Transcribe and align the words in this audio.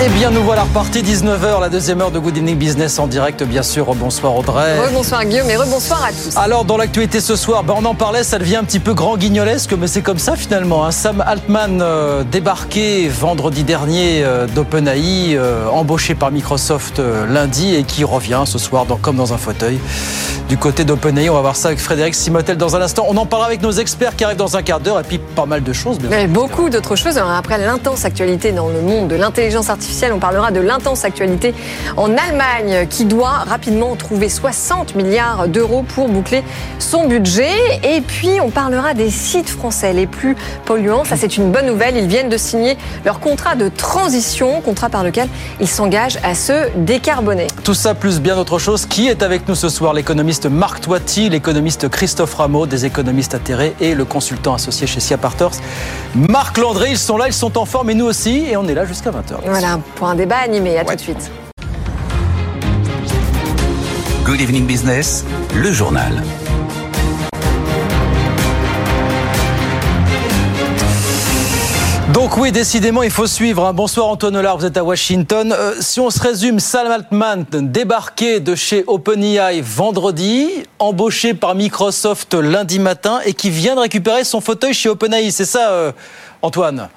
Eh 0.00 0.08
bien, 0.10 0.30
nous 0.30 0.44
voilà 0.44 0.62
repartis 0.62 1.02
19h, 1.02 1.60
la 1.60 1.68
deuxième 1.68 2.00
heure 2.00 2.12
de 2.12 2.20
Good 2.20 2.36
Evening 2.36 2.56
Business 2.56 3.00
en 3.00 3.08
direct, 3.08 3.42
bien 3.42 3.64
sûr. 3.64 3.92
Bonsoir 3.96 4.36
Audrey. 4.36 4.78
Rebonsoir 4.78 5.24
Guillaume 5.24 5.50
et 5.50 5.56
rebonsoir 5.56 6.04
à 6.04 6.08
tous. 6.12 6.36
Alors, 6.36 6.64
dans 6.64 6.76
l'actualité 6.76 7.20
ce 7.20 7.34
soir, 7.34 7.64
ben, 7.64 7.74
on 7.76 7.84
en 7.84 7.96
parlait, 7.96 8.22
ça 8.22 8.38
devient 8.38 8.56
un 8.56 8.64
petit 8.64 8.78
peu 8.78 8.94
grand 8.94 9.16
guignolesque, 9.16 9.74
mais 9.76 9.88
c'est 9.88 10.02
comme 10.02 10.18
ça 10.18 10.36
finalement. 10.36 10.84
hein. 10.86 10.92
Sam 10.92 11.20
Altman, 11.26 11.80
euh, 11.82 12.22
débarqué 12.22 13.08
vendredi 13.08 13.64
dernier 13.64 14.22
euh, 14.22 14.46
d'OpenAI, 14.46 15.34
euh, 15.36 15.66
embauché 15.68 16.14
par 16.14 16.30
Microsoft 16.30 17.00
lundi 17.28 17.74
et 17.74 17.82
qui 17.82 18.04
revient 18.04 18.42
ce 18.46 18.58
soir 18.58 18.86
dans- 18.86 18.96
comme 18.96 19.16
dans 19.16 19.32
un 19.32 19.38
fauteuil 19.38 19.80
du 20.48 20.56
côté 20.56 20.84
d'OpenAI. 20.84 21.28
On 21.28 21.34
va 21.34 21.40
voir 21.40 21.56
ça 21.56 21.68
avec 21.68 21.80
Frédéric 21.80 22.14
Simotel 22.14 22.56
dans 22.56 22.76
un 22.76 22.80
instant. 22.82 23.04
On 23.08 23.16
en 23.16 23.26
parlera 23.26 23.48
avec 23.48 23.62
nos 23.62 23.72
experts 23.72 24.14
qui 24.14 24.22
arrivent 24.22 24.36
dans 24.38 24.56
un 24.56 24.62
quart 24.62 24.78
d'heure 24.78 25.00
et 25.00 25.02
puis 25.02 25.18
pas 25.18 25.44
mal 25.44 25.64
de 25.64 25.72
choses. 25.72 25.98
Mais 26.08 26.28
beaucoup 26.28 26.70
d'autres 26.70 26.94
choses. 26.94 27.18
Alors, 27.18 27.32
après 27.32 27.58
l'intense 27.58 28.04
actualité 28.04 28.52
dans 28.52 28.68
le 28.68 28.80
monde 28.80 29.08
de 29.08 29.16
l'intelligence 29.16 29.68
artificielle, 29.68 29.87
on 30.12 30.18
parlera 30.18 30.50
de 30.50 30.60
l'intense 30.60 31.04
actualité 31.04 31.54
en 31.96 32.10
Allemagne 32.16 32.86
qui 32.88 33.04
doit 33.04 33.44
rapidement 33.46 33.94
trouver 33.96 34.28
60 34.28 34.94
milliards 34.94 35.48
d'euros 35.48 35.84
pour 35.94 36.08
boucler 36.08 36.42
son 36.78 37.06
budget. 37.06 37.52
Et 37.82 38.00
puis 38.00 38.40
on 38.40 38.50
parlera 38.50 38.94
des 38.94 39.10
sites 39.10 39.50
français 39.50 39.92
les 39.92 40.06
plus 40.06 40.36
polluants. 40.64 41.04
Ça 41.04 41.16
c'est 41.16 41.36
une 41.36 41.50
bonne 41.50 41.66
nouvelle. 41.66 41.96
Ils 41.96 42.06
viennent 42.06 42.28
de 42.28 42.36
signer 42.36 42.76
leur 43.04 43.20
contrat 43.20 43.54
de 43.54 43.68
transition, 43.68 44.60
contrat 44.60 44.88
par 44.88 45.04
lequel 45.04 45.28
ils 45.60 45.68
s'engagent 45.68 46.18
à 46.22 46.34
se 46.34 46.68
décarboner. 46.76 47.48
Tout 47.64 47.74
ça 47.74 47.94
plus 47.94 48.20
bien 48.20 48.36
autre 48.38 48.58
chose. 48.58 48.86
Qui 48.86 49.08
est 49.08 49.22
avec 49.22 49.48
nous 49.48 49.54
ce 49.54 49.68
soir? 49.68 49.94
L'économiste 49.94 50.46
Marc 50.46 50.80
Toiti, 50.80 51.28
l'économiste 51.28 51.88
Christophe 51.88 52.34
Rameau, 52.34 52.66
des 52.66 52.84
économistes 52.86 53.34
atterrés 53.34 53.74
et 53.80 53.94
le 53.94 54.04
consultant 54.04 54.54
associé 54.54 54.86
chez 54.86 55.00
Sia 55.00 55.18
Partners, 55.18 55.58
Marc 56.14 56.58
Landré. 56.58 56.90
Ils 56.90 56.98
sont 56.98 57.16
là, 57.16 57.26
ils 57.26 57.32
sont 57.32 57.58
en 57.58 57.64
forme 57.64 57.90
et 57.90 57.94
nous 57.94 58.06
aussi. 58.06 58.46
Et 58.50 58.56
on 58.56 58.66
est 58.68 58.74
là 58.74 58.84
jusqu'à 58.84 59.10
20h. 59.10 59.40
Voilà 59.44 59.77
pour 59.96 60.08
un 60.08 60.14
débat 60.14 60.38
animé. 60.38 60.78
À 60.78 60.84
tout 60.84 60.94
de 60.94 61.00
suite. 61.00 61.30
Good 64.24 64.40
evening 64.40 64.66
business, 64.66 65.24
le 65.54 65.72
journal. 65.72 66.22
Donc 72.12 72.36
oui, 72.38 72.50
décidément, 72.52 73.02
il 73.02 73.10
faut 73.10 73.26
suivre. 73.26 73.64
hein. 73.66 73.72
Bonsoir 73.72 74.08
Antoine 74.08 74.34
Hollard, 74.36 74.58
vous 74.58 74.64
êtes 74.64 74.76
à 74.76 74.82
Washington. 74.82 75.54
Euh, 75.56 75.74
si 75.80 76.00
on 76.00 76.10
se 76.10 76.20
résume, 76.20 76.58
Sam 76.58 76.90
Altman 76.90 77.44
débarqué 77.52 78.40
de 78.40 78.54
chez 78.54 78.82
OpenAI 78.86 79.60
vendredi, 79.60 80.48
embauché 80.78 81.34
par 81.34 81.54
Microsoft 81.54 82.34
lundi 82.34 82.78
matin 82.78 83.20
et 83.26 83.34
qui 83.34 83.50
vient 83.50 83.74
de 83.76 83.80
récupérer 83.80 84.24
son 84.24 84.40
fauteuil 84.40 84.72
chez 84.72 84.88
OpenAI. 84.88 85.30
C'est 85.30 85.44
ça, 85.44 85.70
euh, 85.70 85.92
Antoine? 86.42 86.88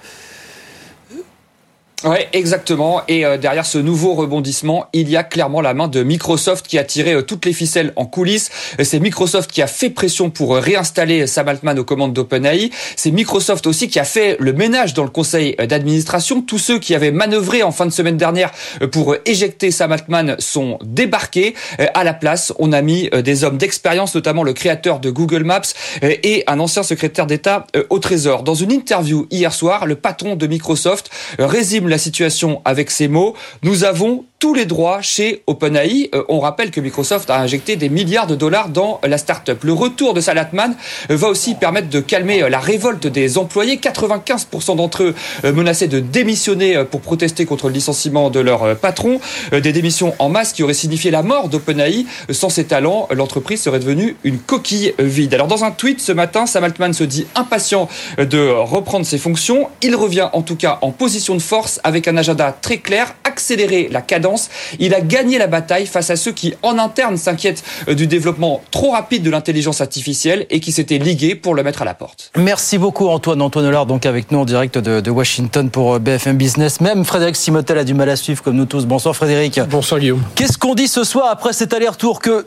Ouais, 2.04 2.28
exactement. 2.34 3.04
Et 3.08 3.26
euh, 3.26 3.38
derrière 3.38 3.66
ce 3.66 3.78
nouveau 3.78 4.16
rebondissement, 4.16 4.88
il 4.92 5.08
y 5.08 5.18
a 5.18 5.24
clairement 5.24 5.62
la 5.62 5.76
main 5.76 5.88
de 5.88 6.02
Microsoft 6.02 6.66
qui 6.66 6.80
a 6.80 6.84
tiré 6.84 7.14
euh, 7.14 7.22
toutes 7.22 7.46
les 7.46 7.54
ficelles 7.54 7.94
en 7.96 8.08
coulisses. 8.08 8.50
Euh, 8.80 8.84
C'est 8.84 9.00
Microsoft 9.00 9.52
qui 9.52 9.62
a 9.62 9.68
fait 9.68 9.92
pression 9.92 10.32
pour 10.32 10.56
euh, 10.56 10.60
réinstaller 10.60 11.28
Sam 11.28 11.48
Altman 11.48 11.78
aux 11.78 11.84
commandes 11.84 12.14
d'OpenAI. 12.14 12.72
C'est 12.96 13.12
Microsoft 13.12 13.68
aussi 13.68 13.88
qui 13.88 14.00
a 14.00 14.04
fait 14.04 14.36
le 14.40 14.52
ménage 14.52 14.96
dans 14.96 15.04
le 15.04 15.12
conseil 15.12 15.56
d'administration. 15.58 16.42
Tous 16.42 16.58
ceux 16.58 16.80
qui 16.80 16.96
avaient 16.96 17.12
manœuvré 17.12 17.62
en 17.62 17.72
fin 17.72 17.86
de 17.86 17.92
semaine 17.92 18.18
dernière 18.18 18.52
pour 18.92 19.16
éjecter 19.26 19.70
Sam 19.70 19.92
Altman 19.92 20.38
sont 20.40 20.80
débarqués. 20.84 21.54
À 21.94 22.04
la 22.04 22.14
place, 22.14 22.52
on 22.58 22.74
a 22.74 22.82
mis 22.82 23.10
des 23.10 23.44
hommes 23.44 23.58
d'expérience, 23.58 24.16
notamment 24.16 24.44
le 24.44 24.54
créateur 24.54 25.00
de 25.00 25.12
Google 25.12 25.44
Maps 25.44 25.62
et 26.02 26.44
un 26.48 26.60
ancien 26.60 26.84
secrétaire 26.84 27.28
d'État 27.28 27.68
au 27.90 28.00
Trésor. 28.00 28.44
Dans 28.44 28.56
une 28.56 28.72
interview 28.72 29.28
hier 29.30 29.54
soir, 29.54 29.86
le 29.86 29.96
patron 29.96 30.36
de 30.36 30.48
Microsoft 30.48 31.10
résume 31.38 31.91
la 31.92 32.00
situation 32.00 32.62
avec 32.66 32.90
ces 32.90 33.08
mots. 33.08 33.36
Nous 33.62 33.84
avons 33.84 34.26
tous 34.42 34.56
les 34.56 34.66
droits 34.66 35.02
chez 35.04 35.44
OpenAI. 35.46 36.10
Euh, 36.16 36.24
on 36.28 36.40
rappelle 36.40 36.72
que 36.72 36.82
Microsoft 36.82 37.30
a 37.30 37.38
injecté 37.40 37.76
des 37.76 37.90
milliards 37.90 38.26
de 38.26 38.34
dollars 38.36 38.70
dans 38.70 39.00
la 39.04 39.20
start-up. 39.20 39.64
Le 39.64 39.72
retour 39.72 40.16
de 40.16 40.20
Salatman 40.20 40.76
euh, 41.12 41.16
va 41.16 41.28
aussi 41.28 41.54
permettre 41.54 41.90
de 41.90 42.00
calmer 42.00 42.42
euh, 42.42 42.50
la 42.50 42.60
révolte 42.60 43.06
des 43.06 43.38
employés. 43.38 43.78
95% 43.78 44.78
d'entre 44.78 45.04
eux 45.04 45.16
euh, 45.46 45.54
menaçaient 45.54 45.88
de 45.88 46.00
démissionner 46.00 46.76
euh, 46.76 46.86
pour 46.86 47.02
protester 47.02 47.46
contre 47.46 47.68
le 47.68 47.76
licenciement 47.76 48.32
de 48.32 48.40
leur 48.40 48.64
euh, 48.64 48.74
patron. 48.74 49.20
Euh, 49.54 49.60
Des 49.60 49.74
démissions 49.74 50.16
en 50.18 50.30
masse 50.30 50.54
qui 50.54 50.64
auraient 50.64 50.74
signifié 50.74 51.12
la 51.12 51.22
mort 51.22 51.48
d'OpenAI. 51.48 52.08
Euh, 52.28 52.34
Sans 52.34 52.50
ses 52.50 52.64
talents, 52.66 53.08
euh, 53.12 53.16
l'entreprise 53.16 53.62
serait 53.62 53.78
devenue 53.80 54.18
une 54.24 54.40
coquille 54.40 54.96
euh, 55.00 55.04
vide. 55.04 55.36
Alors 55.36 55.46
dans 55.48 55.64
un 55.66 55.72
tweet 55.72 56.02
ce 56.02 56.14
matin, 56.14 56.48
Sam 56.48 56.64
Altman 56.64 56.94
se 56.94 57.04
dit 57.04 57.28
impatient 57.36 57.88
euh, 58.18 58.26
de 58.26 58.50
reprendre 58.50 59.06
ses 59.06 59.20
fonctions. 59.20 59.70
Il 59.84 59.96
revient 59.96 60.30
en 60.34 60.42
tout 60.42 60.56
cas 60.56 60.80
en 60.82 60.90
position 60.90 61.36
de 61.36 61.42
force 61.44 61.80
avec 61.84 62.08
un 62.08 62.18
agenda 62.18 62.58
très 62.60 62.80
clair, 62.80 63.14
accélérer 63.24 63.88
la 63.92 64.02
cadence. 64.02 64.31
Il 64.80 64.94
a 64.94 65.02
gagné 65.02 65.38
la 65.38 65.48
bataille 65.48 65.86
face 65.86 66.10
à 66.10 66.16
ceux 66.16 66.32
qui 66.32 66.54
en 66.64 66.78
interne 66.78 67.18
s'inquiètent 67.18 67.64
euh, 67.88 67.94
du 67.94 68.08
développement 68.08 68.62
trop 68.72 68.92
rapide 68.92 69.24
de 69.24 69.30
l'intelligence 69.30 69.82
artificielle 69.82 70.46
et 70.50 70.60
qui 70.60 70.72
s'étaient 70.72 70.98
ligués 70.98 71.36
pour 71.36 71.56
le 71.56 71.64
mettre 71.64 71.82
à 71.82 71.86
la 71.86 71.94
porte. 71.94 72.32
Merci 72.36 72.78
beaucoup 72.78 73.08
Antoine. 73.08 73.42
Antoine 73.42 73.66
Hollard, 73.66 73.86
donc 73.86 74.06
avec 74.06 74.32
nous 74.32 74.40
en 74.40 74.46
direct 74.46 74.78
de, 74.78 75.02
de 75.02 75.12
Washington 75.12 75.70
pour 75.70 75.96
euh, 75.96 76.00
BFM 76.00 76.38
Business. 76.38 76.82
Même 76.82 77.06
Frédéric 77.06 77.36
Simotel 77.36 77.78
a 77.78 77.84
du 77.84 77.94
mal 77.94 78.10
à 78.10 78.16
suivre 78.16 78.44
comme 78.44 78.56
nous 78.56 78.66
tous. 78.66 78.86
Bonsoir 78.86 79.16
Frédéric. 79.16 79.60
Bonsoir 79.70 80.00
Guillaume. 80.00 80.22
Qu'est-ce 80.36 80.58
qu'on 80.58 80.76
dit 80.76 80.88
ce 80.88 81.04
soir 81.04 81.28
après 81.30 81.54
cet 81.54 81.74
aller-retour 81.74 82.20
que 82.20 82.46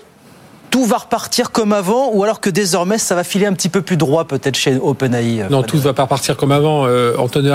tout 0.75 0.87
va 0.87 0.97
repartir 0.97 1.53
comme 1.53 1.73
avant 1.73 2.11
ou 2.13 2.25
alors 2.25 2.41
que 2.41 2.51
désormais 2.51 2.99
ça 2.99 3.15
va 3.15 3.23
filer 3.23 3.47
un 3.47 3.53
petit 3.53 3.69
peu 3.69 3.81
plus 3.81 3.97
droit 3.97 4.25
peut-être 4.25 4.57
chez 4.57 4.77
OpenAI 4.77 5.43
euh, 5.43 5.49
Non, 5.49 5.63
tout 5.63 5.77
ne 5.77 5.83
va 5.83 5.93
pas 5.93 6.03
repartir 6.03 6.37
comme 6.37 6.51
avant. 6.51 6.85
Euh, 6.89 7.15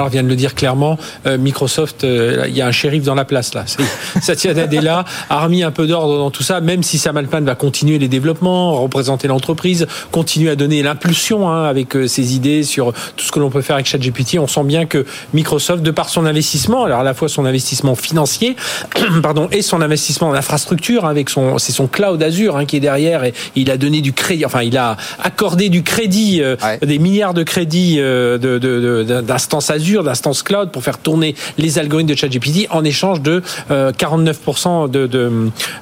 vient 0.10 0.24
de 0.24 0.30
le 0.30 0.38
dire 0.38 0.56
clairement. 0.56 0.98
Euh, 1.26 1.38
Microsoft, 1.38 2.06
euh, 2.06 2.46
il 2.48 2.56
y 2.56 2.62
a 2.62 2.68
un 2.68 2.72
shérif 2.72 3.04
dans 3.04 3.16
la 3.16 3.26
place 3.26 3.54
là. 3.54 3.66
Satya 4.22 4.54
Nadella 4.54 5.04
a 5.30 5.44
remis 5.44 5.64
un 5.64 5.72
peu 5.72 5.86
d'ordre 5.86 6.18
dans 6.18 6.32
tout 6.32 6.44
ça, 6.44 6.62
même 6.62 6.82
si 6.82 6.98
Sam 6.98 7.18
Altman 7.18 7.44
va 7.44 7.56
continuer 7.56 8.00
les 8.00 8.08
développements, 8.08 8.82
représenter 8.82 9.28
l'entreprise, 9.28 9.86
continuer 10.14 10.52
à 10.52 10.56
donner 10.56 10.82
l'impulsion 10.82 11.50
hein, 11.50 11.66
avec 11.66 11.98
ses 12.08 12.36
idées 12.36 12.64
sur 12.64 12.94
tout 13.18 13.26
ce 13.26 13.34
que 13.34 13.40
l'on 13.42 13.50
peut 13.50 13.62
faire 13.62 13.76
avec 13.76 13.88
ChatGPT. 13.88 14.40
On 14.40 14.48
sent 14.48 14.64
bien 14.64 14.86
que 14.86 15.06
Microsoft, 15.34 15.84
de 15.84 15.92
par 15.92 16.08
son 16.08 16.26
investissement, 16.26 16.86
alors 16.86 17.02
à 17.02 17.04
la 17.04 17.14
fois 17.14 17.28
son 17.28 17.44
investissement 17.44 17.96
financier, 17.96 18.56
pardon, 19.22 19.50
et 19.52 19.62
son 19.62 19.82
investissement 19.82 20.30
en 20.30 20.34
infrastructure 20.34 21.04
hein, 21.04 21.10
avec 21.10 21.30
son, 21.30 21.58
c'est 21.58 21.74
son 21.74 21.88
cloud 21.88 22.24
Azure 22.24 22.56
hein, 22.56 22.64
qui 22.64 22.78
est 22.78 22.80
derrière 22.80 23.09
et 23.26 23.34
il 23.56 23.70
a 23.72 23.78
donné 23.78 24.02
du 24.02 24.14
crédit, 24.14 24.46
enfin 24.46 24.62
il 24.62 24.78
a 24.78 24.98
accordé 25.24 25.70
du 25.70 25.84
crédit, 25.84 26.42
euh, 26.42 26.56
Ouais. 26.64 26.78
des 26.86 27.00
milliards 27.00 27.34
de 27.34 27.44
crédits 27.44 27.98
euh, 28.00 28.38
de, 28.38 28.58
de, 28.58 29.04
de- 29.04 29.22
d'instances 29.22 29.70
Azure, 29.70 30.04
d'instances 30.04 30.44
cloud 30.44 30.72
pour 30.72 30.84
faire 30.84 30.98
tourner 30.98 31.36
les 31.58 31.80
algorithmes 31.80 32.10
de 32.10 32.16
ChatGPT 32.16 32.68
en 32.70 32.84
échange 32.84 33.22
de 33.22 33.42
euh, 33.72 33.92
49% 33.92 34.90
de 34.90 35.08
de, 35.08 35.32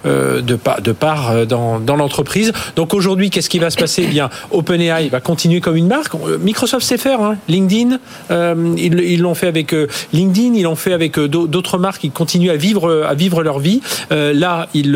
euh, 0.06 0.42
de, 0.42 0.58
de 0.82 0.92
part 0.92 1.46
dans, 1.46 1.80
dans 1.80 1.96
l'entreprise. 1.96 2.52
Donc 2.76 2.94
aujourd'hui, 2.94 3.30
qu'est-ce 3.30 3.50
qui 3.50 3.59
va 3.59 3.70
se 3.70 3.78
passer? 3.78 4.04
Eh 4.06 4.08
bien, 4.08 4.30
OpenAI 4.52 5.09
va 5.09 5.20
continuer 5.20 5.59
comme 5.62 5.76
une 5.76 5.88
marque. 5.88 6.14
Microsoft 6.42 6.86
sait 6.86 6.98
faire. 6.98 7.22
Hein. 7.22 7.38
LinkedIn, 7.48 7.98
ils 8.78 9.20
l'ont 9.22 9.36
fait 9.36 9.48
avec 9.48 9.76
LinkedIn, 10.14 10.54
ils 10.56 10.64
l'ont 10.64 10.76
fait 10.76 10.94
avec 10.94 11.20
d'au- 11.20 11.48
d'autres 11.48 11.78
marques. 11.78 12.04
Ils 12.04 12.12
continuent 12.12 12.52
à 12.52 12.56
vivre 12.56 13.06
à 13.08 13.14
vivre 13.14 13.44
leur 13.44 13.59
vie. 13.59 13.82
Là, 14.12 14.68
ils 14.74 14.96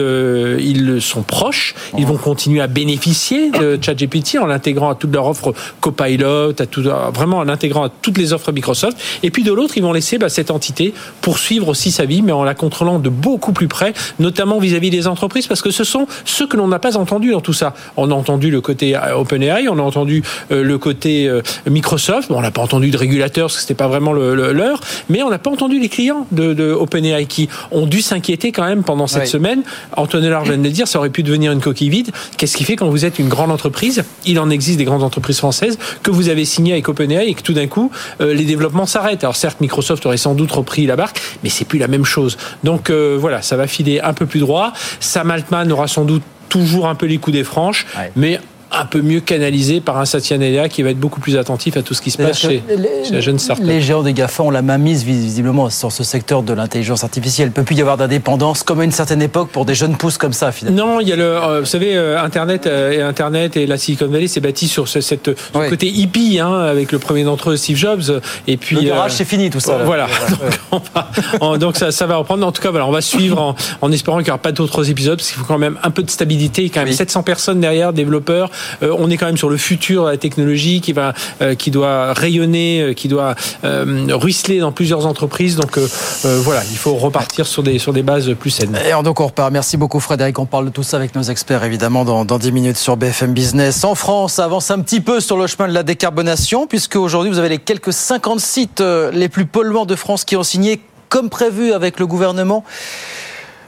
ils 0.59 1.02
sont 1.02 1.24
proches. 1.24 1.75
Ils 1.98 2.06
vont 2.06 2.10
continuer 2.17 2.61
à 2.61 2.67
bénéficier 2.67 3.51
de 3.51 3.77
ChatGPT 3.81 4.38
en 4.39 4.45
l'intégrant 4.45 4.89
à 4.89 4.95
toute 4.95 5.13
leur 5.13 5.27
offre 5.27 5.53
Copilot, 5.79 6.49
à 6.59 6.66
tout, 6.66 6.83
vraiment 7.13 7.38
en 7.39 7.44
l'intégrant 7.44 7.83
à 7.85 7.89
toutes 8.01 8.17
les 8.17 8.33
offres 8.33 8.51
Microsoft. 8.51 8.97
Et 9.24 9.31
puis 9.31 9.44
de 9.44 9.51
l'autre, 9.51 9.74
ils 9.77 9.83
vont 9.83 9.94
laisser 9.94 10.18
bah, 10.18 10.30
cette 10.30 10.51
entité 10.51 10.94
poursuivre 11.21 11.68
aussi 11.68 11.91
sa 11.91 12.06
vie, 12.06 12.21
mais 12.21 12.31
en 12.31 12.44
la 12.44 12.53
contrôlant 12.53 13.00
de 13.00 13.09
beaucoup 13.09 13.53
plus 13.53 13.68
près, 13.68 13.94
notamment 14.19 14.59
vis-à-vis 14.59 14.89
des 14.89 15.07
entreprises, 15.07 15.47
parce 15.47 15.62
que 15.62 15.71
ce 15.71 15.83
sont 15.83 16.07
ceux 16.25 16.47
que 16.47 16.57
l'on 16.57 16.68
n'a 16.68 16.80
pas 16.80 16.97
entendus 16.97 17.31
dans 17.31 17.41
tout 17.41 17.53
ça. 17.53 17.74
On 17.97 18.12
a 18.12 18.13
entendu 18.13 18.51
le 18.51 18.62
côté 18.62 18.95
euh, 18.95 19.18
OpenAI, 19.18 19.68
on 19.69 19.77
a 19.80 19.81
entendu 19.81 20.24
euh, 20.51 20.63
le 20.63 20.77
côté 20.77 21.27
euh, 21.27 21.41
Microsoft. 21.69 22.30
Bon, 22.30 22.38
on 22.38 22.41
n'a 22.41 22.51
pas 22.51 22.62
entendu 22.62 22.89
de 22.91 22.97
régulateurs, 22.97 23.47
parce 23.47 23.56
que 23.56 23.62
c'était 23.62 23.74
pas 23.74 23.88
vraiment 23.88 24.13
le, 24.13 24.36
le- 24.36 24.51
leur, 24.53 24.80
mais 25.09 25.24
on 25.24 25.30
n'a 25.30 25.39
pas 25.39 25.50
entendu 25.51 25.80
les 25.80 25.89
clients 25.89 26.27
de, 26.31 26.53
de 26.53 26.71
OpenAI 26.71 27.25
qui 27.25 27.47
ont 27.71 27.86
dû 27.86 28.01
s'inquiéter 28.01 28.51
quand 28.51 28.65
même 28.65 28.83
pendant 28.83 29.07
cette 29.07 29.27
semaine. 29.27 29.63
Antoine 29.95 30.24
Hellard 30.24 30.44
vient 30.44 30.57
de 30.57 30.63
le 30.63 30.69
dire, 30.69 30.88
ça 30.88 31.00
aurait 31.00 31.09
pu 31.09 31.24
devenir 31.24 31.51
une 31.51 31.62
coquille 31.62 31.89
vide. 31.89 32.00
Qu'est-ce 32.38 32.57
qui 32.57 32.63
fait 32.63 32.75
quand 32.75 32.89
vous 32.89 33.06
êtes 33.06 33.19
une 33.19 33.30
grande 33.30 33.51
entreprise 33.51 34.03
Il 34.25 34.39
en 34.39 34.50
existe 34.50 34.77
des 34.77 34.83
grandes 34.86 35.03
entreprises 35.03 35.38
françaises 35.38 35.77
que 36.03 36.12
vous 36.12 36.30
avez 36.30 36.45
signé 36.45 36.74
avec 36.74 36.88
OpenAI 36.89 37.27
et 37.30 37.33
que 37.33 37.42
tout 37.42 37.53
d'un 37.53 37.68
coup 37.68 37.92
euh, 38.21 38.33
les 38.33 38.45
développements 38.45 38.86
s'arrêtent. 38.86 39.24
Alors 39.24 39.36
certes, 39.36 39.62
Microsoft 39.62 40.06
aurait 40.06 40.18
sans 40.18 40.33
doute 40.33 40.51
repris 40.51 40.86
la 40.86 40.95
barque, 40.95 41.21
mais 41.44 41.50
c'est 41.50 41.65
plus 41.65 41.80
la 41.80 41.88
même 41.88 42.06
chose. 42.06 42.38
Donc 42.63 42.89
euh, 42.89 43.18
voilà, 43.19 43.42
ça 43.42 43.56
va 43.57 43.68
filer 43.68 44.00
un 44.01 44.13
peu 44.13 44.25
plus 44.25 44.39
droit. 44.39 44.74
Sam 45.00 45.31
Altman 45.31 45.71
aura 45.71 45.88
sans 45.88 46.06
doute 46.06 46.24
toujours 46.50 46.88
un 46.89 46.95
peu 46.95 47.06
les 47.06 47.18
coups 47.18 47.36
des 47.38 47.44
franches, 47.45 47.86
Ouais. 47.98 48.12
mais 48.15 48.39
un 48.73 48.85
peu 48.85 49.01
mieux 49.01 49.19
canalisé 49.19 49.81
par 49.81 49.97
un 49.97 50.06
Satya 50.06 50.38
Nadella 50.38 50.69
qui 50.69 50.81
va 50.81 50.91
être 50.91 51.00
beaucoup 51.00 51.19
plus 51.19 51.38
attentif 51.38 51.75
à 51.77 51.81
tout 51.81 51.94
ce 51.94 52.01
qui 52.01 52.09
se 52.12 52.18
passe 52.18 52.39
chez, 52.39 52.63
les, 52.69 53.03
chez 53.06 53.13
la 53.13 53.19
jeune 53.21 53.38
start 53.38 53.59
Les 53.62 53.81
géants 53.81 54.01
des 54.03 54.13
GAFA 54.13 54.44
ont 54.44 54.50
la 54.51 54.62
main 54.62 54.77
mise 54.77 55.03
visiblement 55.03 55.69
sur 55.69 55.91
ce 55.91 56.03
secteur 56.03 56.41
de 56.44 56.53
l'intelligence 56.53 57.03
artificielle. 57.03 57.47
Il 57.47 57.51
ne 57.51 57.56
peut 57.56 57.63
plus 57.63 57.75
y 57.75 57.81
avoir 57.81 57.97
d'indépendance 57.97 58.63
comme 58.63 58.79
à 58.79 58.83
une 58.85 58.91
certaine 58.91 59.21
époque 59.21 59.50
pour 59.50 59.65
des 59.65 59.75
jeunes 59.75 59.97
pousses 59.97 60.18
comme 60.18 60.33
ça 60.33 60.51
finalement. 60.51 60.85
Non, 60.95 61.00
il 61.01 61.07
y 61.09 61.12
a 61.13 61.15
le, 61.18 61.23
euh, 61.23 61.59
vous 61.59 61.65
savez, 61.65 61.95
euh, 61.97 62.21
Internet 62.21 62.65
euh, 62.65 62.91
et 62.91 63.01
Internet 63.01 63.57
et 63.57 63.65
la 63.68 63.77
Silicon 63.77 64.07
Valley 64.07 64.27
s'est 64.27 64.39
bâti 64.41 64.68
sur 64.68 64.88
ce, 64.88 65.01
cette 65.01 65.31
côté 65.51 65.88
hippie, 65.88 66.39
hein, 66.39 66.53
avec 66.62 66.91
le 66.91 67.00
premier 67.00 67.24
d'entre 67.24 67.51
eux, 67.51 67.57
Steve 67.57 67.75
Jobs, 67.77 68.21
et 68.47 68.57
puis 68.57 68.75
Le 68.77 68.83
garage, 68.83 69.12
euh, 69.12 69.15
c'est 69.17 69.25
fini 69.25 69.50
tout 69.50 69.59
ça. 69.59 69.77
là. 69.79 69.83
Voilà. 69.83 70.07
Donc, 70.29 70.39
on 70.71 70.81
va- 70.95 71.12
on- 71.41 71.57
donc 71.57 71.75
ça, 71.77 71.91
ça 71.91 72.06
va 72.07 72.15
reprendre. 72.15 72.45
En 72.47 72.51
tout 72.51 72.62
cas, 72.62 72.69
voilà, 72.71 72.88
on 72.88 72.91
va 72.91 73.01
suivre 73.01 73.39
en, 73.41 73.56
en 73.81 73.91
espérant 73.91 74.17
qu'il 74.19 74.25
n'y 74.25 74.31
aura 74.31 74.38
pas 74.41 74.51
d'autres 74.53 74.89
épisodes, 74.89 75.17
parce 75.17 75.29
qu'il 75.29 75.39
faut 75.39 75.45
quand 75.45 75.57
même 75.57 75.77
un 75.83 75.91
peu 75.91 76.03
de 76.03 76.09
stabilité. 76.09 76.69
Quand 76.69 76.79
même 76.81 76.89
Oui. 76.89 76.95
700 76.95 77.24
personnes 77.24 77.59
derrière, 77.59 77.91
développeurs. 77.94 78.50
Euh, 78.84 78.96
on 78.98 79.10
est 79.10 79.18
quand 79.18 79.25
même 79.25 79.38
sur 79.38 79.50
le 79.50 79.58
futur 79.58 80.06
de 80.06 80.12
la 80.12 80.18
technologie 80.18 80.81
qui 80.81 80.94
va, 80.94 81.13
euh, 81.42 81.56
qui 81.56 81.72
doit 81.72 82.13
rayonner, 82.13 82.81
euh, 82.81 82.94
qui 82.94 83.08
doit 83.08 83.36
ruisseler 83.63 84.60
dans 84.60 84.72
plusieurs 84.72 85.06
entreprises. 85.06 85.56
Donc 85.56 85.78
voilà, 86.24 86.62
il 86.69 86.78
faut 86.78 86.96
repartir 86.96 87.48
sur 87.48 87.63
des 87.63 87.80
sur 87.80 87.94
des 87.94 88.04
bases 88.04 88.34
plus 88.40 88.50
saines. 88.50 88.78
Et 88.86 89.04
donc 89.04 89.19
on 89.19 89.28
repart. 89.28 89.52
Merci 89.52 89.78
beaucoup 89.78 90.00
Frédéric. 90.00 90.40
On 90.40 90.46
parle 90.46 90.66
de 90.66 90.69
tout 90.69 90.84
ça 90.84 90.98
avec 90.98 91.16
nos 91.16 91.24
experts 91.24 91.63
évidemment 91.63 92.06
dans, 92.06 92.25
dans 92.25 92.38
10 92.38 92.52
minutes 92.52 92.78
sur 92.78 92.98
BFM 92.98 93.34
Business. 93.34 93.84
En 93.84 93.96
France, 93.96 94.40
avance 94.40 94.72
un 94.72 94.80
petit 94.80 95.02
peu 95.02 95.19
sur 95.19 95.38
le 95.38 95.48
chemin 95.48 95.68
de 95.68 95.74
la 95.74 95.84
décarbonation 95.84 96.68
puisque 96.68 96.96
aujourd'hui 96.96 97.31
vous 97.31 97.40
avez 97.40 97.50
les 97.50 97.58
quelques 97.58 97.94
50 97.94 98.40
sites 98.40 98.84
les 99.13 99.30
plus 99.30 99.46
polluants 99.46 99.86
de 99.86 99.96
France 99.96 100.25
qui 100.25 100.36
ont 100.36 100.44
signé 100.44 100.81
comme 101.10 101.30
prévu 101.30 101.74
avec 101.74 102.00
le 102.00 102.08
gouvernement 102.08 102.63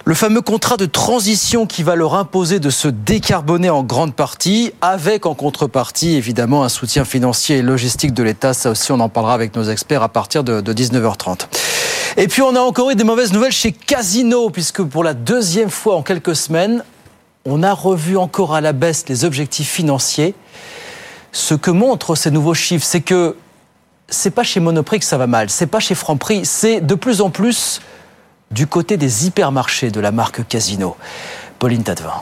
le 0.05 0.13
fameux 0.15 0.41
contrat 0.41 0.75
de 0.75 0.85
transition 0.85 1.65
qui 1.65 1.81
va 1.81 1.95
leur 1.95 2.15
imposer 2.15 2.59
de 2.59 2.69
se 2.69 2.89
décarboner 2.89 3.69
en 3.69 3.83
grande 3.83 4.13
partie, 4.13 4.73
avec 4.81 5.25
en 5.25 5.33
contrepartie 5.33 6.15
évidemment 6.15 6.65
un 6.65 6.69
soutien 6.69 7.05
financier 7.05 7.57
et 7.57 7.61
logistique 7.61 8.13
de 8.13 8.21
l'État. 8.21 8.53
Ça 8.53 8.71
aussi, 8.71 8.91
on 8.91 8.99
en 8.99 9.07
parlera 9.07 9.33
avec 9.33 9.55
nos 9.55 9.63
experts 9.63 10.03
à 10.03 10.09
partir 10.09 10.43
de, 10.43 10.59
de 10.59 10.73
19h30. 10.73 11.47
Et 12.17 12.27
puis, 12.27 12.41
on 12.41 12.55
a 12.55 12.59
encore 12.59 12.91
eu 12.91 12.95
des 12.95 13.05
mauvaises 13.05 13.31
nouvelles 13.31 13.53
chez 13.53 13.71
Casino, 13.71 14.49
puisque 14.49 14.83
pour 14.83 15.05
la 15.05 15.13
deuxième 15.13 15.69
fois 15.69 15.95
en 15.95 16.03
quelques 16.03 16.35
semaines, 16.35 16.83
on 17.45 17.63
a 17.63 17.73
revu 17.73 18.17
encore 18.17 18.53
à 18.53 18.61
la 18.61 18.73
baisse 18.73 19.05
les 19.07 19.23
objectifs 19.23 19.69
financiers. 19.69 20.35
Ce 21.31 21.53
que 21.55 21.71
montrent 21.71 22.15
ces 22.15 22.29
nouveaux 22.29 22.53
chiffres, 22.53 22.85
c'est 22.85 23.01
que 23.01 23.37
c'est 24.09 24.31
pas 24.31 24.43
chez 24.43 24.59
Monoprix 24.59 24.99
que 24.99 25.05
ça 25.05 25.17
va 25.17 25.27
mal, 25.27 25.49
c'est 25.49 25.65
pas 25.65 25.79
chez 25.79 25.95
Franprix, 25.95 26.45
c'est 26.45 26.81
de 26.81 26.93
plus 26.93 27.21
en 27.21 27.29
plus 27.29 27.81
du 28.53 28.67
côté 28.67 28.97
des 28.97 29.25
hypermarchés 29.25 29.89
de 29.89 29.99
la 29.99 30.11
marque 30.11 30.47
Casino. 30.47 30.95
Pauline 31.57 31.83
Tadevin. 31.83 32.21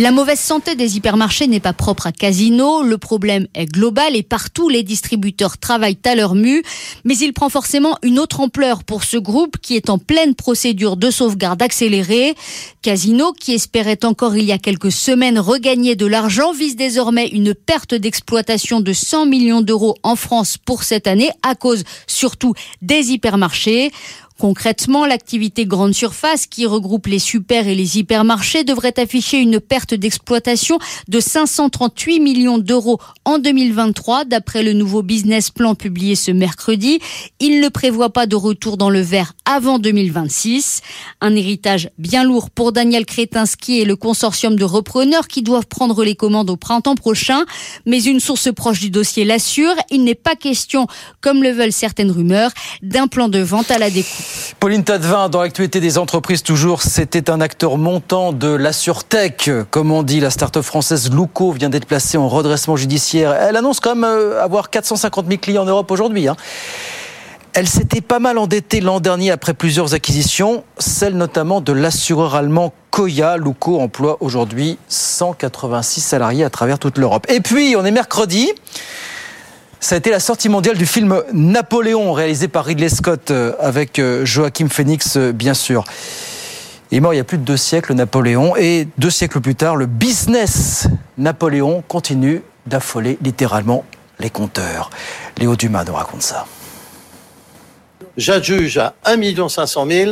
La 0.00 0.12
mauvaise 0.12 0.40
santé 0.40 0.76
des 0.76 0.96
hypermarchés 0.96 1.46
n'est 1.46 1.60
pas 1.60 1.74
propre 1.74 2.06
à 2.06 2.12
Casino. 2.12 2.82
Le 2.82 2.96
problème 2.96 3.46
est 3.54 3.66
global 3.66 4.16
et 4.16 4.22
partout 4.22 4.70
les 4.70 4.82
distributeurs 4.82 5.58
travaillent 5.58 5.98
à 6.06 6.14
leur 6.14 6.34
mue. 6.34 6.62
Mais 7.04 7.18
il 7.18 7.34
prend 7.34 7.50
forcément 7.50 7.98
une 8.02 8.18
autre 8.18 8.40
ampleur 8.40 8.82
pour 8.82 9.04
ce 9.04 9.18
groupe 9.18 9.58
qui 9.58 9.76
est 9.76 9.90
en 9.90 9.98
pleine 9.98 10.34
procédure 10.34 10.96
de 10.96 11.10
sauvegarde 11.10 11.60
accélérée. 11.60 12.34
Casino, 12.80 13.32
qui 13.32 13.52
espérait 13.52 14.02
encore 14.06 14.36
il 14.36 14.44
y 14.44 14.52
a 14.52 14.58
quelques 14.58 14.90
semaines 14.90 15.38
regagner 15.38 15.96
de 15.96 16.06
l'argent, 16.06 16.52
vise 16.52 16.76
désormais 16.76 17.28
une 17.28 17.54
perte 17.54 17.92
d'exploitation 17.92 18.80
de 18.80 18.94
100 18.94 19.26
millions 19.26 19.60
d'euros 19.60 19.96
en 20.02 20.16
France 20.16 20.56
pour 20.56 20.82
cette 20.82 21.08
année 21.08 21.30
à 21.42 21.54
cause 21.54 21.84
surtout 22.06 22.54
des 22.80 23.10
hypermarchés. 23.10 23.90
Concrètement, 24.40 25.04
l'activité 25.04 25.66
grande 25.66 25.92
surface 25.92 26.46
qui 26.46 26.64
regroupe 26.64 27.08
les 27.08 27.18
super 27.18 27.68
et 27.68 27.74
les 27.74 27.98
hypermarchés 27.98 28.64
devrait 28.64 28.98
afficher 28.98 29.36
une 29.36 29.60
perte 29.60 29.92
d'exploitation 29.92 30.78
de 31.08 31.20
538 31.20 32.20
millions 32.20 32.56
d'euros 32.56 32.98
en 33.26 33.38
2023 33.38 34.24
d'après 34.24 34.62
le 34.62 34.72
nouveau 34.72 35.02
business 35.02 35.50
plan 35.50 35.74
publié 35.74 36.14
ce 36.14 36.30
mercredi. 36.30 37.00
Il 37.38 37.60
ne 37.60 37.68
prévoit 37.68 38.14
pas 38.14 38.24
de 38.24 38.34
retour 38.34 38.78
dans 38.78 38.88
le 38.88 39.02
vert 39.02 39.34
avant 39.44 39.78
2026. 39.78 40.80
Un 41.20 41.36
héritage 41.36 41.90
bien 41.98 42.24
lourd 42.24 42.48
pour 42.48 42.72
Daniel 42.72 43.04
Kretinsky 43.04 43.80
et 43.80 43.84
le 43.84 43.96
consortium 43.96 44.56
de 44.56 44.64
repreneurs 44.64 45.28
qui 45.28 45.42
doivent 45.42 45.66
prendre 45.66 46.02
les 46.02 46.14
commandes 46.16 46.48
au 46.48 46.56
printemps 46.56 46.94
prochain. 46.94 47.44
Mais 47.84 48.02
une 48.02 48.20
source 48.20 48.50
proche 48.54 48.80
du 48.80 48.88
dossier 48.88 49.26
l'assure, 49.26 49.74
il 49.90 50.02
n'est 50.02 50.14
pas 50.14 50.34
question, 50.34 50.86
comme 51.20 51.42
le 51.42 51.50
veulent 51.50 51.72
certaines 51.72 52.10
rumeurs, 52.10 52.52
d'un 52.80 53.06
plan 53.06 53.28
de 53.28 53.40
vente 53.40 53.70
à 53.70 53.76
la 53.76 53.90
découpe. 53.90 54.29
Pauline 54.58 54.84
Tadevin, 54.84 55.28
dans 55.28 55.40
l'actualité 55.42 55.80
des 55.80 55.96
entreprises 55.98 56.42
toujours, 56.42 56.82
c'était 56.82 57.30
un 57.30 57.40
acteur 57.40 57.78
montant 57.78 58.32
de 58.32 58.48
la 58.48 58.72
surtech. 58.72 59.50
Comme 59.70 59.90
on 59.90 60.02
dit, 60.02 60.20
la 60.20 60.30
start-up 60.30 60.62
française 60.64 61.10
Luco 61.10 61.52
vient 61.52 61.70
d'être 61.70 61.86
placée 61.86 62.18
en 62.18 62.28
redressement 62.28 62.76
judiciaire. 62.76 63.32
Elle 63.32 63.56
annonce 63.56 63.80
quand 63.80 63.94
même 63.94 64.04
euh, 64.04 64.42
avoir 64.42 64.70
450 64.70 65.26
000 65.26 65.38
clients 65.40 65.62
en 65.62 65.66
Europe 65.66 65.90
aujourd'hui. 65.90 66.28
hein. 66.28 66.36
Elle 67.52 67.68
s'était 67.68 68.00
pas 68.00 68.20
mal 68.20 68.38
endettée 68.38 68.80
l'an 68.80 69.00
dernier 69.00 69.32
après 69.32 69.54
plusieurs 69.54 69.92
acquisitions, 69.94 70.62
celle 70.78 71.16
notamment 71.16 71.60
de 71.60 71.72
l'assureur 71.72 72.36
allemand 72.36 72.72
Koya. 72.92 73.38
Luco 73.38 73.80
emploie 73.80 74.18
aujourd'hui 74.20 74.78
186 74.88 76.00
salariés 76.00 76.44
à 76.44 76.50
travers 76.50 76.78
toute 76.78 76.96
l'Europe. 76.96 77.26
Et 77.28 77.40
puis, 77.40 77.74
on 77.76 77.84
est 77.84 77.90
mercredi. 77.90 78.52
Ça 79.82 79.94
a 79.94 79.98
été 79.98 80.10
la 80.10 80.20
sortie 80.20 80.50
mondiale 80.50 80.76
du 80.76 80.84
film 80.84 81.22
Napoléon, 81.32 82.12
réalisé 82.12 82.48
par 82.48 82.66
Ridley 82.66 82.90
Scott 82.90 83.30
euh, 83.30 83.54
avec 83.58 83.98
euh, 83.98 84.26
Joachim 84.26 84.68
Phoenix, 84.68 85.16
euh, 85.16 85.32
bien 85.32 85.54
sûr. 85.54 85.84
Il 86.90 86.98
est 86.98 87.00
mort 87.00 87.14
il 87.14 87.16
y 87.16 87.20
a 87.20 87.24
plus 87.24 87.38
de 87.38 87.44
deux 87.44 87.56
siècles, 87.56 87.94
Napoléon, 87.94 88.56
et 88.56 88.86
deux 88.98 89.08
siècles 89.08 89.40
plus 89.40 89.54
tard, 89.54 89.76
le 89.76 89.86
business 89.86 90.86
Napoléon 91.16 91.82
continue 91.88 92.42
d'affoler 92.66 93.16
littéralement 93.22 93.86
les 94.18 94.28
compteurs. 94.28 94.90
Léo 95.38 95.56
Dumas 95.56 95.84
nous 95.84 95.94
raconte 95.94 96.22
ça. 96.22 96.46
J'adjuge 98.18 98.76
à 98.76 98.94
1 99.06 99.48
500 99.48 99.86
000, 99.88 100.10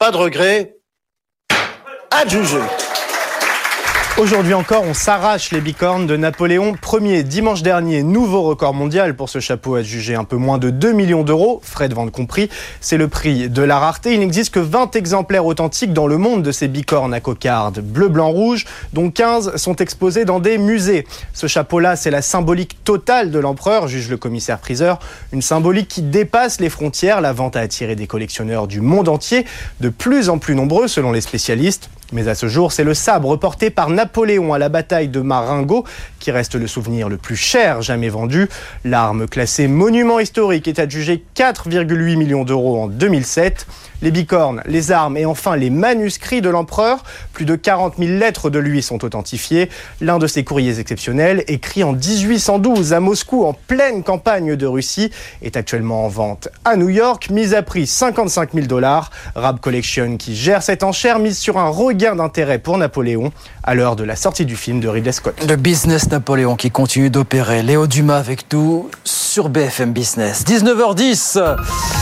pas 0.00 0.10
de 0.10 0.16
regret, 0.16 0.74
adjugé. 2.10 2.58
Aujourd'hui 4.18 4.54
encore, 4.54 4.82
on 4.82 4.94
s'arrache 4.94 5.52
les 5.52 5.60
bicornes 5.60 6.06
de 6.06 6.16
Napoléon 6.16 6.74
Ier. 6.90 7.22
Dimanche 7.22 7.62
dernier, 7.62 8.02
nouveau 8.02 8.44
record 8.44 8.72
mondial 8.72 9.14
pour 9.14 9.28
ce 9.28 9.40
chapeau 9.40 9.74
adjugé 9.74 10.14
un 10.14 10.24
peu 10.24 10.36
moins 10.36 10.56
de 10.56 10.70
2 10.70 10.92
millions 10.92 11.22
d'euros, 11.22 11.60
frais 11.62 11.90
de 11.90 11.94
vente 11.94 12.12
compris. 12.12 12.48
C'est 12.80 12.96
le 12.96 13.08
prix 13.08 13.50
de 13.50 13.60
la 13.60 13.78
rareté. 13.78 14.14
Il 14.14 14.20
n'existe 14.20 14.54
que 14.54 14.58
20 14.58 14.96
exemplaires 14.96 15.44
authentiques 15.44 15.92
dans 15.92 16.06
le 16.06 16.16
monde 16.16 16.42
de 16.42 16.50
ces 16.50 16.66
bicornes 16.66 17.12
à 17.12 17.20
cocarde 17.20 17.80
bleu, 17.80 18.08
blanc, 18.08 18.30
rouge, 18.30 18.64
dont 18.94 19.10
15 19.10 19.56
sont 19.56 19.76
exposés 19.76 20.24
dans 20.24 20.40
des 20.40 20.56
musées. 20.56 21.06
Ce 21.34 21.46
chapeau-là, 21.46 21.94
c'est 21.94 22.10
la 22.10 22.22
symbolique 22.22 22.82
totale 22.84 23.30
de 23.30 23.38
l'empereur, 23.38 23.86
juge 23.86 24.08
le 24.08 24.16
commissaire 24.16 24.60
priseur. 24.60 24.98
Une 25.34 25.42
symbolique 25.42 25.88
qui 25.88 26.00
dépasse 26.00 26.58
les 26.58 26.70
frontières. 26.70 27.20
La 27.20 27.34
vente 27.34 27.54
a 27.54 27.60
attiré 27.60 27.96
des 27.96 28.06
collectionneurs 28.06 28.66
du 28.66 28.80
monde 28.80 29.10
entier, 29.10 29.44
de 29.80 29.90
plus 29.90 30.30
en 30.30 30.38
plus 30.38 30.54
nombreux 30.54 30.88
selon 30.88 31.12
les 31.12 31.20
spécialistes. 31.20 31.90
Mais 32.12 32.28
à 32.28 32.34
ce 32.34 32.46
jour, 32.46 32.72
c'est 32.72 32.84
le 32.84 32.94
sabre 32.94 33.36
porté 33.36 33.70
par 33.70 33.90
Napoléon 33.90 34.52
à 34.52 34.58
la 34.58 34.68
bataille 34.68 35.08
de 35.08 35.20
Marengo 35.20 35.84
qui 36.20 36.30
reste 36.30 36.54
le 36.54 36.66
souvenir 36.66 37.08
le 37.08 37.16
plus 37.16 37.36
cher 37.36 37.82
jamais 37.82 38.08
vendu. 38.08 38.48
L'arme 38.84 39.26
classée 39.26 39.66
monument 39.66 40.20
historique 40.20 40.68
est 40.68 40.78
adjugée 40.78 41.24
4,8 41.36 42.16
millions 42.16 42.44
d'euros 42.44 42.82
en 42.82 42.86
2007. 42.86 43.66
Les 44.02 44.10
bicornes, 44.10 44.62
les 44.66 44.92
armes 44.92 45.16
et 45.16 45.24
enfin 45.24 45.56
les 45.56 45.70
manuscrits 45.70 46.42
de 46.42 46.50
l'empereur, 46.50 47.02
plus 47.32 47.44
de 47.44 47.56
40 47.56 47.94
000 47.98 48.18
lettres 48.18 48.50
de 48.50 48.58
lui 48.58 48.82
sont 48.82 49.04
authentifiées. 49.04 49.70
L'un 50.00 50.18
de 50.18 50.26
ces 50.26 50.44
courriers 50.44 50.78
exceptionnels, 50.78 51.44
écrit 51.48 51.82
en 51.82 51.92
1812 51.92 52.92
à 52.92 53.00
Moscou 53.00 53.44
en 53.44 53.54
pleine 53.54 54.02
campagne 54.02 54.56
de 54.56 54.66
Russie, 54.66 55.10
est 55.42 55.56
actuellement 55.56 56.04
en 56.04 56.08
vente 56.08 56.48
à 56.64 56.76
New 56.76 56.90
York, 56.90 57.30
mise 57.30 57.54
à 57.54 57.62
prix 57.62 57.86
55 57.86 58.52
000 58.52 58.66
dollars. 58.66 59.10
Rab 59.34 59.60
Collection 59.60 60.16
qui 60.18 60.36
gère 60.36 60.62
cette 60.62 60.82
enchère 60.82 61.18
mise 61.18 61.38
sur 61.38 61.58
un 61.58 61.68
regain 61.68 62.16
d'intérêt 62.16 62.58
pour 62.58 62.78
Napoléon 62.78 63.32
à 63.62 63.74
l'heure 63.74 63.96
de 63.96 64.04
la 64.04 64.16
sortie 64.16 64.44
du 64.44 64.56
film 64.56 64.80
de 64.80 64.88
Ridley 64.88 65.12
Scott. 65.12 65.34
Le 65.48 65.56
business 65.56 66.10
Napoléon 66.10 66.56
qui 66.56 66.70
continue 66.70 67.10
d'opérer. 67.10 67.62
Léo 67.62 67.86
Dumas 67.86 68.18
avec 68.18 68.52
nous 68.52 68.90
sur 69.04 69.48
BFM 69.48 69.92
Business. 69.92 70.44
19h10. 70.46 71.95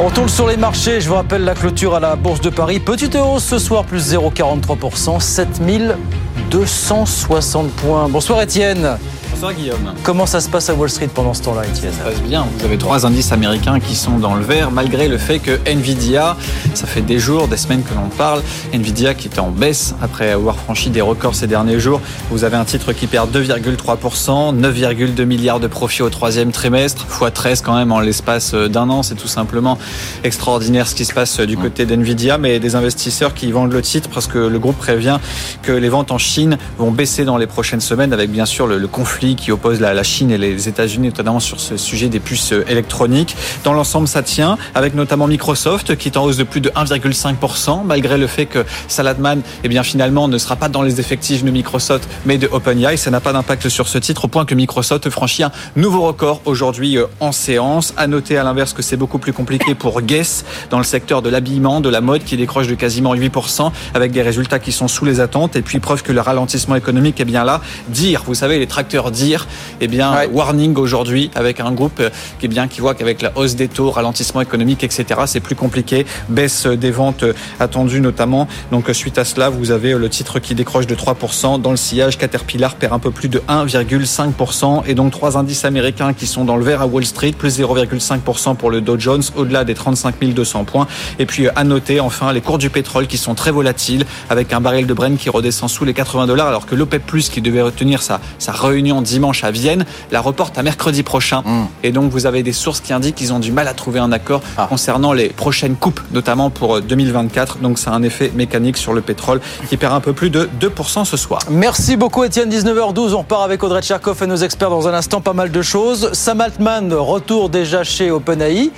On 0.00 0.10
tourne 0.10 0.28
sur 0.28 0.46
les 0.46 0.56
marchés. 0.56 1.00
Je 1.00 1.08
vous 1.08 1.16
rappelle 1.16 1.42
la 1.42 1.54
clôture 1.54 1.96
à 1.96 2.00
la 2.00 2.14
Bourse 2.14 2.40
de 2.40 2.50
Paris. 2.50 2.78
Petite 2.78 3.16
hausse 3.16 3.42
ce 3.42 3.58
soir, 3.58 3.84
plus 3.84 4.14
0,43%, 4.14 5.18
7260 5.18 7.72
points. 7.72 8.08
Bonsoir 8.08 8.42
Étienne. 8.42 8.96
Bonsoir 9.40 9.54
Guillaume. 9.54 9.94
Comment 10.02 10.26
ça 10.26 10.40
se 10.40 10.48
passe 10.48 10.68
à 10.68 10.74
Wall 10.74 10.90
Street 10.90 11.10
pendant 11.14 11.32
ce 11.32 11.44
temps-là, 11.44 11.64
Étienne 11.64 11.92
Ça 11.92 12.10
se 12.10 12.10
passe 12.10 12.22
bien. 12.28 12.44
Vous 12.58 12.64
avez 12.64 12.76
trois 12.76 13.06
indices 13.06 13.30
américains 13.30 13.78
qui 13.78 13.94
sont 13.94 14.18
dans 14.18 14.34
le 14.34 14.42
vert, 14.42 14.72
malgré 14.72 15.06
le 15.06 15.16
fait 15.16 15.38
que 15.38 15.60
Nvidia, 15.64 16.36
ça 16.74 16.88
fait 16.88 17.02
des 17.02 17.20
jours, 17.20 17.46
des 17.46 17.56
semaines 17.56 17.84
que 17.84 17.94
l'on 17.94 18.08
parle, 18.08 18.42
Nvidia 18.72 19.14
qui 19.14 19.28
était 19.28 19.38
en 19.38 19.50
baisse 19.50 19.94
après 20.02 20.32
avoir 20.32 20.56
franchi 20.56 20.90
des 20.90 21.00
records 21.00 21.36
ces 21.36 21.46
derniers 21.46 21.78
jours. 21.78 22.00
Vous 22.32 22.42
avez 22.42 22.56
un 22.56 22.64
titre 22.64 22.92
qui 22.92 23.06
perd 23.06 23.30
2,3%, 23.32 24.58
9,2 24.58 25.24
milliards 25.24 25.60
de 25.60 25.68
profits 25.68 26.02
au 26.02 26.10
troisième 26.10 26.50
trimestre, 26.50 27.06
x 27.08 27.32
13 27.32 27.60
quand 27.60 27.76
même 27.76 27.92
en 27.92 28.00
l'espace 28.00 28.54
d'un 28.54 28.90
an. 28.90 29.04
C'est 29.04 29.14
tout 29.14 29.28
simplement 29.28 29.78
extraordinaire 30.24 30.88
ce 30.88 30.96
qui 30.96 31.04
se 31.04 31.14
passe 31.14 31.38
du 31.38 31.56
côté 31.56 31.86
d'Nvidia, 31.86 32.38
mais 32.38 32.58
des 32.58 32.74
investisseurs 32.74 33.34
qui 33.34 33.52
vendent 33.52 33.72
le 33.72 33.82
titre 33.82 34.10
parce 34.12 34.26
que 34.26 34.38
le 34.38 34.58
groupe 34.58 34.78
prévient 34.78 35.20
que 35.62 35.70
les 35.70 35.88
ventes 35.88 36.10
en 36.10 36.18
Chine 36.18 36.58
vont 36.76 36.90
baisser 36.90 37.24
dans 37.24 37.36
les 37.36 37.46
prochaines 37.46 37.80
semaines 37.80 38.12
avec 38.12 38.32
bien 38.32 38.44
sûr 38.44 38.66
le, 38.66 38.78
le 38.78 38.88
conflit 38.88 39.27
qui 39.36 39.52
oppose 39.52 39.80
la, 39.80 40.02
Chine 40.02 40.30
et 40.30 40.38
les 40.38 40.68
États-Unis, 40.68 41.08
notamment 41.08 41.40
sur 41.40 41.60
ce 41.60 41.76
sujet 41.76 42.08
des 42.08 42.20
puces 42.20 42.54
électroniques. 42.68 43.36
Dans 43.64 43.72
l'ensemble, 43.72 44.08
ça 44.08 44.22
tient, 44.22 44.56
avec 44.74 44.94
notamment 44.94 45.26
Microsoft 45.26 45.96
qui 45.96 46.08
est 46.08 46.16
en 46.16 46.24
hausse 46.24 46.36
de 46.36 46.44
plus 46.44 46.60
de 46.60 46.70
1,5%, 46.70 47.84
malgré 47.84 48.18
le 48.18 48.26
fait 48.26 48.46
que 48.46 48.64
Saladman, 48.86 49.42
eh 49.64 49.68
bien, 49.68 49.82
finalement, 49.82 50.28
ne 50.28 50.38
sera 50.38 50.56
pas 50.56 50.68
dans 50.68 50.82
les 50.82 51.00
effectifs 51.00 51.44
de 51.44 51.50
Microsoft, 51.50 52.08
mais 52.26 52.38
de 52.38 52.48
OpenAI. 52.50 52.96
Ça 52.96 53.10
n'a 53.10 53.20
pas 53.20 53.32
d'impact 53.32 53.68
sur 53.68 53.88
ce 53.88 53.98
titre, 53.98 54.26
au 54.26 54.28
point 54.28 54.44
que 54.44 54.54
Microsoft 54.54 55.08
franchit 55.10 55.42
un 55.42 55.52
nouveau 55.76 56.02
record 56.02 56.40
aujourd'hui 56.44 56.96
euh, 56.96 57.06
en 57.20 57.32
séance. 57.32 57.94
À 57.96 58.06
noter 58.06 58.36
à 58.36 58.44
l'inverse 58.44 58.72
que 58.72 58.82
c'est 58.82 58.96
beaucoup 58.96 59.18
plus 59.18 59.32
compliqué 59.32 59.74
pour 59.74 60.00
Guess 60.02 60.44
dans 60.70 60.78
le 60.78 60.84
secteur 60.84 61.22
de 61.22 61.28
l'habillement, 61.28 61.80
de 61.80 61.88
la 61.88 62.00
mode, 62.00 62.24
qui 62.24 62.36
décroche 62.36 62.66
de 62.66 62.74
quasiment 62.74 63.14
8%, 63.14 63.70
avec 63.94 64.12
des 64.12 64.22
résultats 64.22 64.58
qui 64.58 64.72
sont 64.72 64.88
sous 64.88 65.04
les 65.04 65.20
attentes. 65.20 65.56
Et 65.56 65.62
puis, 65.62 65.80
preuve 65.80 66.02
que 66.02 66.12
le 66.12 66.20
ralentissement 66.20 66.76
économique 66.76 67.20
est 67.20 67.24
bien 67.24 67.44
là. 67.44 67.60
Dire, 67.88 68.22
vous 68.26 68.34
savez, 68.34 68.58
les 68.58 68.66
tracteurs 68.66 69.10
dire, 69.18 69.46
eh 69.80 69.88
bien, 69.88 70.14
ouais. 70.14 70.28
warning 70.32 70.76
aujourd'hui 70.76 71.30
avec 71.34 71.60
un 71.60 71.72
groupe 71.72 72.02
qui 72.38 72.46
est 72.46 72.48
bien 72.48 72.68
qui 72.68 72.80
voit 72.80 72.94
qu'avec 72.94 73.22
la 73.22 73.32
hausse 73.36 73.56
des 73.56 73.68
taux, 73.68 73.90
ralentissement 73.90 74.40
économique, 74.40 74.84
etc., 74.84 75.04
c'est 75.26 75.40
plus 75.40 75.56
compliqué. 75.56 76.06
Baisse 76.28 76.66
des 76.66 76.90
ventes 76.90 77.24
attendues 77.60 78.00
notamment. 78.00 78.48
Donc 78.70 78.88
suite 78.92 79.18
à 79.18 79.24
cela, 79.24 79.48
vous 79.50 79.70
avez 79.70 79.92
le 79.94 80.08
titre 80.08 80.38
qui 80.38 80.54
décroche 80.54 80.86
de 80.86 80.94
3%. 80.94 81.60
Dans 81.60 81.70
le 81.70 81.76
sillage, 81.76 82.18
Caterpillar 82.18 82.76
perd 82.76 82.92
un 82.92 82.98
peu 82.98 83.10
plus 83.10 83.28
de 83.28 83.40
1,5%. 83.48 84.82
Et 84.86 84.94
donc 84.94 85.12
trois 85.12 85.36
indices 85.36 85.64
américains 85.64 86.12
qui 86.12 86.26
sont 86.26 86.44
dans 86.44 86.56
le 86.56 86.64
vert 86.64 86.82
à 86.82 86.86
Wall 86.86 87.04
Street, 87.04 87.32
plus 87.32 87.58
0,5% 87.58 88.56
pour 88.56 88.70
le 88.70 88.80
Dow 88.80 88.98
Jones, 88.98 89.22
au-delà 89.36 89.64
des 89.64 89.74
35 89.74 90.14
200 90.34 90.64
points. 90.64 90.86
Et 91.18 91.26
puis 91.26 91.48
à 91.54 91.64
noter 91.64 92.00
enfin 92.00 92.32
les 92.32 92.40
cours 92.40 92.58
du 92.58 92.70
pétrole 92.70 93.06
qui 93.06 93.18
sont 93.18 93.34
très 93.34 93.50
volatiles, 93.50 94.04
avec 94.30 94.52
un 94.52 94.60
baril 94.60 94.86
de 94.86 94.94
Brent 94.94 95.16
qui 95.16 95.30
redescend 95.30 95.68
sous 95.70 95.84
les 95.84 95.94
80 95.94 96.26
dollars, 96.26 96.48
alors 96.48 96.66
que 96.66 96.74
l'OPEP+, 96.74 97.02
qui 97.30 97.40
devait 97.40 97.62
retenir 97.62 98.02
sa, 98.02 98.20
sa 98.38 98.52
réunion 98.52 99.02
dimanche 99.08 99.44
à 99.44 99.50
Vienne, 99.50 99.84
la 100.10 100.20
reporte 100.20 100.58
à 100.58 100.62
mercredi 100.62 101.02
prochain. 101.02 101.42
Mmh. 101.44 101.64
Et 101.82 101.92
donc 101.92 102.10
vous 102.10 102.26
avez 102.26 102.42
des 102.42 102.52
sources 102.52 102.80
qui 102.80 102.92
indiquent 102.92 103.16
qu'ils 103.16 103.32
ont 103.32 103.38
du 103.38 103.52
mal 103.52 103.68
à 103.68 103.74
trouver 103.74 104.00
un 104.00 104.12
accord 104.12 104.42
ah. 104.56 104.66
concernant 104.68 105.12
les 105.12 105.28
prochaines 105.28 105.76
coupes, 105.76 106.00
notamment 106.12 106.50
pour 106.50 106.80
2024. 106.80 107.58
Donc 107.58 107.78
ça 107.78 107.90
a 107.90 107.94
un 107.94 108.02
effet 108.02 108.30
mécanique 108.34 108.76
sur 108.76 108.92
le 108.92 109.00
pétrole 109.00 109.40
qui 109.68 109.76
perd 109.76 109.94
un 109.94 110.00
peu 110.00 110.12
plus 110.12 110.30
de 110.30 110.48
2% 110.60 111.04
ce 111.04 111.16
soir. 111.16 111.40
Merci 111.50 111.96
beaucoup 111.96 112.24
Étienne, 112.24 112.50
19h12. 112.50 113.14
On 113.14 113.18
repart 113.18 113.42
avec 113.42 113.62
Audrey 113.62 113.82
Tcherkov 113.82 114.22
et 114.22 114.26
nos 114.26 114.36
experts 114.36 114.70
dans 114.70 114.88
un 114.88 114.94
instant, 114.94 115.20
pas 115.20 115.32
mal 115.32 115.50
de 115.50 115.62
choses. 115.62 116.12
Sam 116.12 116.40
Altman, 116.40 116.92
retour 116.92 117.48
déjà 117.48 117.84
chez 117.84 118.10
OpenAI. 118.10 118.70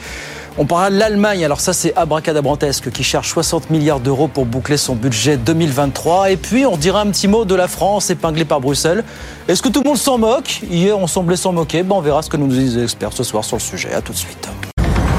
On 0.58 0.66
parlera 0.66 0.90
de 0.90 0.96
l'Allemagne, 0.96 1.44
alors 1.44 1.60
ça 1.60 1.72
c'est 1.72 1.96
abracadabrantesque, 1.96 2.90
qui 2.90 3.04
cherche 3.04 3.30
60 3.30 3.70
milliards 3.70 4.00
d'euros 4.00 4.28
pour 4.28 4.46
boucler 4.46 4.76
son 4.76 4.94
budget 4.94 5.36
2023. 5.36 6.30
Et 6.30 6.36
puis 6.36 6.66
on 6.66 6.76
dira 6.76 7.00
un 7.00 7.06
petit 7.06 7.28
mot 7.28 7.44
de 7.44 7.54
la 7.54 7.68
France 7.68 8.10
épinglée 8.10 8.44
par 8.44 8.60
Bruxelles. 8.60 9.04
Est-ce 9.48 9.62
que 9.62 9.68
tout 9.68 9.82
le 9.82 9.88
monde 9.88 9.98
s'en 9.98 10.18
moque? 10.18 10.62
Hier 10.68 10.98
on 10.98 11.06
semblait 11.06 11.36
s'en 11.36 11.52
moquer. 11.52 11.82
Bon, 11.82 11.98
on 11.98 12.00
verra 12.00 12.22
ce 12.22 12.28
que 12.28 12.36
nous 12.36 12.48
disent 12.48 12.76
les 12.76 12.82
experts 12.82 13.12
ce 13.12 13.24
soir 13.24 13.44
sur 13.44 13.56
le 13.56 13.62
sujet. 13.62 13.92
A 13.94 14.00
tout 14.00 14.12
de 14.12 14.18
suite. 14.18 14.48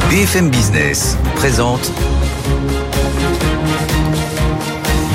BFM 0.09 0.49
Business 0.49 1.17
présente 1.35 1.91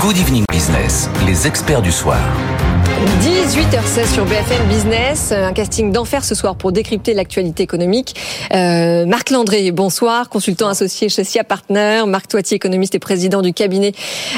Good 0.00 0.16
Evening 0.16 0.44
Business, 0.50 1.10
les 1.26 1.46
experts 1.46 1.82
du 1.82 1.92
soir. 1.92 2.18
18h16 2.96 4.14
sur 4.14 4.24
BFM 4.24 4.68
Business, 4.68 5.30
un 5.30 5.52
casting 5.52 5.92
d'enfer 5.92 6.24
ce 6.24 6.34
soir 6.34 6.56
pour 6.56 6.72
décrypter 6.72 7.12
l'actualité 7.12 7.62
économique. 7.62 8.14
Euh, 8.54 9.04
Marc 9.04 9.28
Landré, 9.28 9.70
bonsoir, 9.70 10.30
consultant 10.30 10.68
associé 10.68 11.10
chez 11.10 11.22
SIA 11.22 11.44
Partner, 11.44 12.04
Marc 12.06 12.28
Toitier, 12.28 12.56
économiste 12.56 12.94
et 12.94 12.98
président 12.98 13.42
du 13.42 13.52
cabinet 13.52 13.92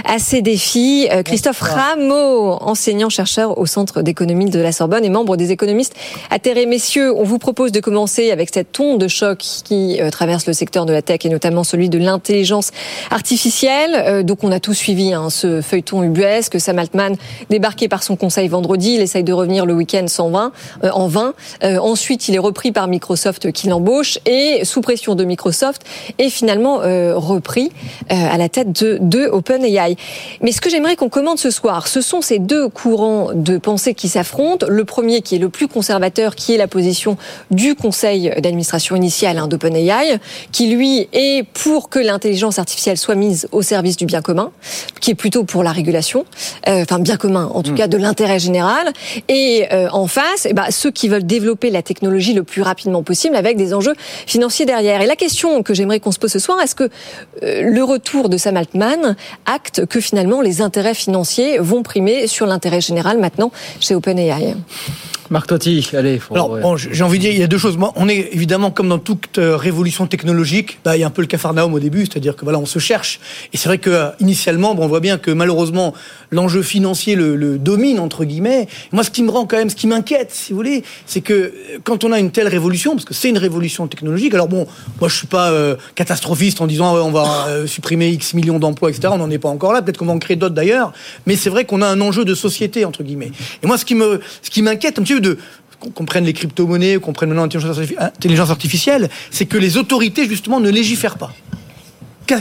AC 0.05 0.43
Défi, 0.43 1.07
euh, 1.12 1.23
Christophe 1.23 1.61
bonsoir. 1.61 1.91
Rameau, 1.91 2.59
enseignant-chercheur 2.61 3.59
au 3.59 3.67
Centre 3.67 4.03
d'économie 4.03 4.50
de 4.50 4.59
la 4.59 4.73
Sorbonne 4.73 5.05
et 5.05 5.11
membre 5.11 5.37
des 5.37 5.53
économistes 5.53 5.95
atterrés. 6.31 6.67
Messieurs, 6.67 7.15
on 7.17 7.23
vous 7.23 7.38
propose 7.38 7.71
de 7.71 7.79
commencer 7.79 8.33
avec 8.33 8.50
cette 8.53 8.79
onde 8.81 8.99
de 8.99 9.07
choc 9.07 9.38
qui 9.38 10.00
euh, 10.00 10.11
traverse 10.11 10.47
le 10.47 10.53
secteur 10.53 10.85
de 10.85 10.93
la 10.93 11.03
tech 11.03 11.21
et 11.25 11.29
notamment 11.29 11.62
celui 11.62 11.88
de 11.88 11.99
l'intelligence 11.99 12.73
artificielle. 13.12 13.95
Euh, 13.95 14.23
donc 14.25 14.43
on 14.43 14.50
a 14.50 14.59
tous 14.59 14.75
suivi 14.75 15.12
hein, 15.12 15.31
ce 15.31 15.61
feuilleton 15.61 16.03
ubuesque, 16.03 16.61
Sam 16.61 16.81
Altman 16.81 17.15
débarqué 17.50 17.88
par 17.88 18.03
son 18.03 18.17
conseil 18.17 18.48
vendredi. 18.49 18.95
Il 18.95 19.00
essaye 19.00 19.25
de 19.25 19.33
revenir 19.33 19.67
le 19.67 19.75
week-end 19.75 20.07
sans 20.09 20.31
20, 20.31 20.52
euh, 20.85 20.90
en 20.90 21.09
vain. 21.09 21.35
Euh, 21.62 21.78
ensuite, 21.78 22.28
il 22.28 22.35
est 22.35 22.40
repris 22.40 22.73
par 22.73 22.88
Microsoft 22.88 23.52
qui 23.52 23.69
l'embauche 23.69 24.19
et 24.26 24.64
sous 24.64 24.81
pression 24.81 25.14
de 25.14 25.25
Microsoft 25.25 25.83
est 26.19 26.31
finalement 26.31 26.81
euh, 26.83 27.14
repris 27.17 27.71
à 28.09 28.38
la 28.38 28.49
tête 28.49 28.73
de, 28.73 28.99
de 29.00 29.26
OpenAI. 29.26 29.97
Mais 30.43 30.52
ce 30.52 30.61
que 30.61 30.71
j'aimerais 30.71 30.97
qu'on 30.97 31.09
commente 31.09 31.38
ce 31.38 31.50
soir, 31.50 31.88
ce 31.88 32.00
sont 32.00 32.21
ces 32.21 32.38
deux 32.38 32.69
courants 32.69 33.31
de 33.35 33.59
pensée 33.59 33.95
qui 33.95 34.09
s'affrontent. 34.09 34.67
Le 34.69 34.85
premier 34.85 35.21
qui 35.21 35.37
est 35.37 35.38
le 35.38 35.49
plus 35.49 35.69
conservateur, 35.69 36.35
qui 36.35 36.55
est 36.55 36.57
la 36.57 36.69
position 36.69 37.17
du 37.50 37.75
conseil 37.75 38.33
d'administration 38.40 38.97
initial 38.97 39.38
hein, 39.38 39.49
d'OpenAI, 39.49 40.19
qui 40.52 40.69
lui 40.69 41.09
est 41.12 41.45
pour 41.45 41.88
que 41.88 41.99
l'intelligence 41.99 42.59
artificielle 42.59 42.97
soit 42.97 43.14
mise 43.14 43.49
au 43.52 43.62
service 43.62 43.97
du 43.97 44.07
bien 44.07 44.23
commun, 44.23 44.50
qui 45.00 45.11
est 45.11 45.14
plutôt 45.14 45.45
pour 45.45 45.62
la 45.62 45.73
régulation, 45.73 46.25
euh, 46.69 46.83
enfin 46.83 46.99
bien 46.99 47.17
commun 47.17 47.50
en 47.52 47.62
tout 47.62 47.73
mmh. 47.73 47.76
cas 47.76 47.88
de 47.88 47.97
l'intérêt 47.97 48.38
général. 48.38 48.92
Et 49.28 49.66
euh, 49.73 49.88
en 49.92 50.07
face, 50.07 50.47
eh 50.49 50.52
ben, 50.52 50.71
ceux 50.71 50.90
qui 50.90 51.09
veulent 51.09 51.26
développer 51.26 51.71
la 51.71 51.83
technologie 51.83 52.33
le 52.33 52.42
plus 52.42 52.62
rapidement 52.62 53.02
possible 53.02 53.37
avec 53.37 53.57
des 53.57 53.75
enjeux 53.75 53.95
financiers 54.26 54.66
derrière. 54.66 55.00
Et 55.00 55.07
la 55.07 55.16
question 55.16 55.62
que 55.62 55.75
j'aimerais 55.75 56.00
qu'on 56.00 56.12
se 56.12 56.18
pose 56.18 56.33
ce 56.33 56.38
soir, 56.38 56.61
est-ce 56.62 56.75
que 56.75 56.88
euh, 57.42 57.62
le 57.62 57.85
retour 57.85 58.28
de 58.28 58.37
Sam 58.37 58.57
Altman 58.57 59.16
acte 59.47 59.87
que 59.87 60.00
finalement 60.00 60.40
les 60.40 60.62
intérêts 60.62 60.95
financiers 60.95 61.59
vont 61.59 61.83
primer 61.83 62.26
sur 62.26 62.47
l'intérêt 62.47 62.80
général 62.80 63.18
maintenant 63.18 63.50
chez 63.80 63.95
OpenAI? 63.95 64.54
Marc 65.31 65.47
Totti, 65.49 65.89
allez. 65.93 66.19
Faut, 66.19 66.35
Alors, 66.35 66.51
ouais. 66.51 66.61
bon, 66.61 66.77
j'ai 66.77 67.03
envie 67.03 67.19
de 67.19 67.23
dire, 67.25 67.33
il 67.33 67.39
y 67.39 67.43
a 67.43 67.47
deux 67.47 67.59
choses. 67.59 67.77
Moi, 67.77 67.93
on 67.97 68.09
est 68.09 68.31
évidemment 68.33 68.71
comme 68.71 68.89
dans 68.89 68.99
toute 68.99 69.39
euh, 69.39 69.57
révolution 69.57 70.07
technologique, 70.07 70.79
bah, 70.85 70.97
il 70.97 71.01
y 71.01 71.05
a 71.05 71.07
un 71.07 71.11
peu 71.11 71.23
le 71.23 71.29
cafarnaum 71.29 71.75
au 71.75 71.81
début, 71.81 72.07
c'est-à-dire 72.07 72.37
que 72.37 72.45
voilà, 72.45 72.59
on 72.59 72.67
se 72.67 72.79
cherche. 72.79 73.21
Et 73.53 73.57
c'est 73.57 73.69
vrai 73.69 73.79
que 73.79 73.91
euh, 73.91 74.11
initialement, 74.21 74.75
bon, 74.75 74.85
on 74.85 74.89
voit 74.89 75.01
bien 75.01 75.19
que 75.19 75.31
malheureusement, 75.31 75.95
l'enjeu 76.31 76.63
financier 76.63 77.15
le, 77.15 77.37
le, 77.37 77.59
domine 77.59 77.99
entre 77.99 78.25
guillemets. 78.25 78.69
Moi, 78.93 79.03
ce 79.03 79.11
qui 79.11 79.23
me 79.23 79.31
rend 79.31 79.47
quand 79.47 79.57
même, 79.57 79.71
ce 79.71 79.77
qui 79.77 79.87
m'inquiète, 79.87 80.31
si 80.33 80.53
vous 80.53 80.59
voulez, 80.59 80.85
c'est 81.07 81.21
que 81.21 81.33
euh, 81.33 81.53
quand 81.85 82.05
on 82.05 82.13
a 82.13 82.19
une 82.19 82.31
telle 82.31 82.49
révolution, 82.49 82.93
parce 82.93 83.05
que 83.05 83.15
c'est 83.15 83.29
une 83.29 83.39
révolution 83.39 83.87
technologique. 83.87 84.35
Alors 84.35 84.49
bon, 84.49 84.67
moi, 85.01 85.09
je 85.09 85.17
suis 85.17 85.27
pas 85.27 85.51
euh, 85.51 85.77
catastrophiste 85.95 86.61
en 86.61 86.67
disant 86.67 86.95
ouais, 86.95 87.01
on 87.01 87.11
va 87.11 87.47
euh, 87.49 87.67
supprimer 87.67 88.11
X 88.11 88.35
millions 88.35 88.59
d'emplois, 88.59 88.91
etc. 88.91 89.09
On 89.13 89.19
n'en 89.19 89.31
est 89.31 89.39
pas 89.39 89.49
encore 89.49 89.73
là. 89.73 89.83
Peut-être 89.83 89.99
qu'on 89.99 90.07
va 90.07 90.13
en 90.13 90.19
créer 90.19 90.37
d'autres 90.37 90.55
d'ailleurs. 90.55 90.93
Mais 91.27 91.37
c'est 91.37 91.51
vrai 91.51 91.65
qu'on 91.65 91.83
a 91.83 91.87
un 91.87 92.01
enjeu 92.01 92.25
de 92.25 92.35
société 92.35 92.85
entre 92.85 93.03
guillemets. 93.03 93.33
Et 93.63 93.67
moi, 93.67 93.79
ce 93.79 93.85
qui 93.85 93.95
me, 93.95 94.21
ce 94.43 94.51
qui 94.51 94.63
m'inquiète 94.63 94.99
un 94.99 95.03
petit 95.03 95.15
peu 95.15 95.18
de 95.21 95.39
qu'on 95.79 96.05
prenne 96.05 96.25
les 96.25 96.33
crypto-monnaies, 96.33 96.99
qu'on 96.99 97.13
prenne 97.13 97.29
maintenant 97.29 97.45
l'intelligence 97.45 98.51
artificielle, 98.51 99.09
c'est 99.31 99.47
que 99.47 99.57
les 99.57 99.77
autorités, 99.77 100.29
justement, 100.29 100.59
ne 100.61 100.71
légifèrent 100.71 101.19
pas. 101.19 101.33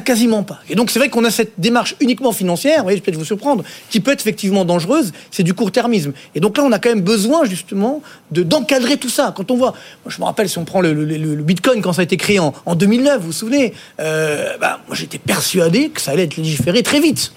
Quasiment 0.04 0.44
pas. 0.44 0.60
Et 0.70 0.76
donc 0.76 0.92
c'est 0.92 1.00
vrai 1.00 1.08
qu'on 1.08 1.24
a 1.24 1.32
cette 1.32 1.54
démarche 1.58 1.96
uniquement 2.02 2.34
financière, 2.34 2.80
vous 2.80 2.84
voyez, 2.84 3.00
peut-être 3.00 3.16
vous 3.16 3.24
surprendre, 3.24 3.64
qui 3.90 4.02
peut 4.02 4.12
être 4.12 4.20
effectivement 4.20 4.66
dangereuse, 4.66 5.14
c'est 5.32 5.44
du 5.44 5.54
court-termisme. 5.54 6.12
Et 6.36 6.42
donc 6.42 6.58
là, 6.58 6.66
on 6.66 6.74
a 6.74 6.80
quand 6.80 6.90
même 6.90 7.02
besoin 7.02 7.46
justement 7.46 8.02
de 8.32 8.44
d'encadrer 8.44 8.98
tout 8.98 9.08
ça. 9.08 9.34
Quand 9.34 9.50
on 9.50 9.56
voit, 9.56 9.76
je 10.06 10.20
me 10.20 10.26
rappelle 10.26 10.50
si 10.50 10.58
on 10.58 10.66
prend 10.66 10.82
le, 10.82 10.94
Bitcoin 11.42 11.82
quand 11.82 11.94
ça 11.94 12.02
a 12.02 12.04
été 12.04 12.18
créé 12.18 12.38
en, 12.38 12.54
en 12.66 12.76
2009, 12.76 13.22
vous 13.22 13.28
vous 13.28 13.32
souvenez, 13.32 13.74
euh, 14.02 14.58
bah, 14.60 14.82
moi 14.88 14.98
j'étais 14.98 15.20
persuadé 15.20 15.88
que 15.88 16.02
ça 16.02 16.12
allait 16.12 16.24
être 16.24 16.36
légiféré 16.36 16.84
très 16.84 17.00
vite. 17.00 17.32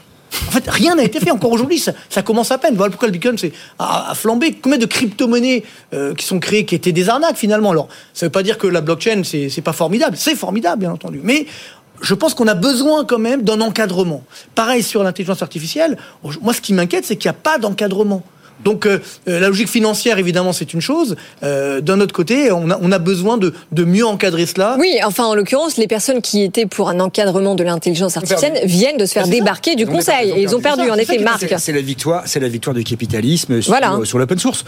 En 0.49 0.51
fait, 0.51 0.69
rien 0.69 0.95
n'a 0.95 1.03
été 1.03 1.21
fait. 1.21 1.31
Encore 1.31 1.53
aujourd'hui, 1.53 1.79
ça, 1.79 2.23
commence 2.23 2.51
à 2.51 2.59
peine. 2.59 2.75
Voilà 2.77 2.91
pourquoi 2.91 3.09
le 3.09 3.13
Bitcoin 3.13 3.37
à 3.79 4.13
flamber. 4.15 4.53
Combien 4.53 4.79
de 4.79 4.87
crypto-monnaies 4.87 5.65
euh, 5.93 6.15
qui 6.15 6.25
sont 6.25 6.39
créées, 6.39 6.65
qui 6.65 6.75
étaient 6.75 6.93
des 6.93 7.09
arnaques 7.09 7.37
finalement? 7.37 7.71
Alors, 7.71 7.89
ça 8.15 8.27
ne 8.27 8.29
veut 8.29 8.33
pas 8.33 8.43
dire 8.43 8.59
que 8.59 8.67
la 8.67 8.81
blockchain 8.81 9.23
c'est 9.25 9.63
pas 9.63 9.73
formidable. 9.73 10.17
C'est 10.17 10.37
formidable, 10.37 10.81
bien 10.81 10.93
entendu. 10.93 11.21
Mais 11.23 11.47
je 12.01 12.15
pense 12.15 12.35
qu'on 12.35 12.47
a 12.49 12.55
besoin 12.55 13.05
quand 13.05 13.19
même 13.19 13.43
d'un 13.43 13.61
encadrement. 13.61 14.25
Pareil 14.55 14.83
sur 14.83 15.03
l'intelligence 15.03 15.43
artificielle. 15.43 15.97
Moi, 16.41 16.55
ce 16.55 16.61
qui 16.61 16.73
m'inquiète, 16.73 17.05
c'est 17.05 17.17
qu'il 17.17 17.29
n'y 17.29 17.37
a 17.37 17.41
pas 17.41 17.59
d'encadrement. 17.59 18.23
Donc 18.65 18.87
euh, 18.87 18.99
la 19.27 19.49
logique 19.49 19.69
financière, 19.69 20.19
évidemment, 20.19 20.53
c'est 20.53 20.73
une 20.75 20.81
chose. 20.81 21.17
Euh, 21.43 21.81
D'un 21.81 22.01
autre 22.01 22.13
côté, 22.13 22.53
on 22.53 22.71
a, 22.71 22.79
on 22.83 22.93
a 22.93 22.99
besoin 22.99 23.39
de, 23.39 23.53
de 23.73 23.85
mieux 23.85 24.05
encadrer 24.07 24.47
cela. 24.47 24.77
Oui, 24.79 24.99
enfin, 25.05 25.25
en 25.25 25.35
l'occurrence, 25.35 25.77
les 25.77 25.87
personnes 25.87 26.21
qui 26.21 26.43
étaient 26.43 26.67
pour 26.67 26.89
un 26.89 27.01
encadrement 27.01 27.55
de 27.55 27.63
l'intelligence 27.65 28.17
artificielle 28.17 28.61
viennent 28.65 28.97
de 28.99 29.07
se 29.07 29.13
faire 29.13 29.27
débarquer 29.29 29.77
du 29.77 29.87
Conseil. 29.87 30.31
Et 30.37 30.43
ils 30.43 30.55
ont 30.55 30.61
perdu, 30.61 30.91
en 30.91 30.95
effet, 30.97 31.19
Marc. 31.19 31.45
C'est 31.59 31.73
la 31.73 31.81
victoire, 31.81 32.23
c'est 32.27 32.41
la 32.41 32.49
victoire 32.49 32.75
du 32.75 32.85
capitalisme 32.85 33.61
sur, 33.63 33.73
Voilà. 33.73 33.99
sur 34.05 34.19
l'open 34.19 34.39
source. 34.39 34.65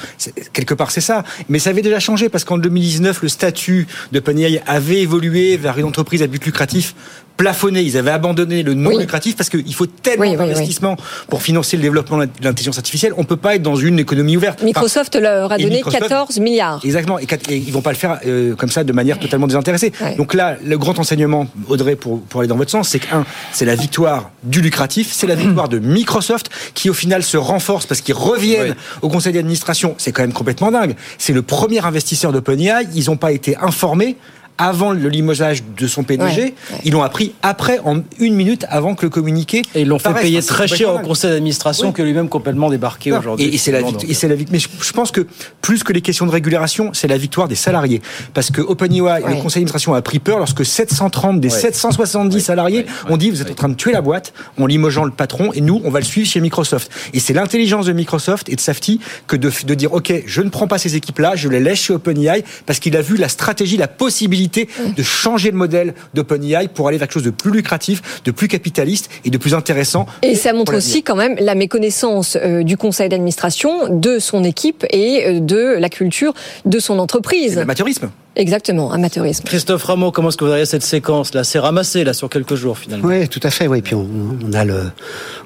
Quelque 0.53 0.75
part, 0.75 0.91
c'est 0.91 1.01
ça. 1.01 1.25
Mais 1.49 1.59
ça 1.59 1.71
avait 1.71 1.83
déjà 1.83 2.01
changé 2.01 2.29
parce 2.29 2.45
qu'en 2.45 2.59
2019, 2.59 3.23
le 3.23 3.29
statut 3.29 3.87
de 4.13 4.19
OpenAI 4.19 4.63
avait 4.67 5.01
évolué 5.01 5.57
vers 5.57 5.79
une 5.79 5.85
entreprise 5.85 6.23
à 6.23 6.27
but 6.27 6.45
lucratif 6.45 6.95
plafonné. 7.37 7.81
Ils 7.83 7.97
avaient 7.97 8.11
abandonné 8.11 8.63
le 8.63 8.75
non 8.75 8.91
Oui. 8.91 8.99
lucratif 8.99 9.37
parce 9.37 9.49
qu'il 9.49 9.75
faut 9.75 9.87
tellement 9.87 10.23
Oui, 10.23 10.29
oui, 10.31 10.37
oui. 10.39 10.49
d'investissement 10.53 10.97
pour 11.29 11.43
financer 11.43 11.77
le 11.77 11.83
développement 11.83 12.19
de 12.19 12.29
l'intelligence 12.43 12.77
artificielle. 12.79 13.13
On 13.17 13.25
peut 13.25 13.37
pas 13.37 13.55
être 13.57 13.63
dans 13.63 13.75
une 13.83 13.99
économie 13.99 14.37
ouverte. 14.37 14.59
Enfin, 14.59 14.67
Microsoft 14.67 15.15
leur 15.17 15.53
a 15.53 15.59
donné 15.59 15.83
Microsoft- 15.83 16.09
14 16.09 16.39
milliards. 16.41 16.81
Exactement, 16.85 17.19
et, 17.19 17.27
et 17.49 17.57
ils 17.57 17.73
vont 17.73 17.83
pas 17.83 17.91
le 17.91 17.97
faire 17.97 18.19
euh, 18.27 18.55
comme 18.55 18.71
ça 18.71 18.85
de 18.85 18.93
manière 18.93 19.19
totalement 19.19 19.47
désintéressée. 19.47 19.93
Ouais. 20.01 20.15
Donc 20.17 20.35
là, 20.35 20.57
le 20.65 20.79
grand 20.79 20.99
enseignement, 20.99 21.47
Audrey, 21.69 21.97
pour, 21.97 22.21
pour 22.23 22.41
aller 22.41 22.49
dans 22.49 22.57
votre 22.57 22.71
sens, 22.71 22.89
c'est 22.89 22.99
que 23.01 23.15
un, 23.15 23.25
c'est 23.53 23.65
la 23.65 23.75
victoire 23.75 24.31
du 24.43 24.61
lucratif, 24.61 25.11
c'est 25.13 25.27
la 25.27 25.35
victoire 25.35 25.69
de 25.69 25.79
Microsoft 25.79 26.51
qui 26.75 26.91
au 26.91 26.95
final 26.95 27.23
se 27.23 27.37
renforce 27.37 27.87
parce 27.87 28.01
qu'ils 28.01 28.15
reviennent 28.15 28.75
au 29.03 29.09
conseil 29.09 29.33
d'administration. 29.33 29.95
C'est 29.99 30.13
quand 30.13 30.23
même 30.23 30.33
complètement 30.33 30.71
dingue. 30.71 30.95
C'est 31.19 31.33
le 31.33 31.43
premier 31.43 31.85
investisseur 31.85 32.33
d'OpenAI. 32.33 32.87
Ils 32.95 33.07
n'ont 33.07 33.17
pas 33.17 33.33
été 33.33 33.57
informés. 33.57 34.17
Avant 34.59 34.93
le 34.93 35.09
limogeage 35.09 35.63
de 35.79 35.87
son 35.87 36.05
PDG, 36.05 36.43
Ouais, 36.43 36.55
ils 36.85 36.93
l'ont 36.93 37.03
appris 37.03 37.33
après, 37.43 37.81
en 37.85 38.03
une 38.19 38.35
minute 38.35 38.65
avant 38.69 38.95
que 38.95 39.07
le 39.07 39.11
communiqué. 39.11 39.63
Et 39.75 39.81
ils 39.83 39.89
l'ont 39.89 39.99
fait 39.99 40.13
payer 40.15 40.41
c'est 40.41 40.49
très 40.49 40.69
cher 40.69 40.95
au 40.95 40.99
conseil 40.99 41.31
d'administration 41.31 41.89
Oui. 41.89 41.93
que 41.95 42.03
lui-même 42.03 42.29
complètement 42.29 42.71
débarqué 42.71 43.13
aujourd'hui. 43.13 43.47
Et, 43.47 43.55
et 43.55 43.59
c'est 43.59 43.73
la, 43.73 43.81
donc. 43.83 44.05
et 44.09 44.15
c'est 44.15 44.29
la 44.29 44.35
vict- 44.35 44.51
Mais 44.53 44.59
je, 44.59 44.69
je 44.81 44.93
pense 44.93 45.11
que 45.11 45.27
plus 45.63 45.83
que 45.83 45.93
les 45.93 46.01
questions 46.03 46.27
de 46.27 46.31
régulation, 46.31 46.91
c'est 46.93 47.09
la 47.09 47.17
victoire 47.17 47.49
des 47.49 47.55
salariés. 47.55 48.03
Parce 48.35 48.51
que 48.51 48.61
OpenAI, 48.61 49.21
le 49.21 49.35
conseil 49.43 49.63
d'administration 49.63 49.95
a 49.95 50.03
pris 50.03 50.19
peur 50.19 50.39
lorsque 50.39 50.65
730 50.65 51.41
des 51.41 51.49
Ouais. 51.53 51.59
770 51.61 52.41
salariés 52.41 52.87
ont 53.09 53.17
dit 53.17 53.31
vous 53.31 53.41
êtes 53.43 53.51
en 53.51 53.55
train 53.55 53.69
de 53.71 53.75
tuer 53.75 53.93
la 53.93 54.01
boîte 54.03 54.33
en 54.61 54.67
limogeant 54.67 55.05
le 55.05 55.11
patron 55.13 55.53
et 55.55 55.61
nous 55.61 55.81
on 55.85 55.91
va 55.91 55.99
le 55.99 56.05
suivre 56.05 56.29
chez 56.29 56.41
Microsoft. 56.41 56.91
Et 57.15 57.21
c'est 57.21 57.33
l'intelligence 57.33 57.87
de 57.87 57.93
Microsoft 57.93 58.49
et 58.49 58.55
de 58.57 58.61
Safety 58.61 59.01
que 59.27 59.37
de, 59.37 59.51
de 59.67 59.75
dire 59.75 59.93
ok 59.93 60.13
je 60.27 60.43
ne 60.43 60.51
prends 60.51 60.67
pas 60.69 60.79
ces 60.79 60.95
équipes 60.95 61.19
là, 61.21 61.33
je 61.37 61.49
les 61.49 61.61
laisse 61.61 61.81
chez 61.81 61.95
OpenAI 61.95 62.45
parce 62.67 62.79
qu'il 62.81 62.97
a 62.97 63.03
vu 63.03 63.17
la 63.17 63.29
stratégie, 63.29 63.77
la 63.77 63.89
possibilité 63.89 64.42
de 64.49 65.03
changer 65.03 65.51
le 65.51 65.57
modèle 65.57 65.95
d'OpenAI 66.15 66.69
pour 66.69 66.89
aller 66.89 66.99
vers 66.99 67.09
quelque 67.09 67.15
chose 67.15 67.23
de 67.25 67.31
plus 67.31 67.51
lucratif, 67.51 68.23
de 68.25 68.31
plus 68.31 68.49
capitaliste 68.49 69.11
et 69.25 69.31
de 69.31 69.39
plus 69.39 69.55
intéressant. 69.55 70.07
Et 70.23 70.35
ça 70.35 70.53
montre 70.53 70.77
aussi 70.77 71.03
quand 71.03 71.17
même 71.17 71.37
la 71.39 71.55
méconnaissance 71.55 72.37
euh, 72.41 72.63
du 72.63 72.77
conseil 72.77 73.09
d'administration, 73.09 73.89
de 73.89 74.19
son 74.19 74.45
équipe 74.45 74.85
et 74.91 75.25
euh, 75.27 75.41
de 75.41 75.77
la 75.79 75.89
culture 75.89 76.35
de 76.65 76.79
son 76.79 76.99
entreprise. 76.99 77.57
L'amateurisme. 77.57 78.11
Exactement, 78.35 78.93
amateurisme. 78.93 79.45
Christophe 79.45 79.85
Rameau, 79.85 80.11
comment 80.11 80.29
est-ce 80.31 80.37
que 80.39 80.45
vous 80.45 80.51
voyez 80.51 80.65
cette 80.65 80.83
séquence 80.83 81.35
là 81.35 81.45
C'est 81.45 81.59
ramassé 81.59 82.03
là 82.03 82.15
sur 82.15 82.31
quelques 82.31 82.55
jours 82.55 82.79
finalement? 82.79 83.07
Oui, 83.07 83.29
tout 83.29 83.41
à 83.43 83.51
fait. 83.51 83.67
Oui, 83.67 83.83
puis 83.83 83.95
on, 83.95 84.09
on 84.45 84.53
a 84.55 84.65
le, 84.65 84.91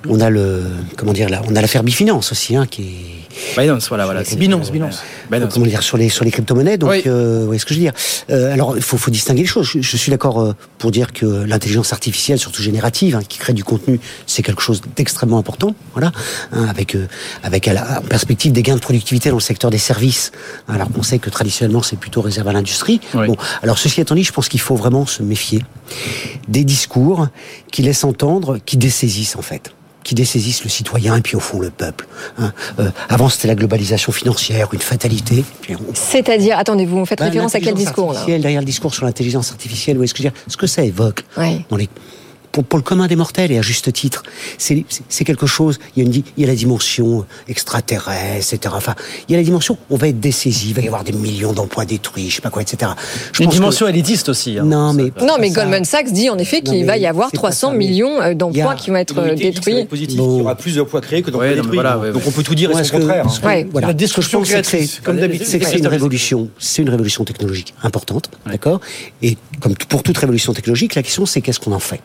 on 0.09 0.21
a 0.21 0.31
le, 0.31 0.63
comment 0.97 1.13
dire 1.13 1.29
là, 1.29 1.43
on 1.49 1.57
a 1.57 1.61
l'affaire 1.61 1.83
Bifinance 1.83 2.31
aussi, 2.33 2.55
hein, 2.55 2.67
qui 2.67 2.83
est. 2.83 3.17
Binance, 3.59 3.89
voilà, 3.89 4.07
voilà. 4.07 4.25
C'est 4.25 4.37
Binance, 4.37 4.73
Binance. 4.73 5.03
Comment 5.53 5.67
dire 5.67 5.83
sur 5.83 5.99
les 5.99 6.09
sur 6.09 6.25
les 6.25 6.31
crypto-monnaies. 6.31 6.79
Donc, 6.79 7.07
euh, 7.07 7.41
vous 7.41 7.47
voyez 7.47 7.59
ce 7.59 7.67
que 7.67 7.75
je 7.75 7.79
veux 7.81 7.85
dire. 7.85 7.93
Euh, 8.31 8.51
alors, 8.51 8.77
il 8.79 8.83
faut, 8.83 8.97
faut 8.97 9.11
distinguer 9.11 9.43
les 9.43 9.47
choses. 9.47 9.67
Je, 9.67 9.83
je 9.83 9.97
suis 9.99 10.11
d'accord 10.11 10.41
euh, 10.41 10.55
pour 10.79 10.91
dire 10.91 11.13
que 11.13 11.27
l'intelligence 11.27 11.93
artificielle, 11.93 12.39
surtout 12.39 12.63
générative, 12.63 13.15
hein, 13.15 13.21
qui 13.29 13.39
crée 13.39 13.53
du 13.53 13.63
contenu, 13.63 14.01
c'est 14.27 14.43
quelque 14.43 14.63
chose 14.63 14.81
d'extrêmement 14.97 15.37
important. 15.37 15.75
Voilà, 15.93 16.13
hein, 16.53 16.67
avec 16.67 16.95
euh, 16.95 17.09
avec 17.43 17.69
à 17.69 17.75
la, 17.75 17.99
en 17.99 18.03
perspective 18.03 18.53
des 18.53 18.63
gains 18.63 18.77
de 18.77 18.81
productivité 18.81 19.29
dans 19.29 19.37
le 19.37 19.43
secteur 19.43 19.71
des 19.71 19.77
services. 19.77 20.33
alors 20.67 20.91
qu'on 20.91 21.03
sait 21.03 21.19
que 21.19 21.29
traditionnellement, 21.29 21.83
c'est 21.83 21.99
plutôt 21.99 22.23
réservé 22.23 22.51
à 22.51 22.53
l'industrie. 22.55 22.76
Bon, 23.27 23.37
alors 23.63 23.79
ceci 23.79 24.01
étant 24.01 24.15
dit, 24.15 24.25
je 24.25 24.33
pense 24.33 24.49
qu'il 24.49 24.61
faut 24.61 24.77
vraiment 24.77 25.07
se 25.07 25.23
méfier 25.23 25.63
des 26.49 26.65
discours 26.65 27.29
qui 27.73 27.83
laissent 27.83 28.05
entendre, 28.05 28.59
qui 28.65 28.77
dessaisissent 28.77 29.37
en 29.37 29.43
fait 29.43 29.73
qui 30.05 30.15
dessaisissent 30.15 30.63
le 30.63 30.71
citoyen 30.71 31.17
et 31.17 31.21
puis 31.21 31.35
au 31.35 31.41
fond 31.41 31.59
le 31.59 31.69
peuple. 31.71 32.07
hein. 32.39 32.53
Euh, 32.79 32.91
avant 33.09 33.29
c'était 33.29 33.49
la 33.49 33.57
globalisation 33.57 34.13
financière, 34.13 34.69
une 34.73 34.79
fatalité. 34.81 35.43
On- 35.69 35.77
C'est-à-dire, 35.95 36.57
attendez, 36.57 36.87
vous 36.87 37.05
faites 37.05 37.19
Ben, 37.19 37.25
référence 37.25 37.57
à 37.57 37.59
quel 37.59 37.75
discours 37.75 38.13
là? 38.13 38.25
Derrière 38.25 38.61
le 38.61 38.65
discours 38.67 38.95
sur 38.95 39.05
l'intelligence 39.05 39.51
artificielle, 39.51 39.99
où 39.99 40.05
est-ce 40.05 40.15
que 40.15 40.19
je 40.23 40.29
veux 40.29 40.31
dire? 40.31 40.41
Ce 40.47 40.57
que 40.57 40.69
ça 40.69 40.85
évoque 40.85 41.25
dans 41.69 41.77
les 41.77 41.89
pour, 42.57 42.65
pour 42.65 42.79
le 42.79 42.83
commun 42.83 43.07
des 43.07 43.17
mortels 43.17 43.53
et 43.53 43.59
à 43.59 43.63
juste 43.63 43.93
titre, 43.93 44.23
c'est 44.57 44.85
c'est- 44.89 45.03
c'est 45.11 45.25
quelque 45.25 45.47
chose. 45.47 45.79
Il 45.95 45.99
y, 45.99 46.03
a 46.03 46.07
une, 46.07 46.11
di- 46.11 46.25
il 46.39 46.41
y 46.43 46.45
a 46.45 46.49
la 46.49 46.55
dimension 46.55 47.27
extraterrestre, 47.49 48.55
etc. 48.55 48.75
Enfin, 48.77 48.95
il 49.29 49.33
y 49.33 49.35
a 49.35 49.39
la 49.39 49.45
dimension. 49.45 49.77
On 49.91 49.97
va 49.97 50.09
être 50.09 50.21
dessaisi, 50.21 50.69
il 50.71 50.75
va 50.75 50.81
y 50.81 50.87
avoir 50.87 51.05
des 51.05 51.13
millions 51.13 51.53
d'emplois 51.53 51.85
détruits, 51.85 52.31
je 52.31 52.37
sais 52.37 52.41
pas 52.41 52.49
quoi, 52.51 52.63
etc. 52.63 52.93
Je 53.33 53.41
Une 53.43 53.47
pense 53.47 53.55
dimension 53.55 53.85
que- 53.87 53.91
élitiste 53.91 54.29
aussi. 54.31 54.59
hein. 54.59 54.65
Non, 54.65 54.95
mais 54.95 55.13
Non, 55.21 55.37
mais 55.39 55.51
ça- 55.51 55.61
Goldman 55.61 55.85
Sachs 55.85 56.11
dit 56.13 56.31
en 56.31 56.39
effet 56.39 56.63
qu'il 56.63 56.87
va 56.87 56.97
y 56.97 57.07
avoir 57.07 57.29
c'est 57.31 57.37
pas 57.37 57.49
300 57.51 57.69
ça, 57.69 57.73
mais 57.73 57.79
millions 57.87 58.21
euh, 58.23 58.33
d'emplois 58.35 58.73
a- 58.73 58.75
qui 58.75 58.89
vont 58.91 58.97
être 58.97 59.19
euh, 59.19 59.35
détruits. 59.35 59.85
positif. 59.85 60.17
Il 60.19 60.25
y 60.39 60.41
aura 60.41 60.55
plus 60.55 60.77
d'emplois 60.77 61.03
créés 61.03 61.21
que 61.23 61.31
d'emplois 61.31 61.49
Ouais, 61.49 61.55
détruits. 61.57 61.75
voilà, 61.75 61.99
ouais, 61.99 62.13
Donc 62.13 62.23
ouais. 62.23 62.29
on 62.29 62.31
peut 62.31 62.43
tout 62.43 62.55
dire 62.55 62.71
et 62.71 62.73
Moi, 62.73 62.83
son 62.83 62.89
ce 62.89 62.93
que- 62.93 62.97
contraire. 62.99 63.25
que- 63.27 63.47
Ouais. 63.47 63.69
voilà. 63.71 63.89
La 63.89 63.93
Ce 63.93 63.97
que 63.97 63.99
je 64.01 64.05
destruction 64.05 64.39
pense, 64.39 64.49
c'est 64.49 64.55
que 64.61 64.67
c'est- 64.67 64.77
créatrice, 64.79 65.01
comme 65.05 65.17
d'habitude. 65.19 65.47
c'est 65.47 65.63
c'est 65.63 65.79
une 65.79 65.87
révolution. 65.87 66.49
C'est 66.59 66.83
une 66.83 66.89
révolution 66.91 67.25
technologique 67.25 67.75
importante, 67.83 68.31
d'accord? 68.47 68.81
Et 69.23 69.37
comme 69.61 69.75
pour 69.75 70.03
toute 70.03 70.17
révolution 70.17 70.53
technologique, 70.55 70.95
la 70.95 71.03
question 71.03 71.27
c'est 71.27 71.41
qu'est-ce 71.41 71.61
qu'on 71.61 71.73
en 71.73 71.79
fait? 71.81 72.01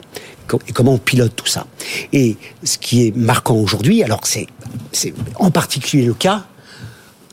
Et 0.68 0.72
comment 0.72 0.94
on 0.94 0.98
pilote 0.98 1.36
tout 1.36 1.48
ça. 1.48 1.66
Et 2.14 2.38
ce 2.64 2.78
qui 2.78 3.08
est 3.08 3.16
marquant 3.16 3.56
aujourd'hui, 3.56 4.04
alors 4.04 4.22
c'est 4.26 4.48
en 5.36 5.52
particulier 5.52 6.06
le 6.06 6.14
cas 6.14 6.46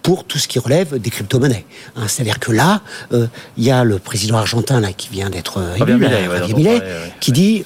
pour 0.03 0.25
tout 0.25 0.39
ce 0.39 0.49
qui 0.49 0.59
relève 0.59 0.99
des 0.99 1.11
crypto-monnaies. 1.11 1.67
Hein, 1.97 2.09
C'est-à-dire 2.09 2.39
que 2.39 2.53
là, 2.53 2.81
euh, 3.13 3.27
il 3.57 3.65
y 3.65 3.71
a 3.71 3.85
le 3.85 3.99
président 3.99 4.39
argentin 4.39 4.81
là, 4.81 4.93
qui 4.93 5.09
vient 5.11 5.29
d'être 5.29 5.59
euh, 5.59 5.75
élu, 5.75 5.99
là, 5.99 6.09
ouais, 6.09 6.59
ouais. 6.59 6.81
qui 7.21 7.33
dit, 7.33 7.65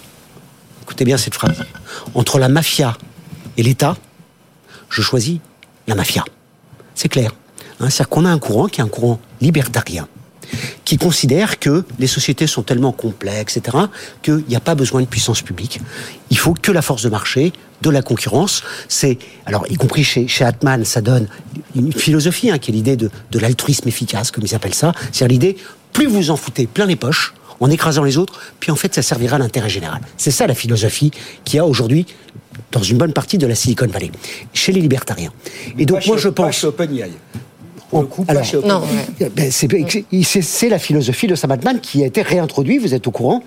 écoutez 0.82 1.04
bien 1.04 1.16
cette 1.16 1.34
phrase, 1.34 1.62
entre 2.14 2.38
la 2.38 2.48
mafia 2.48 2.96
et 3.56 3.62
l'État, 3.62 3.96
je 4.88 5.02
choisis 5.02 5.38
la 5.86 5.94
mafia. 5.94 6.24
C'est 6.94 7.08
clair. 7.08 7.32
Hein, 7.80 7.90
C'est-à-dire 7.90 8.08
qu'on 8.08 8.24
a 8.24 8.30
un 8.30 8.38
courant 8.38 8.66
qui 8.66 8.80
est 8.80 8.84
un 8.84 8.88
courant 8.88 9.20
libertarien, 9.40 10.08
qui 10.84 10.98
considère 10.98 11.58
que 11.58 11.84
les 11.98 12.06
sociétés 12.06 12.46
sont 12.46 12.62
tellement 12.62 12.92
complexes, 12.92 13.56
etc., 13.56 13.76
qu'il 14.22 14.44
n'y 14.48 14.56
a 14.56 14.60
pas 14.60 14.74
besoin 14.74 15.00
de 15.00 15.06
puissance 15.06 15.42
publique. 15.42 15.80
Il 16.30 16.38
faut 16.38 16.54
que 16.54 16.72
la 16.72 16.82
force 16.82 17.02
de 17.02 17.08
marché, 17.08 17.52
de 17.82 17.90
la 17.90 18.02
concurrence, 18.02 18.62
c'est, 18.88 19.18
alors 19.46 19.64
y 19.70 19.76
compris 19.76 20.04
chez, 20.04 20.28
chez 20.28 20.44
Atman, 20.44 20.84
ça 20.84 21.00
donne 21.00 21.26
une 21.74 21.92
philosophie, 21.92 22.50
hein, 22.50 22.58
qui 22.58 22.70
est 22.70 22.74
l'idée 22.74 22.96
de, 22.96 23.10
de 23.30 23.38
l'altruisme 23.38 23.88
efficace, 23.88 24.30
comme 24.30 24.44
ils 24.44 24.54
appellent 24.54 24.74
ça, 24.74 24.92
c'est-à-dire 25.12 25.28
l'idée, 25.32 25.56
plus 25.92 26.06
vous 26.06 26.30
en 26.30 26.36
foutez 26.36 26.66
plein 26.66 26.86
les 26.86 26.96
poches, 26.96 27.34
en 27.60 27.70
écrasant 27.70 28.02
les 28.02 28.18
autres, 28.18 28.40
puis 28.58 28.72
en 28.72 28.76
fait 28.76 28.92
ça 28.94 29.02
servira 29.02 29.36
à 29.36 29.38
l'intérêt 29.38 29.68
général. 29.68 30.00
C'est 30.16 30.32
ça 30.32 30.48
la 30.48 30.54
philosophie 30.54 31.12
qu'il 31.44 31.56
y 31.56 31.60
a 31.60 31.66
aujourd'hui 31.66 32.06
dans 32.72 32.82
une 32.82 32.98
bonne 32.98 33.12
partie 33.12 33.38
de 33.38 33.46
la 33.46 33.54
Silicon 33.54 33.86
Valley, 33.86 34.10
chez 34.52 34.72
les 34.72 34.80
libertariens. 34.80 35.32
Et 35.78 35.86
donc 35.86 36.00
Pas 36.00 36.06
moi 36.06 36.16
chez- 36.16 36.22
je 36.24 36.28
pas 36.30 36.44
pense... 36.46 36.56
chez 36.56 36.66
OpenAI. 36.66 37.10
Pour 37.92 38.00
le 38.00 38.06
coup, 38.06 38.24
pas 38.24 38.32
Alors. 38.32 38.66
Non, 38.66 38.82
ben, 39.36 39.50
c'est 39.52 40.68
la 40.70 40.78
philosophie 40.78 41.26
de 41.26 41.34
Sam 41.34 41.50
Altman 41.50 41.78
qui 41.78 42.02
a 42.02 42.06
été 42.06 42.22
réintroduite, 42.22 42.80
vous 42.80 42.94
êtes 42.94 43.06
au 43.06 43.10
courant, 43.10 43.42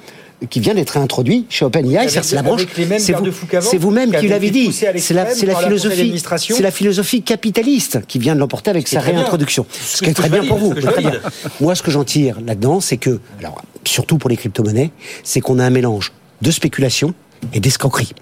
qui 0.51 0.60
vient 0.60 0.75
d'être 0.75 0.91
réintroduit 0.91 1.47
chez 1.49 1.65
OpenAI, 1.65 2.08
c'est 2.10 2.36
la 2.36 2.43
branche. 2.43 2.62
C'est 2.99 3.13
vous, 3.13 3.79
vous-même 3.79 4.12
qui 4.12 4.27
l'avez 4.27 4.51
dit. 4.51 4.71
C'est 4.71 5.13
la, 5.15 5.25
philosophie, 5.25 5.97
d'administration. 5.97 6.55
c'est 6.55 6.62
la 6.62 6.69
philosophie 6.69 7.23
capitaliste 7.23 8.05
qui 8.08 8.19
vient 8.19 8.36
de 8.36 8.39
l'emporter 8.39 8.69
avec 8.69 8.88
sa 8.88 8.99
réintroduction. 8.99 9.65
Ce 9.71 10.03
qui 10.03 10.12
est 10.12 10.13
très 10.13 10.29
bien 10.29 10.43
valide, 10.43 10.49
pour 10.49 10.60
vous. 10.60 10.75
ce 10.75 10.99
bien. 10.99 11.13
Moi, 11.60 11.73
ce 11.73 11.81
que 11.81 11.89
j'en 11.89 12.03
tire 12.03 12.38
là-dedans, 12.45 12.81
c'est 12.81 12.97
que, 12.97 13.19
alors, 13.39 13.63
surtout 13.84 14.19
pour 14.19 14.29
les 14.29 14.38
crypto-monnaies, 14.38 14.91
c'est 15.23 15.41
qu'on 15.41 15.58
a 15.58 15.65
un 15.65 15.71
mélange 15.71 16.13
de 16.43 16.51
spéculation 16.51 17.15
et 17.54 17.60
d'escroquerie. 17.60 18.13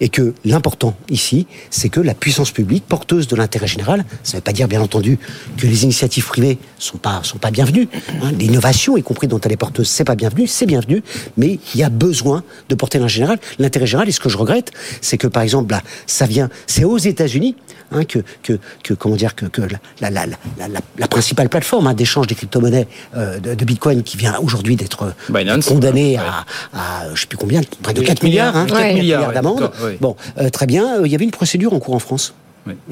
Et 0.00 0.08
que 0.08 0.34
l'important 0.44 0.96
ici, 1.10 1.46
c'est 1.70 1.88
que 1.90 2.00
la 2.00 2.14
puissance 2.14 2.50
publique, 2.50 2.84
porteuse 2.88 3.28
de 3.28 3.36
l'intérêt 3.36 3.68
général, 3.68 4.04
ça 4.24 4.32
ne 4.32 4.36
veut 4.38 4.42
pas 4.42 4.52
dire 4.52 4.66
bien 4.66 4.80
entendu 4.80 5.18
que 5.58 5.66
les 5.66 5.84
initiatives 5.84 6.26
privées 6.26 6.58
sont 6.78 6.98
pas 6.98 7.20
sont 7.22 7.38
pas 7.38 7.52
bienvenues. 7.52 7.88
hein. 8.22 8.32
L'innovation, 8.36 8.96
y 8.96 9.02
compris 9.04 9.28
dont 9.28 9.38
elle 9.40 9.52
est 9.52 9.56
porteuse, 9.56 9.88
c'est 9.88 10.02
pas 10.04 10.16
bienvenu, 10.16 10.48
c'est 10.48 10.66
bienvenu, 10.66 11.02
mais 11.36 11.60
il 11.74 11.80
y 11.80 11.84
a 11.84 11.88
besoin 11.88 12.42
de 12.68 12.74
porter 12.74 12.98
l'intérêt 12.98 13.08
général. 13.14 13.38
L'intérêt 13.60 13.86
général, 13.86 14.08
et 14.08 14.12
ce 14.12 14.18
que 14.18 14.28
je 14.28 14.36
regrette, 14.38 14.72
c'est 15.00 15.18
que 15.18 15.28
par 15.28 15.42
exemple 15.44 15.70
là, 15.72 15.82
ça 16.06 16.26
vient, 16.26 16.48
c'est 16.66 16.82
aux 16.84 16.98
États-Unis 16.98 17.54
hein, 17.92 18.04
que, 18.04 18.18
que 18.42 18.58
que 18.82 18.94
comment 18.94 19.14
dire 19.16 19.36
que, 19.36 19.46
que 19.46 19.60
la, 19.62 19.78
la, 20.00 20.10
la, 20.10 20.26
la, 20.58 20.68
la- 20.68 20.80
la 20.98 21.06
principale 21.08 21.48
plateforme 21.48 21.86
hein, 21.86 21.94
d'échange 21.94 22.26
des 22.26 22.34
crypto-monnaies 22.34 22.88
euh, 23.16 23.38
de, 23.38 23.54
de 23.54 23.64
Bitcoin 23.64 24.02
qui 24.02 24.16
vient 24.16 24.36
aujourd'hui 24.40 24.74
d'être 24.76 25.14
condamnée 25.74 26.16
ouais. 26.18 26.24
à, 26.72 27.02
à 27.04 27.14
je 27.14 27.20
sais 27.20 27.26
plus 27.28 27.38
combien, 27.38 27.60
près 27.82 27.94
de 27.94 28.00
Oui, 28.00 28.06
4 28.06 28.22
milliards, 28.24 28.59
hein, 28.62 28.66
4 28.66 28.78
4 28.80 28.94
milliards, 28.94 29.32
d'amende. 29.32 29.70
Bon, 30.00 30.16
euh, 30.38 30.48
très 30.50 30.66
bien. 30.66 31.00
euh, 31.00 31.06
Il 31.06 31.12
y 31.12 31.14
avait 31.14 31.24
une 31.24 31.30
procédure 31.30 31.72
en 31.72 31.78
cours 31.80 31.94
en 31.94 31.98
France. 32.00 32.34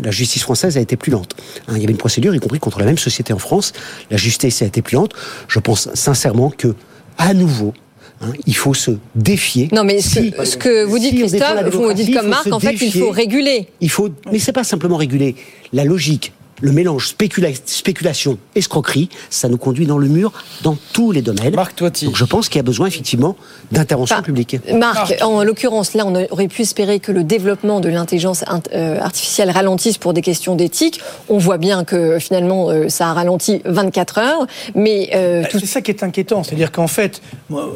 La 0.03 0.11
justice 0.11 0.43
française 0.43 0.77
a 0.77 0.81
été 0.81 0.97
plus 0.97 1.13
lente. 1.13 1.37
Hein, 1.69 1.75
il 1.77 1.81
y 1.81 1.85
avait 1.85 1.93
une 1.93 1.99
procédure, 1.99 2.35
y 2.35 2.41
compris 2.41 2.59
contre 2.59 2.79
la 2.81 2.87
même 2.87 2.99
société 2.99 3.33
en 3.33 3.39
France. 3.39 3.73
La 4.11 4.17
justice 4.17 4.63
a 4.63 4.65
été 4.67 4.83
plus 4.83 4.95
lente. 4.97 5.13
Je 5.47 5.59
pense 5.61 5.89
sincèrement 5.95 6.51
que, 6.51 6.75
à 7.19 7.35
nouveau, 7.35 7.73
Hein, 8.21 8.33
il 8.47 8.57
faut 8.57 8.75
se 8.75 8.91
défier. 9.15 9.69
Non, 9.71 9.85
mais 9.85 10.01
ce, 10.01 10.09
Si- 10.21 10.35
ce 10.43 10.57
que 10.57 10.83
vous 10.83 10.99
dites, 10.99 11.13
si 11.13 11.19
Christophe, 11.19 11.73
vous 11.73 11.93
dites 11.93 12.13
comme 12.13 12.27
Marc, 12.27 12.53
en 12.53 12.59
fait, 12.59 12.73
il 12.73 12.93
faut 12.93 13.11
réguler. 13.11 13.69
Il 13.81 13.91
faut, 13.91 14.09
mais 14.33 14.41
c'est 14.41 14.51
pas 14.51 14.65
simplement 14.65 14.97
réguler. 14.97 15.37
La 15.73 15.85
logique, 15.85 16.33
le 16.61 16.73
mélange 16.73 17.09
spécula- 17.09 17.53
spéculation, 17.67 18.39
escroquerie, 18.55 19.09
ça 19.31 19.49
nous 19.49 19.57
conduit 19.59 19.87
dans 19.87 19.99
le 19.99 20.09
mur 20.09 20.33
dans 20.63 20.77
tous 20.93 21.13
les 21.13 21.23
domaines. 21.23 21.55
Marc 21.55 21.77
Toiti. 21.77 22.07
Donc 22.07 22.17
je 22.17 22.25
pense 22.25 22.49
qu'il 22.49 22.57
y 22.57 22.61
a 22.61 22.65
besoin 22.65 22.87
effectivement 22.87 23.37
d'intervention 23.73 24.17
Enfin, 24.17 24.23
publique. 24.23 24.57
Marc, 24.73 25.17
en 25.23 25.43
l'occurrence, 25.45 25.95
là, 25.95 26.05
on 26.07 26.15
aurait 26.31 26.49
pu 26.49 26.63
espérer 26.63 26.99
que 27.01 27.13
le 27.13 27.25
développement 27.25 27.81
de 27.81 27.89
l'intelligence 27.89 28.43
int- 28.45 28.63
euh, 28.75 28.99
artificielle 29.01 29.51
ralentisse 29.51 29.99
pour 29.99 30.13
des 30.13 30.23
questions 30.23 30.55
d'éthique. 30.57 31.01
On 31.29 31.39
voit 31.39 31.59
bien 31.59 31.85
que 31.85 32.19
finalement, 32.19 32.71
euh, 32.71 32.89
ça 32.89 33.09
a 33.09 33.13
ralenti 33.13 33.61
24 33.65 34.19
heures, 34.19 34.47
mais 34.75 35.11
euh, 35.15 35.43
Bah, 35.43 35.49
C'est 35.53 35.67
ça 35.67 35.81
qui 35.83 35.91
est 35.91 36.03
inquiétant, 36.03 36.43
c'est-à-dire 36.43 36.73
qu'en 36.73 36.87
fait, 36.89 37.21
moi, 37.51 37.69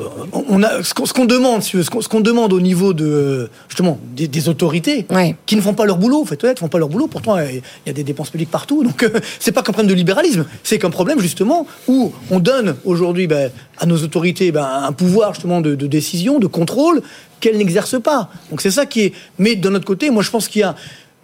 on 0.49 0.62
a 0.62 0.83
ce 0.83 0.95
qu'on 0.95 1.25
demande, 1.27 1.62
ce 1.62 2.09
qu'on 2.09 2.23
au 2.53 2.61
niveau 2.61 2.95
de 2.95 3.51
justement 3.68 3.99
des, 4.16 4.27
des 4.29 4.49
autorités, 4.49 5.07
qui 5.47 5.57
ne 5.57 5.61
font 5.61 5.75
pas 5.75 5.85
leur 5.85 5.99
boulot, 5.99 6.23
en 6.23 6.25
fait, 6.25 6.42
honnête, 6.45 6.59
font 6.59 6.68
pas 6.68 6.79
leur 6.79 6.88
boulot. 6.88 7.07
Pourtant, 7.09 7.38
il 7.38 7.62
y 7.87 7.90
a 7.90 7.92
des 7.92 8.05
dépenses 8.05 8.31
publiques 8.31 8.51
partout, 8.51 8.72
donc 8.83 9.03
euh, 9.03 9.11
c'est 9.39 9.53
pas 9.53 9.63
qu'un 9.63 9.73
problème 9.73 9.91
de 9.91 9.97
libéralisme, 9.97 10.47
c'est 10.63 10.79
qu'un 10.79 10.91
problème 10.91 11.21
justement 11.21 11.67
où 11.87 12.13
on 12.31 12.41
donne 12.41 12.77
aujourd'hui 12.85 13.27
ben, 13.27 13.51
à 13.79 13.87
nos 13.87 13.99
autorités 13.99 14.53
ben, 14.53 14.67
un 14.85 14.93
pouvoir 14.93 15.35
justement 15.35 15.61
de, 15.61 15.75
de 15.75 15.87
décision, 15.87 16.39
de 16.39 16.47
contrôle 16.47 17.03
qu'elles 17.41 17.59
n'exercent 17.59 18.01
pas. 18.01 18.31
Donc 18.51 18.63
c'est 18.63 18.71
ça 18.71 18.87
qui 18.87 19.01
est. 19.03 19.13
Mais 19.39 19.57
d'un 19.57 19.75
autre 19.75 19.85
côté, 19.85 20.11
moi 20.11 20.23
je 20.23 20.31
pense 20.31 20.49
qu'il 20.49 20.61
y 20.61 20.65
a 20.65 20.75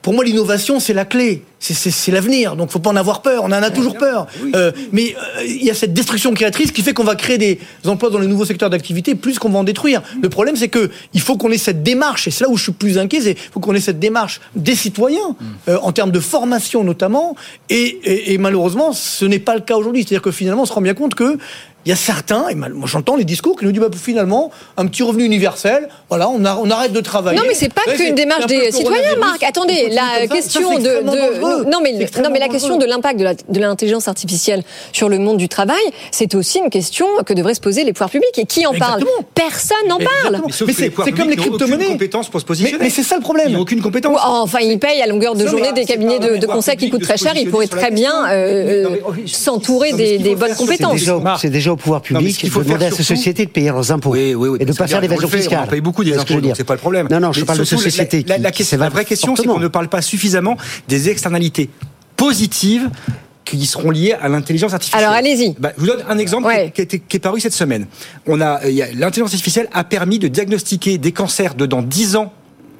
pour 0.03 0.15
moi, 0.15 0.25
l'innovation, 0.25 0.81
c'est 0.81 0.95
la 0.95 1.05
clé, 1.05 1.45
c'est- 1.61 1.75
c'est 1.75 1.91
c'est 1.91 2.13
l'avenir. 2.13 2.55
Donc, 2.57 2.71
faut 2.71 2.79
pas 2.79 2.91
en 2.91 2.97
avoir 2.97 3.23
peur. 3.23 3.43
On 3.45 3.47
en 3.47 3.53
a 3.53 3.71
toujours 3.71 3.97
peur. 3.97 4.27
Euh, 4.55 4.73
mais 4.93 5.15
euh, 5.39 5.45
il 5.45 5.65
y 5.65 5.71
a 5.71 5.75
cette 5.75 5.93
destruction 5.93 6.33
créatrice 6.35 6.71
qui 6.73 6.83
fait 6.83 6.93
qu'on 6.95 7.05
va 7.05 7.17
créer 7.17 7.39
des 7.39 7.59
emplois 7.87 8.11
dans 8.11 8.19
les 8.19 8.27
nouveaux 8.29 8.45
secteurs 8.45 8.71
d'activité 8.71 9.15
plus 9.15 9.39
qu'on 9.39 9.49
va 9.51 9.59
en 9.59 9.65
détruire. 9.65 10.03
Le 10.23 10.29
problème, 10.29 10.57
c'est 10.57 10.69
que 10.69 10.91
il 11.15 11.21
faut 11.21 11.37
qu'on 11.37 11.51
ait 11.51 11.59
cette 11.59 11.83
démarche. 11.83 12.29
Et 12.29 12.31
c'est 12.31 12.45
là 12.45 12.51
où 12.51 12.57
je 12.57 12.63
suis 12.65 12.73
plus 12.73 12.99
inquiet. 12.99 13.21
C'est 13.21 13.37
faut 13.37 13.61
qu'on 13.61 13.75
ait 13.75 13.81
cette 13.81 13.99
démarche 13.99 14.41
des 14.55 14.75
citoyens 14.77 15.37
euh, 15.69 15.79
en 15.83 15.93
termes 15.93 16.11
de 16.13 16.21
formation 16.21 16.85
notamment. 16.85 17.35
Et, 17.71 17.77
et- 18.05 18.33
et 18.35 18.39
malheureusement, 18.39 18.93
ce 18.93 19.25
n'est 19.25 19.39
pas 19.41 19.55
le 19.55 19.61
cas 19.63 19.77
aujourd'hui. 19.77 20.03
C'est-à-dire 20.03 20.23
que 20.23 20.31
finalement, 20.31 20.63
on 20.63 20.67
se 20.67 20.73
rend 20.73 20.81
bien 20.81 20.95
compte 20.95 21.15
que 21.15 21.39
il 21.87 21.91
y 21.91 21.93
a 21.93 21.97
certains, 21.97 22.49
et 22.49 22.55
mal- 22.55 22.75
moi 22.75 22.87
j'entends 22.87 23.17
les 23.17 23.25
discours 23.25 23.57
qui 23.59 23.65
nous 23.65 23.73
disent 23.73 23.81
bah, 23.81 23.89
finalement 23.97 24.51
un 24.77 24.87
petit 24.89 25.03
revenu 25.03 25.25
universel, 25.25 25.89
voilà, 26.11 26.29
on, 26.29 26.45
a- 26.45 26.57
on 26.57 26.69
arrête 26.71 26.93
de 26.93 27.01
travailler. 27.01 27.39
Non, 27.39 27.45
mais 27.49 27.55
c'est 27.55 27.73
pas 27.73 27.83
qu'une 27.97 28.15
démarche 28.15 28.43
des 28.47 28.73
citoyens, 28.73 29.17
Marc. 29.21 29.43
Attendez, 29.45 29.89
la 29.91 30.27
question 30.27 30.61
de- 30.83 31.01
dangereux. 31.51 31.65
non 31.71 31.81
mais 31.83 31.93
non 31.93 31.99
mais 31.99 32.39
la 32.39 32.47
dangereux. 32.47 32.49
question 32.53 32.77
de 32.79 32.85
l'impact 32.87 33.19
de 33.19 33.25
la- 33.25 33.35
de 33.35 33.61
l'intelligence 33.61 34.09
artificielle 34.09 34.63
sur 34.93 35.09
le 35.09 35.19
monde 35.19 35.37
du 35.39 35.49
travail, 35.49 35.83
c'est 36.11 36.35
aussi 36.35 36.59
une 36.59 36.71
question 36.71 37.07
que 37.27 37.33
devraient 37.35 37.55
se 37.55 37.61
poser 37.61 37.85
les 37.85 37.93
pouvoirs 37.93 38.11
publics. 38.11 38.37
Et 38.39 38.45
qui 38.45 38.67
en 38.67 38.75
parle 38.75 39.03
Personne 39.35 39.77
n'en 39.89 39.99
parle. 39.99 40.41
Mais 40.67 40.73
c'est- 40.73 40.91
comme 40.91 41.29
les 41.31 41.37
crypto-monnaies. 41.37 41.85
aucune 41.85 41.93
compétence 41.93 42.29
pour 42.29 42.41
se 42.41 42.47
positionner. 42.47 42.79
Mais- 42.79 42.85
mais 42.85 42.91
c'est 42.91 43.03
ça 43.03 43.17
le 43.17 43.21
problème. 43.23 43.49
Ils 43.49 43.55
n'ont 43.55 43.61
aucune 43.61 43.81
compétence. 43.81 44.15
Ou- 44.17 44.19
Enfin, 44.23 44.59
ils 44.61 44.79
payent 44.79 45.01
à 45.03 45.07
longueur 45.07 45.35
de 45.35 45.47
journée 45.47 45.73
des 45.73 45.85
cabinets 45.85 46.19
de, 46.19 46.37
de 46.37 46.47
conseil 46.47 46.77
qui 46.77 46.91
coûtent 46.91 47.03
très 47.03 47.17
cher. 47.17 47.33
Ils 47.37 47.51
pourraient 47.51 47.67
très 47.67 47.91
bien 47.91 48.27
euh, 48.31 48.89
mais- 48.91 49.01
oh, 49.07 49.13
s'entourer 49.27 49.93
des, 49.93 50.19
bonnes 50.37 50.55
compétences. 50.55 51.01
C'est 51.41 51.51
déjà, 51.51 51.73
au 51.73 51.77
pouvoir 51.77 52.03
public 52.03 52.45
de 52.45 52.51
faut 52.51 52.63
demander 52.63 52.85
faire 52.87 52.93
à 52.93 52.97
ces 52.97 53.03
sociétés 53.03 53.45
de 53.47 53.51
payer 53.51 53.69
leurs 53.69 53.93
impôts 53.93 54.15
et 54.15 54.33
de 54.33 54.65
ne 54.65 54.73
pas 54.73 54.87
faire 54.87 55.01
d'évasion 55.01 55.29
fiscale. 55.29 55.61
On 55.65 55.71
paye 55.71 55.81
beaucoup 55.81 56.05
des 56.05 56.17
impôts, 56.17 56.35
c'est 56.55 56.65
pas 56.65 56.75
le 56.75 56.81
problème. 56.81 57.09
Non, 57.11 57.21
non, 57.21 57.33
je 57.33 57.45
parle 57.45 57.59
de 57.59 57.65
sociétés 57.65 58.25
La, 58.29 58.89
vraie 58.89 59.05
question, 59.05 59.35
c'est 59.37 59.47
qu'on 59.47 59.59
ne 59.59 59.69
parle 59.69 59.89
pas 59.89 60.03
suffisamment 60.03 60.57
des 60.89 61.09
externalités 61.11 61.38
positives 62.17 62.91
qui 63.45 63.65
seront 63.65 63.91
liées 63.91 64.13
à 64.21 64.29
l'intelligence 64.29 64.75
artificielle. 64.75 65.03
Alors, 65.05 65.15
allez-y. 65.17 65.55
Bah, 65.59 65.73
je 65.77 65.81
vous 65.81 65.87
donne 65.87 66.05
un 66.09 66.19
exemple 66.19 66.49
qui- 66.75 66.83
est 66.83 67.19
paru 67.19 67.41
cette 67.41 67.55
semaine. 67.55 67.87
On 68.27 68.41
a, 68.43 68.63
euh, 68.65 68.83
a- 68.83 68.93
l'intelligence 68.95 69.33
artificielle 69.33 69.69
a 69.73 69.85
permis 69.85 70.19
de 70.19 70.29
diagnostiquer 70.29 70.99
des 70.99 71.13
cancers 71.13 71.55
de 71.55 71.65
dans 71.65 71.81
10 71.83 72.17
ans 72.17 72.33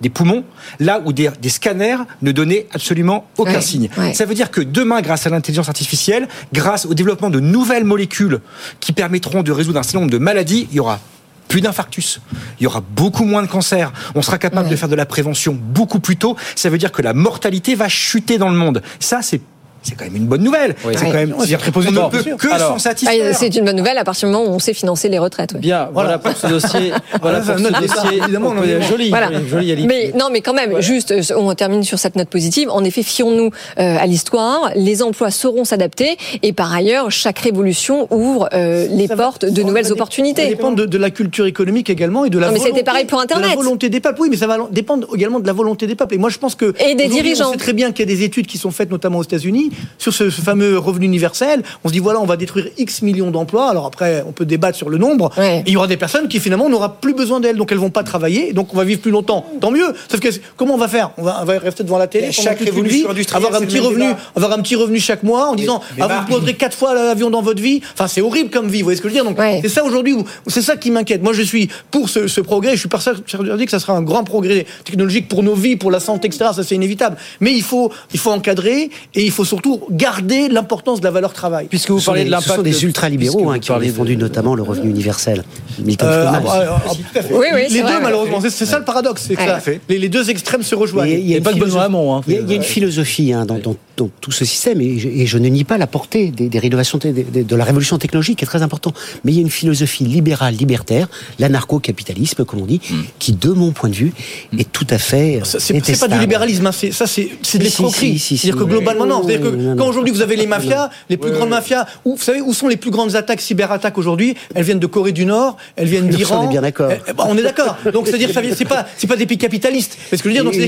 des 0.03 0.11
poumons, 0.11 0.45
là 0.79 1.01
où 1.05 1.13
des, 1.13 1.29
des 1.43 1.49
scanners 1.49 1.97
ne 2.23 2.31
donnaient 2.33 2.67
absolument 2.73 3.27
aucun 3.37 3.55
Ouais, 3.55 3.61
signe. 3.61 3.89
ouais. 3.99 4.13
Ça 4.15 4.27
veut 4.27 4.35
dire 4.35 4.51
que 4.53 4.61
demain, 4.61 5.01
grâce 5.01 5.27
à 5.27 5.31
l'intelligence 5.31 5.69
artificielle, 5.69 6.29
grâce 6.53 6.87
au 6.87 6.95
développement 6.95 7.31
de 7.31 7.41
nouvelles 7.41 7.83
molécules 7.85 8.39
qui 8.79 8.93
permettront 8.93 9.43
de 9.43 9.51
résoudre 9.51 9.81
un 9.81 9.83
certain 9.83 10.01
nombre 10.01 10.13
de 10.13 10.19
maladies, 10.19 10.69
il 10.71 10.77
y 10.77 10.81
aura 10.81 11.01
plus 11.49 11.61
d'infarctus, 11.61 12.21
il 12.61 12.65
y 12.65 12.67
aura 12.67 12.81
beaucoup 12.81 13.25
moins 13.25 13.43
de 13.43 13.49
cancers, 13.49 13.93
on 14.15 14.23
sera 14.23 14.39
capable 14.39 14.69
de 14.69 14.77
faire 14.77 14.89
de 14.89 14.95
la 14.95 15.07
prévention 15.07 15.59
beaucoup 15.59 16.01
plus 16.01 16.17
tôt, 16.17 16.37
ça 16.55 16.71
veut 16.71 16.79
dire 16.79 16.93
que 16.93 17.03
la 17.03 17.15
mortalité 17.15 17.75
va 17.75 17.89
chuter 17.89 18.39
dans 18.39 18.51
le 18.51 18.57
monde. 18.57 18.83
Ça, 19.01 19.23
c'est 19.23 19.41
c'est 19.83 19.95
quand 19.97 20.05
même 20.05 20.17
une 20.17 20.27
bonne 20.27 20.43
nouvelle. 20.43 20.75
C'est 20.83 21.05
quand 21.07 21.13
même, 21.13 21.31
positif, 21.31 21.59
ne 21.67 22.09
peut 22.11 22.37
que 22.37 22.49
Alors, 22.53 22.69
s'en 22.71 22.75
Ah, 22.77 22.79
satisfaire. 22.79 23.37
C'est 23.39 23.55
une 23.57 23.65
bonne 23.65 23.77
nouvelle 23.77 23.99
à 23.99 24.05
partir 24.05 24.29
du 24.29 24.35
moment 24.35 24.45
où 24.51 24.55
on 24.55 24.59
sait 24.59 24.75
financer 24.75 25.09
les 25.09 25.19
retraites. 25.19 25.53
ouais. 25.53 25.61
Bien, 25.61 25.89
voilà, 25.93 26.19
pour 26.19 26.37
ce 26.37 26.47
dossier. 26.47 26.93
Voilà 27.23 27.41
Voilà, 27.41 27.41
pour 27.41 27.59
ce 27.59 27.73
dossier. 28.03 28.19
évidemment, 28.23 28.53
On 28.55 28.59
on 28.59 28.63
est- 28.63 28.83
Joli, 28.83 29.09
Voilà. 29.11 29.31
joli. 29.49 29.87
Mais 29.87 30.13
non, 30.19 30.29
mais 30.33 30.41
quand 30.41 30.55
même, 30.55 30.81
juste, 30.81 31.11
euh, 31.13 31.23
on 31.37 31.55
termine 31.55 31.83
sur 31.85 31.99
cette 31.99 32.17
note 32.17 32.29
positive. 32.29 32.69
En 32.71 32.85
effet, 32.85 33.03
fions-nous 33.03 33.51
euh, 33.79 33.97
à 33.99 34.07
l'histoire. 34.07 34.71
Les 34.77 35.03
emplois 35.03 35.31
sauront 35.31 35.65
s'adapter. 35.65 36.17
Et 36.43 36.53
par 36.53 36.73
ailleurs, 36.75 37.11
chaque 37.11 37.39
révolution 37.39 38.07
ouvre 38.13 38.49
euh, 38.55 38.87
les 38.91 39.07
Ça 39.07 39.15
va- 39.15 39.25
portes 39.25 39.45
de 39.45 39.63
nouvelles 39.63 39.93
opportunités. 39.93 40.43
Ça 40.43 40.49
dépend 40.49 40.73
de, 40.73 40.87
de 40.87 40.99
la 40.99 41.11
culture 41.11 41.47
économique 41.47 41.91
également 41.91 42.25
et 42.25 42.31
de 42.31 42.39
la 42.39 42.47
Non, 42.49 42.53
mais 42.53 42.59
volonté. 42.59 42.77
c'était 42.79 42.85
pareil 42.85 43.05
pour 43.05 43.19
de 43.19 43.25
Internet. 43.25 43.51
la 43.51 43.57
volonté 43.57 43.89
des 43.89 44.01
peuples. 44.01 44.21
Oui, 44.23 44.29
mais 44.31 44.37
ça 44.37 44.47
va 44.47 44.59
dépendre 44.71 45.07
également 45.15 45.41
de 45.41 45.47
la 45.47 45.53
volonté 45.53 45.87
des 45.87 45.95
peuples. 45.95 46.15
Et 46.15 46.19
moi, 46.19 46.31
je 46.31 46.39
pense 46.39 46.55
que 46.55 46.75
Et 46.83 46.95
des 46.95 47.09
dirigeants. 47.09 47.49
On 47.49 47.53
sait 47.53 47.59
très 47.59 47.73
bien 47.73 47.93
qu'il 47.93 48.09
y 48.09 48.13
a 48.13 48.15
des 48.17 48.23
études 48.25 48.47
qui 48.47 48.59
sont 48.59 48.71
faites, 48.71 48.91
notamment 48.91 49.19
aux 49.19 49.23
États-Unis, 49.23 49.68
sur 49.99 50.13
ce, 50.13 50.31
ce 50.31 50.41
fameux 50.41 50.79
revenu 50.79 51.07
universel. 51.07 51.63
On 51.85 51.89
se 51.89 51.93
dit 51.93 51.99
voilà, 51.99 52.21
on 52.21 52.27
va 52.27 52.37
détruire 52.37 52.69
X 52.79 53.03
millions 53.03 53.31
d'emplois. 53.31 53.71
Alors 53.71 53.87
après, 53.87 54.25
on 54.27 54.33
peut 54.33 54.45
débattre 54.47 54.77
sur 54.77 54.89
le 54.91 54.99
nombre. 54.99 55.31
Ouais. 55.37 55.59
Et 55.61 55.65
il 55.69 55.73
y 55.73 55.77
aura 55.77 55.87
des 55.87 55.97
personnes 55.97 56.29
qui 56.29 56.41
finalement 56.41 56.69
n'aura 56.69 57.01
plus 57.01 57.15
besoin 57.15 57.41
d'elles, 57.41 57.57
donc 57.57 57.73
elles 57.73 57.79
vont 57.79 57.91
pas 57.91 58.03
travailler, 58.03 58.53
donc 58.53 58.73
on 58.73 58.77
va 58.77 58.85
vivre 58.85 59.01
plus 59.01 59.11
longtemps. 59.11 59.45
Tant 59.61 59.71
mieux. 59.71 59.95
Sauf 60.11 60.21
que 60.21 60.29
comment 60.57 60.75
on 60.75 60.79
va 60.79 60.89
faire? 60.89 61.11
On 61.19 61.23
va, 61.23 61.39
on 61.43 61.45
va 61.45 61.59
rester 61.59 61.85
devant 61.85 61.99
la 61.99 62.07
télé 62.07 62.29
pendant 62.29 62.43
chaque 62.43 62.59
toute 62.59 62.69
une 62.69 62.75
révolution 62.75 63.13
vie, 63.13 63.27
avoir 63.33 63.55
un 63.55 63.61
petit 63.61 63.79
revenu, 63.79 64.07
débat. 64.07 64.19
avoir 64.37 64.53
un 64.53 64.63
petit 64.63 64.77
revenu 64.77 64.99
chaque 65.01 65.23
mois 65.23 65.49
en 65.49 65.55
disant 65.55 65.81
mais 65.97 66.05
ah, 66.09 66.25
vous 66.27 66.33
prendrez 66.35 66.55
quatre 66.55 66.77
fois 66.77 66.95
l'avion 66.95 67.31
dans 67.31 67.43
votre 67.43 67.61
vie. 67.63 67.81
Enfin, 67.95 68.07
c'est 68.09 68.21
horrible 68.21 68.51
comme 68.51 68.69
vie. 68.69 68.79
Vous 68.81 68.85
voyez 68.85 68.97
ce 68.97 69.03
que 69.03 69.09
je 69.09 69.15
veux 69.15 69.21
dire? 69.21 69.25
Donc 69.29 69.39
Ouais. 69.39 69.61
c'est 69.63 69.69
ça 69.69 69.85
aujourd'hui, 69.85 70.17
c'est 70.47 70.63
ça 70.63 70.77
qui 70.77 70.91
m'inquiète. 70.91 71.23
Moi, 71.23 71.33
je 71.33 71.43
suis 71.43 71.69
pour 71.91 72.09
ce, 72.09 72.27
ce 72.29 72.41
progrès. 72.41 72.73
Je 72.73 72.81
suis 72.81 72.89
persuadé 72.89 73.65
que 73.65 73.71
ça 73.71 73.79
sera 73.79 73.93
un 73.95 74.03
grand 74.03 74.25
progrès 74.25 74.67
technologique 74.85 75.29
pour 75.29 75.43
nos 75.43 75.55
vies, 75.55 75.77
pour 75.77 75.91
la 75.91 76.01
santé, 76.01 76.27
etc. 76.29 76.51
Ça, 76.55 76.63
c'est 76.65 76.75
inévitable. 76.75 77.17
Mais 77.41 77.53
il 77.53 77.63
faut, 77.63 77.93
il 78.13 78.19
faut 78.19 78.31
encadrer 78.31 78.91
et 79.15 79.25
il 79.25 79.31
faut 79.31 79.45
surtout 79.45 79.58
garder 79.91 80.49
l'importance 80.49 81.01
de 81.01 81.05
la 81.05 81.11
valeur 81.11 81.33
travail. 81.33 81.67
Puisque 81.69 81.91
vous 81.91 82.01
parlez 82.01 82.25
des- 82.25 82.31
de 82.31 82.37
Ce 82.37 82.43
sont 82.43 82.51
l'impact. 82.57 82.65
des 82.69 82.85
ultra-libéraux 82.85 83.51
hein, 83.51 83.59
qui 83.59 83.71
ont 83.71 83.79
de- 83.79 83.85
défendu 83.85 84.17
notamment 84.17 84.55
le 84.55 84.63
revenu 84.63 84.91
universel. 84.91 85.45
Milton 85.85 86.09
Euh, 86.09 86.23
Friedman. 86.29 86.43
ah, 86.47 86.63
ah, 86.69 86.83
ah. 86.89 87.21
Oui, 87.33 87.47
oui, 87.55 87.61
c'est 87.69 87.75
les 87.75 87.83
deux, 87.83 88.01
malheureusement, 88.03 88.41
c'est 88.41 88.51
ça 88.67 88.79
le 88.79 88.85
paradoxe, 88.85 89.25
c'est 89.29 89.35
que 89.37 89.41
Ouais. 89.41 89.47
ça- 89.61 89.71
les, 89.89 89.99
les 89.99 90.09
deux 90.09 90.31
extrêmes 90.31 90.63
se 90.63 90.75
rejoignent. 90.75 91.11
Il 91.11 91.29
y 91.29 91.35
a 91.35 91.39
une 91.39 91.43
pas 91.43 91.51
que 91.53 91.55
Benoît 91.57 91.67
philosophie- 91.69 91.85
Hamon. 91.87 92.17
hein. 92.17 92.21
Il 92.27 92.35
y 92.35 92.37
a, 92.37 92.41
il 92.41 92.49
y 92.49 92.53
a 92.53 92.57
une 92.57 92.63
philosophie 92.63 93.33
hein, 93.33 93.47
dans, 93.47 93.59
dans- 93.59 93.77
dans 93.97 94.11
tout 94.21 94.31
ce 94.31 94.45
système, 94.45 94.81
et 94.81 94.99
je, 94.99 95.09
et 95.09 95.27
je 95.27 95.39
ne 95.39 95.49
nie 95.49 95.65
pas 95.65 95.77
la 95.77 95.89
portée 95.89 96.31
des, 96.31 96.49
des 96.49 96.59
rénovations, 96.61 96.99
de 96.99 97.57
la 97.57 97.65
révolution 97.65 97.99
technologique, 97.99 98.39
qui 98.39 98.45
est 98.45 98.47
très 98.47 98.63
important. 98.63 98.93
Mais 99.25 99.33
il 99.33 99.35
y 99.35 99.39
a 99.39 99.43
une 99.43 99.51
philosophie 99.51 100.05
libérale, 100.05 100.55
libertaire, 100.55 101.09
l'anarcho-capitalisme, 101.41 102.45
comme 102.45 102.61
on 102.63 102.67
dit, 102.67 102.81
qui, 103.19 103.33
de 103.33 103.51
mon 103.51 103.73
point 103.73 103.89
de 103.91 103.95
vue, 103.95 104.13
est 104.57 104.71
tout 104.71 104.87
à 104.91 104.99
fait 104.99 105.41
euh, 105.43 105.45
C'est 105.45 105.99
pas 105.99 106.09
du 106.09 106.19
libéralisme, 106.19 106.67
hein, 106.67 106.73
c'est- 106.73 106.93
ça 106.93 107.07
c'est 107.07 107.29
de 107.59 107.65
l'escroquerie. 107.65 108.19
C'est-à-dire 108.19 108.57
que 108.57 108.65
globalement, 108.65 109.07
non. 109.07 109.23
Que 109.51 109.57
non, 109.57 109.77
quand 109.77 109.87
aujourd'hui 109.89 110.13
vous 110.13 110.21
avez 110.23 110.37
les 110.37 110.47
mafias, 110.47 110.91
les 111.11 111.17
plus 111.17 111.31
grandes 111.31 111.49
mafias, 111.51 111.87
où, 112.05 112.17
vous 112.17 112.23
savez 112.23 112.41
où 112.41 112.53
sont 112.55 112.69
les 112.69 112.77
plus 112.77 112.91
grandes 112.91 113.17
attaques, 113.17 113.41
cyberattaques 113.41 113.99
aujourd'hui? 113.99 114.35
Elles 114.55 114.65
viennent 114.65 114.79
de 114.79 114.87
Corée 114.87 115.13
du 115.13 115.25
Nord, 115.27 115.57
elles 115.77 115.89
viennent 115.89 116.05
On 116.09 116.13
est 116.13 116.17
d'Iran. 116.17 116.47
bien 116.49 116.63
d'accord. 116.63 116.91
Eh, 116.93 116.99
eh, 117.09 117.13
bah, 117.13 117.25
on 117.29 117.37
est 117.37 117.43
d'accord. 117.43 117.77
Donc 117.93 118.07
c'est-à-dire 118.07 118.29
que 118.29 118.35
ça 118.35 118.41
vient- 118.41 118.55
c'est 118.57 118.65
pas 118.65 118.87
c'est 118.97 119.07
pas 119.07 119.17
des 119.17 119.27
pays 119.27 119.39
capitalistes. 119.39 119.97
C'est 120.11 120.17
ce 120.17 120.23
que 120.23 120.29
je 120.31 120.35
veux 120.37 120.43
dire. 120.43 120.45
Donc 120.45 120.55
a- 120.55 120.57
que 120.57 120.63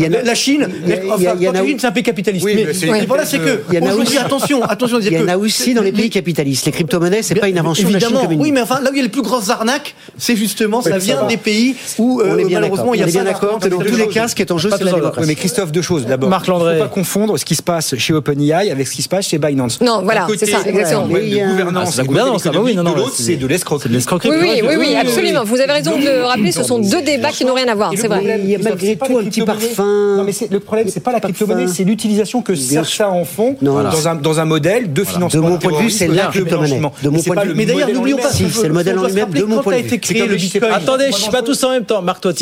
les 0.00 0.16
a- 0.16 0.22
la 0.22 0.34
Chine, 0.34 0.68
enfin, 1.12 1.34
Chine, 1.64 1.76
c'est 1.78 1.86
un 1.86 1.92
pays 1.92 2.02
capitaliste. 2.02 2.44
Oui, 2.44 2.52
mais 2.56 2.64
mais 2.66 2.74
c'est 2.74 2.86
mais 2.90 3.06
voilà, 3.06 3.24
c'est 3.24 3.38
que 3.38 3.62
Il 3.70 3.74
y 3.74 3.78
en 3.78 3.82
a 3.82 3.86
aujourd'hui 3.92 4.08
aussi- 4.16 4.18
attention, 4.18 4.62
attention, 4.62 4.98
Il 5.00 5.12
y 5.12 5.18
en 5.18 5.28
a 5.28 5.36
aussi 5.36 5.74
dans 5.74 5.82
les 5.82 5.92
pays 5.92 6.10
capitalistes. 6.10 6.66
Les 6.66 6.72
crypto-monnaies, 6.72 7.22
c'est 7.22 7.34
pas 7.34 7.48
une 7.48 7.58
invention 7.58 7.88
de 7.88 7.94
la 7.94 8.00
Chine 8.00 8.08
communiste. 8.16 8.40
oui, 8.42 8.52
mais 8.52 8.60
enfin, 8.60 8.80
là 8.80 8.90
où 8.90 8.94
il 8.94 8.96
y 8.96 9.00
a 9.00 9.02
les 9.02 9.08
plus 9.08 9.22
grosses 9.22 9.50
arnaques, 9.50 9.94
c'est 10.16 10.36
justement, 10.36 10.82
ça 10.82 10.98
vient 10.98 11.24
des 11.26 11.36
pays 11.36 11.76
où, 11.98 12.20
euh, 12.20 12.44
malheureusement, 12.50 12.94
il 12.94 13.00
y 13.00 13.02
a 13.02 13.06
est 13.08 13.10
bien 13.10 13.24
d'accord. 13.24 13.58
Dans 13.58 13.78
tous 13.78 13.96
les 13.96 14.08
cas, 14.08 14.28
ce 14.28 14.34
qui 14.34 14.42
est 14.42 14.52
en 14.52 14.58
jeu, 14.58 14.70
c'est 14.76 14.84
la 14.84 14.92
démocratie. 14.92 15.26
Mais 15.28 15.34
Christophe, 15.34 15.72
deux 15.72 15.82
choses. 15.82 16.06
D'abord, 16.06 16.28
Marc 16.30 16.46
il 16.46 16.50
ne 16.50 16.54
Landré. 16.58 16.76
faut 16.78 16.82
pas 16.84 16.88
confondre 16.88 17.38
ce 17.38 17.44
qui 17.44 17.54
se 17.54 17.62
passe 17.62 17.77
chez 17.80 18.12
OpenAI 18.12 18.70
avec 18.70 18.86
ce 18.86 18.94
qui 18.94 19.02
se 19.02 19.08
passe 19.08 19.28
chez 19.28 19.38
Binance. 19.38 19.80
Non, 19.80 20.02
voilà, 20.02 20.26
c'est 20.38 20.46
ça, 20.46 20.58
exactement. 20.66 21.08
de 21.08 21.14
Ah, 21.14 21.48
gouvernance, 21.50 21.90
c'est 21.92 21.98
la 21.98 22.04
gouvernance, 22.04 22.46
ah 22.46 22.50
bah 22.52 22.60
oui, 22.62 22.74
non, 22.74 22.82
non, 22.82 22.92
de 22.92 22.96
l'autre, 22.98 23.14
c'est- 23.14 23.36
de 23.36 23.46
l'escroquerie. 23.46 24.30
Oui, 24.30 24.36
oui, 24.40 24.48
oui, 24.62 24.68
oui, 24.68 24.76
oui, 24.78 24.94
absolument. 24.96 25.40
oui. 25.42 25.48
Vous 25.48 25.60
avez 25.60 25.72
raison 25.72 25.96
de 25.98 26.04
le 26.04 26.24
rappeler. 26.24 26.52
Ce 26.52 26.62
sont 26.62 26.78
deux 26.78 27.02
débats 27.02 27.30
qui 27.30 27.44
n'ont 27.44 27.54
rien 27.54 27.68
à 27.68 27.74
voir. 27.74 27.92
C'est 27.96 28.06
vrai. 28.08 28.16
problème, 28.18 28.40
Il 28.44 28.50
y 28.50 28.54
a 28.54 28.58
malgré 28.58 28.96
tout 28.96 29.18
un 29.18 29.24
petit 29.24 29.42
parfum. 29.42 30.16
Non, 30.16 30.24
mais 30.24 30.32
le 30.50 30.60
problème, 30.60 30.88
c'est 30.88 31.00
pas 31.00 31.12
la 31.12 31.20
crypto-monnaie, 31.20 31.68
c'est 31.68 31.84
l'utilisation 31.84 32.42
que 32.42 32.54
certains 32.54 33.08
en 33.08 33.24
font 33.24 33.56
dans, 33.62 34.08
un, 34.08 34.14
dans 34.14 34.40
un 34.40 34.44
modèle 34.44 34.92
de 34.92 35.04
financement. 35.04 35.40
De 35.42 35.46
mon 35.48 35.58
point 35.58 35.72
de 35.72 35.84
vue, 35.84 35.90
c'est 35.90 36.08
la 36.08 36.26
crypto-monnaie. 36.26 36.80
De 37.02 37.08
mon 37.08 37.22
point 37.22 37.36
de 37.44 37.48
vue. 37.48 37.54
Mais 37.54 37.66
d'ailleurs, 37.66 37.90
n'oublions 37.92 38.16
pas. 38.16 38.30
Si, 38.30 38.48
c'est 38.50 38.68
le 38.68 38.74
modèle 38.74 38.98
en 38.98 39.04
lui-même, 39.04 39.30
de 39.30 39.44
mon 39.44 39.56
quand 39.56 39.62
point 39.64 39.74
a 39.74 39.76
de 39.82 39.86
été 39.86 40.14
vue. 40.14 40.26
le 40.28 40.36
Bitcoin. 40.36 40.72
Attendez, 40.72 41.06
je 41.10 41.16
suis 41.16 41.30
pas 41.30 41.42
tous 41.42 41.62
en 41.64 41.70
même 41.70 41.84
temps. 41.84 42.02
Marc, 42.02 42.20
toi, 42.20 42.32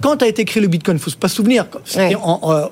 quand, 0.00 0.22
a 0.22 0.26
été 0.26 0.44
créé 0.44 0.60
le 0.62 0.68
Bitcoin, 0.68 0.96
il 0.96 1.00
faut 1.00 1.10
pas 1.18 1.28
se 1.28 1.36
souvenir, 1.36 1.66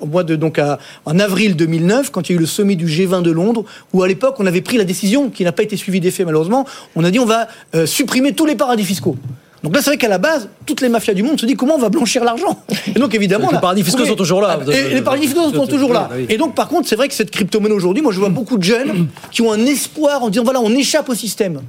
au 0.01 0.07
mois 0.07 0.25
de 0.25 0.37
donc 0.37 0.61
en 1.05 1.19
avril 1.19 1.57
2009. 1.57 1.98
2019, 1.99 2.11
quand 2.11 2.29
il 2.29 2.33
y 2.33 2.35
a 2.35 2.37
eu 2.37 2.41
le 2.41 2.47
sommet 2.47 2.77
du 2.77 2.87
G20 2.87 3.23
de 3.23 3.31
Londres, 3.31 3.65
où 3.93 4.03
à 4.03 4.09
l'époque 4.09 4.37
on 4.39 4.47
avait 4.47 4.61
pris 4.61 4.77
la 4.77 4.85
décision, 4.85 5.31
qui 5.31 5.45
n'a 5.45 5.53
pas 5.53 5.63
été 5.63 5.77
suivie 5.77 6.01
d'effet 6.01 6.25
malheureusement, 6.25 6.67
on 6.97 7.05
a 7.05 7.11
dit 7.11 7.19
on 7.19 7.27
va 7.27 7.49
euh, 7.75 7.87
supprimer 7.87 8.33
tous 8.33 8.47
les 8.47 8.57
paradis 8.57 8.85
fiscaux. 8.85 9.17
Donc 9.63 9.75
là, 9.75 9.83
c'est 9.83 9.91
vrai 9.91 9.97
qu'à 9.97 10.09
la 10.09 10.19
base, 10.19 10.49
toutes 10.67 10.81
les 10.81 10.89
mafias 10.89 11.15
du 11.15 11.23
monde 11.23 11.41
se 11.41 11.47
disent 11.47 11.57
comment 11.57 11.75
on 11.75 11.79
va 11.79 11.89
blanchir 11.89 12.25
l'argent. 12.25 12.63
Et 12.95 12.99
donc 12.99 13.15
évidemment, 13.15 13.51
Les 13.51 13.59
paradis 13.59 13.83
fiscaux 13.83 14.05
sont 14.05 14.15
toujours 14.15 14.41
là. 14.41 14.59
Ah, 14.61 14.73
Et 14.73 14.95
les 14.95 15.03
paradis 15.03 15.27
fiscaux 15.27 15.53
sont 15.53 15.67
toujours 15.67 15.93
là. 15.93 16.09
Et 16.29 16.37
donc 16.37 16.55
par 16.55 16.69
contre, 16.69 16.89
c'est 16.89 16.97
vrai 16.97 17.09
que 17.09 17.15
cette 17.15 17.31
crypto-monnaie 17.31 17.75
aujourd'hui, 17.75 18.03
moi 18.03 18.13
je 18.13 18.21
vois 18.21 18.29
beaucoup 18.29 18.57
de 18.59 18.63
jeunes 18.63 19.09
qui 19.31 19.43
ont 19.43 19.53
un 19.53 19.67
espoir 19.67 20.23
en 20.23 20.29
disant 20.29 20.45
voilà, 20.45 20.61
on 20.61 20.71
échappe 20.71 21.09
au 21.09 21.15
système. 21.15 21.61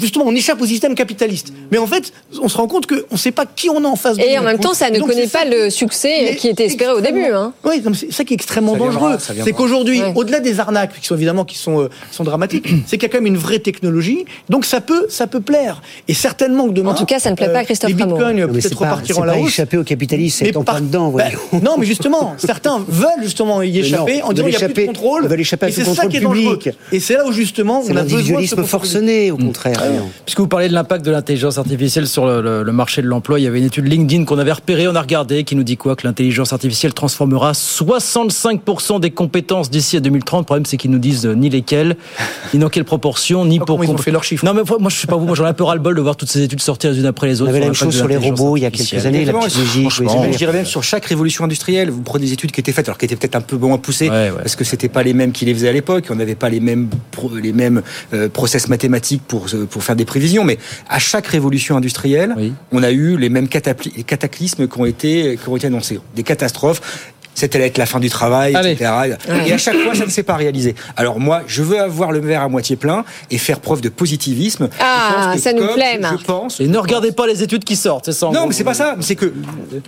Justement, 0.00 0.24
on 0.26 0.34
échappe 0.34 0.60
au 0.60 0.66
système 0.66 0.94
capitaliste. 0.94 1.52
Mais 1.70 1.78
en 1.78 1.86
fait, 1.86 2.12
on 2.40 2.48
se 2.48 2.56
rend 2.56 2.66
compte 2.66 2.86
qu'on 2.86 2.96
ne 3.12 3.16
sait 3.16 3.32
pas 3.32 3.46
qui 3.46 3.70
on 3.70 3.84
a 3.84 3.88
en 3.88 3.96
face 3.96 4.16
de 4.16 4.22
Et 4.22 4.34
nous. 4.36 4.42
en 4.42 4.44
même 4.44 4.58
temps, 4.58 4.74
ça 4.74 4.90
ne 4.90 4.98
connaît 5.00 5.26
pas 5.26 5.44
le 5.44 5.70
succès 5.70 6.36
qui 6.38 6.48
était 6.48 6.66
espéré 6.66 6.92
au 6.92 7.00
début. 7.00 7.24
Hein. 7.24 7.52
oui, 7.64 7.82
c'est 7.94 8.12
ça 8.12 8.24
qui 8.24 8.34
est 8.34 8.36
extrêmement 8.36 8.76
dangereux. 8.76 9.16
C'est 9.18 9.52
qu'aujourd'hui, 9.52 10.02
au-delà 10.14 10.40
des 10.40 10.60
arnaques, 10.60 10.98
qui 11.00 11.06
sont 11.06 11.14
évidemment 11.14 11.44
qui 11.44 11.58
sont, 11.58 11.82
euh, 11.82 11.88
sont 12.10 12.24
dramatiques, 12.24 12.68
c'est 12.86 12.98
qu'il 12.98 13.08
y 13.08 13.10
a 13.10 13.12
quand 13.12 13.18
même 13.18 13.26
une 13.26 13.36
vraie 13.36 13.58
technologie. 13.58 14.24
Donc 14.48 14.64
ça 14.64 14.80
peut, 14.80 15.06
ça 15.08 15.26
peut 15.26 15.40
plaire. 15.40 15.82
Et 16.08 16.14
certainement 16.14 16.66
que 16.66 16.72
demain. 16.72 16.87
En 16.90 16.94
tout 16.94 17.04
cas, 17.04 17.18
ça 17.18 17.30
ne 17.30 17.36
plaît 17.36 17.52
pas 17.52 17.60
à 17.60 17.64
Christophe 17.64 17.90
Les 17.90 17.96
Rameau. 18.02 18.16
bitcoins 18.16 18.48
peut-être 18.48 18.78
pas, 18.78 18.84
repartiront 18.90 19.22
hausse. 19.42 19.48
échapper 19.48 19.76
au 19.76 19.84
capitalisme, 19.84 20.44
c'est 20.46 20.56
en 20.56 20.62
par- 20.64 20.76
plein 20.76 20.84
dedans. 20.86 21.10
bah, 21.10 21.24
non, 21.62 21.76
mais 21.78 21.86
justement, 21.86 22.34
certains 22.38 22.78
veulent 22.88 23.22
justement 23.22 23.62
y 23.62 23.78
échapper 23.78 24.18
non, 24.20 24.26
en 24.26 24.32
disant 24.32 24.44
veulent 24.46 24.54
il 24.54 24.58
n'y 24.58 24.64
a 24.64 24.68
plus 24.68 24.82
de 24.82 24.86
contrôle. 24.88 25.26
veulent 25.26 25.40
échapper 25.40 25.66
à 25.66 25.68
et 25.68 25.72
ce 25.72 25.76
c'est 25.78 25.84
ça 25.84 25.90
contrôle 25.90 26.10
qui 26.10 26.16
est 26.16 26.20
dangereux. 26.20 26.58
public. 26.58 26.76
Et 26.92 27.00
c'est 27.00 27.14
là 27.14 27.26
où 27.26 27.32
justement 27.32 27.82
C'est 27.84 27.92
on 27.92 27.96
a 27.96 28.02
besoin 28.02 28.40
de 28.40 28.62
forcené, 28.64 29.30
au 29.30 29.36
contraire. 29.36 29.76
voyons. 29.78 30.08
Puisque 30.24 30.40
vous 30.40 30.48
parlez 30.48 30.68
de 30.68 30.74
l'impact 30.74 31.04
de 31.04 31.10
l'intelligence 31.10 31.58
artificielle 31.58 32.06
sur 32.06 32.26
le, 32.26 32.40
le- 32.40 32.62
le 32.62 32.72
marché 32.72 33.02
de 33.02 33.06
l'emploi, 33.06 33.38
il 33.40 33.44
y 33.44 33.46
avait 33.46 33.58
une 33.58 33.66
étude 33.66 33.86
LinkedIn 33.86 34.24
qu'on 34.24 34.38
avait 34.38 34.52
repérée, 34.52 34.88
on 34.88 34.94
a 34.94 35.00
regardé, 35.00 35.44
qui 35.44 35.54
nous 35.56 35.62
dit 35.64 35.76
quoi? 35.76 35.96
Que 35.96 36.06
l'intelligence 36.06 36.52
artificielle 36.52 36.94
transformera 36.94 37.52
65% 37.52 39.00
des 39.00 39.10
compétences 39.10 39.70
d'ici 39.70 39.96
à 39.96 40.00
2030. 40.00 40.40
Le 40.40 40.44
problème, 40.44 40.66
c'est 40.66 40.76
qu'ils 40.76 40.90
nous 40.90 40.98
disent 40.98 41.26
euh, 41.26 41.34
ni 41.34 41.48
lesquelles, 41.50 41.96
ni 42.54 42.60
dans 42.60 42.68
quelle 42.68 42.84
proportion, 42.84 43.44
ni 43.44 43.58
pour. 43.58 43.66
comment 43.66 43.82
ils 43.82 43.90
ont 43.90 43.96
fait 43.96 44.10
leurs 44.10 44.24
chiffres? 44.24 44.44
Non, 44.44 44.54
mais 44.54 44.62
moi, 44.78 44.90
je 44.90 44.96
sais 44.96 45.06
pas 45.06 45.16
vous, 45.16 45.26
moi 45.26 45.34
j'en 45.34 45.44
ai 45.46 45.48
un 45.48 45.52
peu 45.54 45.64
ras-le-bol 45.64 45.94
de 45.96 46.00
voir 46.00 46.16
toutes 46.16 46.28
ces 46.30 46.42
études 46.42 46.60
sortir 46.60 46.77
les 46.84 46.98
unes 47.00 47.06
après 47.06 47.26
les 47.26 47.40
On 47.40 47.44
autres. 47.44 47.50
avait 47.50 47.60
la 47.60 47.66
même 47.66 47.74
chose 47.74 47.96
sur 47.96 48.08
les 48.08 48.16
robots 48.16 48.56
il 48.56 48.60
y 48.60 48.66
a 48.66 48.70
quelques 48.70 49.04
années, 49.06 49.24
la 49.24 49.32
Je 49.48 50.36
dirais 50.36 50.52
même 50.52 50.64
sur 50.64 50.82
chaque 50.84 51.04
révolution 51.06 51.44
industrielle, 51.44 51.90
vous 51.90 52.02
prenez 52.02 52.26
des 52.26 52.32
études 52.32 52.52
qui 52.52 52.60
étaient 52.60 52.72
faites, 52.72 52.88
alors 52.88 52.98
qui 52.98 53.04
étaient 53.06 53.16
peut-être 53.16 53.36
un 53.36 53.40
peu 53.40 53.56
moins 53.56 53.78
poussées, 53.78 54.08
Ouais, 54.08 54.30
ouais. 54.30 54.42
parce 54.42 54.56
que 54.56 54.64
c'était 54.64 54.88
pas 54.88 55.02
les 55.02 55.14
mêmes 55.14 55.32
qui 55.32 55.44
les 55.44 55.54
faisaient 55.54 55.68
à 55.68 55.72
l'époque, 55.72 56.04
on 56.10 56.14
n'avait 56.14 56.34
pas 56.34 56.48
les 56.48 56.60
mêmes 56.60 56.88
les 57.42 57.52
mêmes 57.52 57.82
euh, 58.14 58.28
process 58.28 58.68
mathématiques 58.68 59.22
pour 59.26 59.48
se- 59.48 59.56
pour 59.56 59.82
faire 59.82 59.96
des 59.96 60.04
prévisions, 60.04 60.44
mais 60.44 60.58
à 60.88 60.98
chaque 60.98 61.26
révolution 61.26 61.76
industrielle, 61.76 62.34
Oui. 62.36 62.52
on 62.72 62.82
a 62.82 62.90
eu 62.90 63.16
les 63.16 63.28
mêmes 63.28 63.48
cataclysmes 63.48 64.68
qui 64.68 64.78
ont 64.80 64.86
été 64.86 65.38
qui 65.42 65.48
ont 65.48 65.56
été 65.56 65.66
annoncés, 65.66 66.00
des 66.14 66.22
catastrophes. 66.22 66.80
C'était 67.38 67.60
être 67.60 67.78
la 67.78 67.86
fin 67.86 68.00
du 68.00 68.10
travail, 68.10 68.56
Allez. 68.56 68.72
etc. 68.72 68.90
Et 69.46 69.52
à 69.52 69.58
chaque 69.58 69.76
fois, 69.76 69.94
ça 69.94 70.04
ne 70.04 70.10
s'est 70.10 70.24
pas 70.24 70.34
réalisé. 70.34 70.74
Alors 70.96 71.20
moi, 71.20 71.42
je 71.46 71.62
veux 71.62 71.78
avoir 71.80 72.10
le 72.10 72.18
verre 72.18 72.42
à 72.42 72.48
moitié 72.48 72.74
plein 72.74 73.04
et 73.30 73.38
faire 73.38 73.60
preuve 73.60 73.80
de 73.80 73.88
positivisme. 73.88 74.68
Ah, 74.80 75.34
ça 75.38 75.52
nous 75.52 75.66
plaît, 75.68 75.94
je- 75.96 76.00
Marc. 76.00 76.18
Je 76.20 76.24
pense. 76.24 76.60
Et 76.60 76.66
ne 76.66 76.78
regardez 76.78 77.12
pas 77.12 77.28
les 77.28 77.40
études 77.44 77.62
qui 77.62 77.76
sortent, 77.76 78.06
c'est 78.06 78.12
ça 78.12 78.28
Non, 78.32 78.46
mais 78.48 78.52
c'est 78.54 78.64
pas 78.64 78.74
ça. 78.74 78.96
C'est 79.00 79.14
que, 79.14 79.32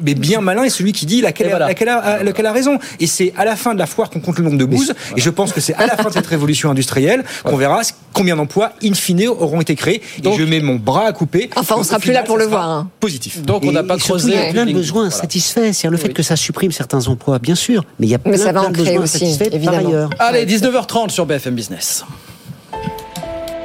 mais 0.05 0.15
bien 0.15 0.41
malin 0.41 0.63
est 0.63 0.71
celui 0.71 0.93
qui 0.93 1.07
dit 1.07 1.21
laquelle, 1.23 1.49
Et 1.49 1.51
voilà. 1.51 1.67
laquelle 1.67 1.89
a, 1.89 2.23
laquelle 2.23 2.47
a 2.47 2.53
raison. 2.53 2.79
Et 3.01 3.09
c'est 3.09 3.33
à 3.37 3.45
la 3.45 3.57
fin 3.57 3.75
de 3.75 3.81
la 3.81 3.87
foire 3.87 4.11
qu'on 4.11 4.21
compte 4.21 4.39
le 4.39 4.45
nombre 4.45 4.59
de 4.59 4.65
bouses. 4.65 4.95
Et 5.17 5.21
je 5.21 5.31
pense 5.31 5.53
que 5.53 5.61
c'est 5.61 5.75
à 5.75 5.87
la 5.87 5.97
fin 5.97 6.09
de 6.09 6.15
cette 6.15 6.27
révolution 6.29 6.71
industrielle 6.71 7.25
qu'on 7.43 7.57
verra 7.57 7.81
combien 8.13 8.37
d'emplois, 8.37 8.71
in 8.85 8.95
fine, 8.95 9.27
auront 9.29 9.61
été 9.61 9.75
créés. 9.75 10.03
Donc- 10.23 10.35
et 10.35 10.39
je 10.39 10.45
mets 10.45 10.61
mon 10.61 10.77
bras 10.77 11.07
à 11.07 11.13
couper. 11.13 11.51
Enfin, 11.57 11.75
on 11.79 11.83
sera 11.83 11.99
plus 11.99 12.13
là 12.13 12.23
pour 12.23 12.39
le 12.39 12.45
voir, 12.45 12.69
hein. 12.69 12.91
Positif. 13.01 13.43
Donc 13.43 13.65
on 13.65 13.73
n'a 13.73 13.83
pas 13.83 13.97
creusé. 13.97 14.31
Il 14.33 14.39
y 14.39 14.39
a 14.49 14.53
plein 14.53 14.67
de 14.67 14.73
besoins 14.73 15.03
Voilà. 15.03 15.17
insatisfaits. 15.17 15.73
C'est-à-dire 15.73 15.91
le 15.91 15.97
fait 15.97 16.13
que 16.13 16.23
ça 16.23 16.37
supprime 16.37 16.71
certains 16.71 17.09
emplois, 17.09 17.40
bien 17.41 17.55
sûr, 17.55 17.85
mais 17.99 18.07
il 18.07 18.11
y 18.11 18.15
a 18.15 18.19
Mais 18.25 18.33
plein, 18.33 18.45
ça 18.45 18.53
va 18.53 18.61
plein 18.61 18.69
en 18.69 18.73
de 18.73 18.77
créer 18.79 18.99
besoins 18.99 19.05
aussi, 19.05 19.39
évidemment. 19.53 19.79
par 19.83 19.87
ailleurs. 19.89 20.11
Allez, 20.19 20.47
19h30 20.47 21.11
sur 21.11 21.27
BFM 21.27 21.55
Business. 21.55 22.05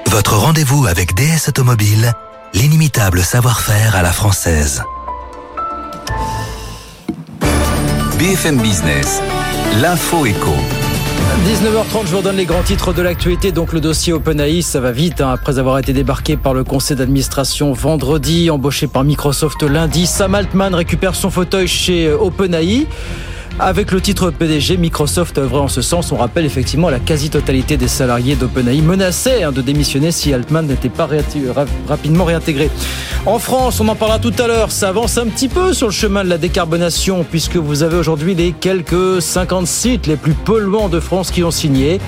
Votre 0.08 0.36
rendez-vous 0.38 0.86
avec 0.88 1.14
DS 1.16 1.50
Automobile, 1.50 2.14
l'inimitable 2.54 3.22
savoir-faire 3.22 3.96
à 3.96 4.02
la 4.02 4.12
française. 4.12 4.84
BFM 8.18 8.58
Business, 8.62 9.22
l'info 9.82 10.26
éco. 10.26 10.54
19h30, 11.46 12.06
je 12.06 12.12
vous 12.12 12.18
redonne 12.18 12.38
les 12.38 12.46
grands 12.46 12.64
titres 12.64 12.94
de 12.94 13.02
l'actualité. 13.02 13.52
Donc 13.52 13.74
le 13.74 13.82
dossier 13.82 14.14
OpenAI, 14.14 14.62
ça 14.62 14.80
va 14.80 14.92
vite. 14.92 15.20
hein. 15.22 15.32
après 15.34 15.60
avoir 15.60 15.78
été 15.80 15.92
débarqué 15.92 16.38
par 16.38 16.54
le 16.54 16.64
conseil 16.64 16.96
d'administration 16.96 17.74
vendredi, 17.74 18.50
embauché 18.50 18.88
par 18.88 19.04
Microsoft 19.04 19.62
lundi, 19.64 20.08
Sam 20.08 20.34
Altman 20.36 20.74
récupère 20.74 21.14
son 21.14 21.30
fauteuil 21.30 21.68
chez 21.68 22.12
OpenAI. 22.12 22.88
Avec 23.58 23.92
le 23.92 24.02
titre 24.02 24.32
PDG, 24.32 24.76
Microsoft 24.76 25.38
œuvrait 25.38 25.62
en 25.62 25.70
ce 25.70 25.82
sens. 25.82 26.12
On 26.12 26.18
rappelle 26.18 26.44
effectivement 26.44 26.90
la 26.90 27.00
quasi-totalité 27.00 27.78
des 27.78 27.88
salariés 27.88 28.36
d'OpenAI 28.36 28.82
menaçaient 28.82 29.44
hein, 29.44 29.54
de 29.54 29.62
démissionner 29.62 30.12
si 30.12 30.34
Altman 30.34 30.68
n'était 30.68 30.90
pas 30.90 31.08
rapidement 31.88 32.26
réintégré. 32.26 32.70
En 33.26 33.40
France, 33.40 33.80
on 33.80 33.88
en 33.88 33.96
parlera 33.96 34.20
tout 34.20 34.34
à 34.40 34.48
l'heure, 34.48 34.72
ça 34.72 34.90
avance 34.90 35.18
un 35.18 35.28
petit 35.28 35.48
peu 35.48 35.72
sur 35.72 35.88
le 35.88 35.94
chemin 35.94 36.26
de 36.26 36.30
la 36.30 36.38
décarbonation 36.38 37.24
puisque 37.24 37.56
vous 37.56 37.82
avez 37.82 37.96
aujourd'hui 37.96 38.36
les 38.36 38.52
quelques 38.52 39.22
50 39.22 39.66
sites 39.66 40.06
les 40.06 40.18
plus 40.18 40.34
polluants 40.34 40.90
de 40.90 41.00
France 41.00 41.32
qui 41.32 41.42
ont 41.42 41.52
signé 41.52 42.02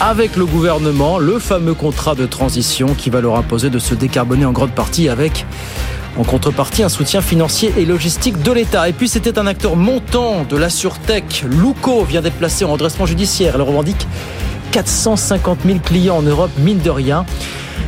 avec 0.00 0.36
le 0.36 0.44
gouvernement 0.44 1.18
le 1.18 1.38
fameux 1.38 1.74
contrat 1.74 2.14
de 2.14 2.26
transition 2.26 2.94
qui 2.94 3.08
va 3.08 3.22
leur 3.22 3.36
imposer 3.36 3.70
de 3.70 3.78
se 3.78 3.94
décarboner 3.94 4.44
en 4.44 4.52
grande 4.52 4.72
partie 4.72 5.08
avec 5.08 5.46
en 6.16 6.24
contrepartie 6.24 6.82
un 6.82 6.88
soutien 6.88 7.20
financier 7.20 7.72
et 7.76 7.84
logistique 7.84 8.42
de 8.42 8.52
l'État. 8.52 8.88
Et 8.88 8.92
puis 8.92 9.08
c'était 9.08 9.38
un 9.38 9.46
acteur 9.46 9.76
montant 9.76 10.44
de 10.48 10.56
la 10.56 10.70
sûreté. 10.70 11.24
Luco 11.44 12.04
vient 12.04 12.22
d'être 12.22 12.36
placé 12.36 12.64
en 12.64 12.72
redressement 12.72 13.06
judiciaire. 13.06 13.52
Elle 13.54 13.62
revendique 13.62 14.06
450 14.72 15.58
000 15.64 15.78
clients 15.78 16.16
en 16.16 16.22
Europe, 16.22 16.50
mine 16.58 16.78
de 16.78 16.90
rien. 16.90 17.24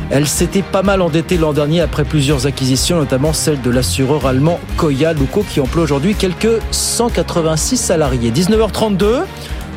Elle 0.09 0.27
s'était 0.27 0.61
pas 0.61 0.83
mal 0.83 1.01
endettée 1.01 1.37
l'an 1.37 1.51
dernier 1.51 1.81
après 1.81 2.05
plusieurs 2.05 2.47
acquisitions, 2.47 2.97
notamment 2.97 3.33
celle 3.33 3.59
de 3.59 3.69
l'assureur 3.69 4.25
allemand 4.25 4.59
Koya 4.77 5.11
Luco 5.11 5.43
qui 5.49 5.59
emploie 5.59 5.83
aujourd'hui 5.83 6.15
quelques 6.15 6.61
186 6.71 7.75
salariés. 7.75 8.31
19h32. 8.31 9.23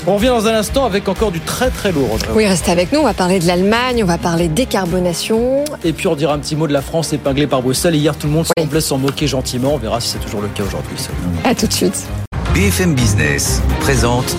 On 0.07 0.15
revient 0.15 0.29
dans 0.29 0.47
un 0.47 0.55
instant 0.55 0.87
avec 0.87 1.09
encore 1.09 1.31
du 1.31 1.41
très 1.41 1.71
très 1.71 1.93
lourd. 1.93 2.17
Oui, 2.35 2.47
restez 2.47 2.71
avec 2.71 2.93
nous. 2.93 3.01
On 3.01 3.05
va 3.05 3.15
parler 3.15 3.39
de 3.39 3.47
l'Allemagne, 3.47 4.03
on 4.03 4.07
va 4.07 4.19
parler 4.19 4.49
décarbonation. 4.49 5.65
Et 5.85 5.93
puis 5.93 6.07
on 6.09 6.17
dira 6.17 6.35
un 6.35 6.39
petit 6.39 6.57
mot 6.57 6.67
de 6.67 6.73
la 6.73 6.83
France 6.83 7.13
épinglée 7.13 7.47
par 7.47 7.63
Bruxelles. 7.63 7.95
Hier, 7.95 8.17
tout 8.17 8.27
le 8.27 8.33
monde 8.33 8.47
semblait 8.59 8.81
s'en 8.81 8.99
moquer 8.99 9.27
gentiment. 9.27 9.75
On 9.75 9.79
verra 9.79 10.01
si 10.01 10.09
c'est 10.09 10.19
toujours 10.19 10.41
le 10.41 10.49
cas 10.49 10.63
aujourd'hui. 10.63 10.97
À 11.45 11.55
tout 11.55 11.67
de 11.67 11.73
suite. 11.73 12.07
BFM 12.55 12.95
Business 12.95 13.61
présente 13.81 14.37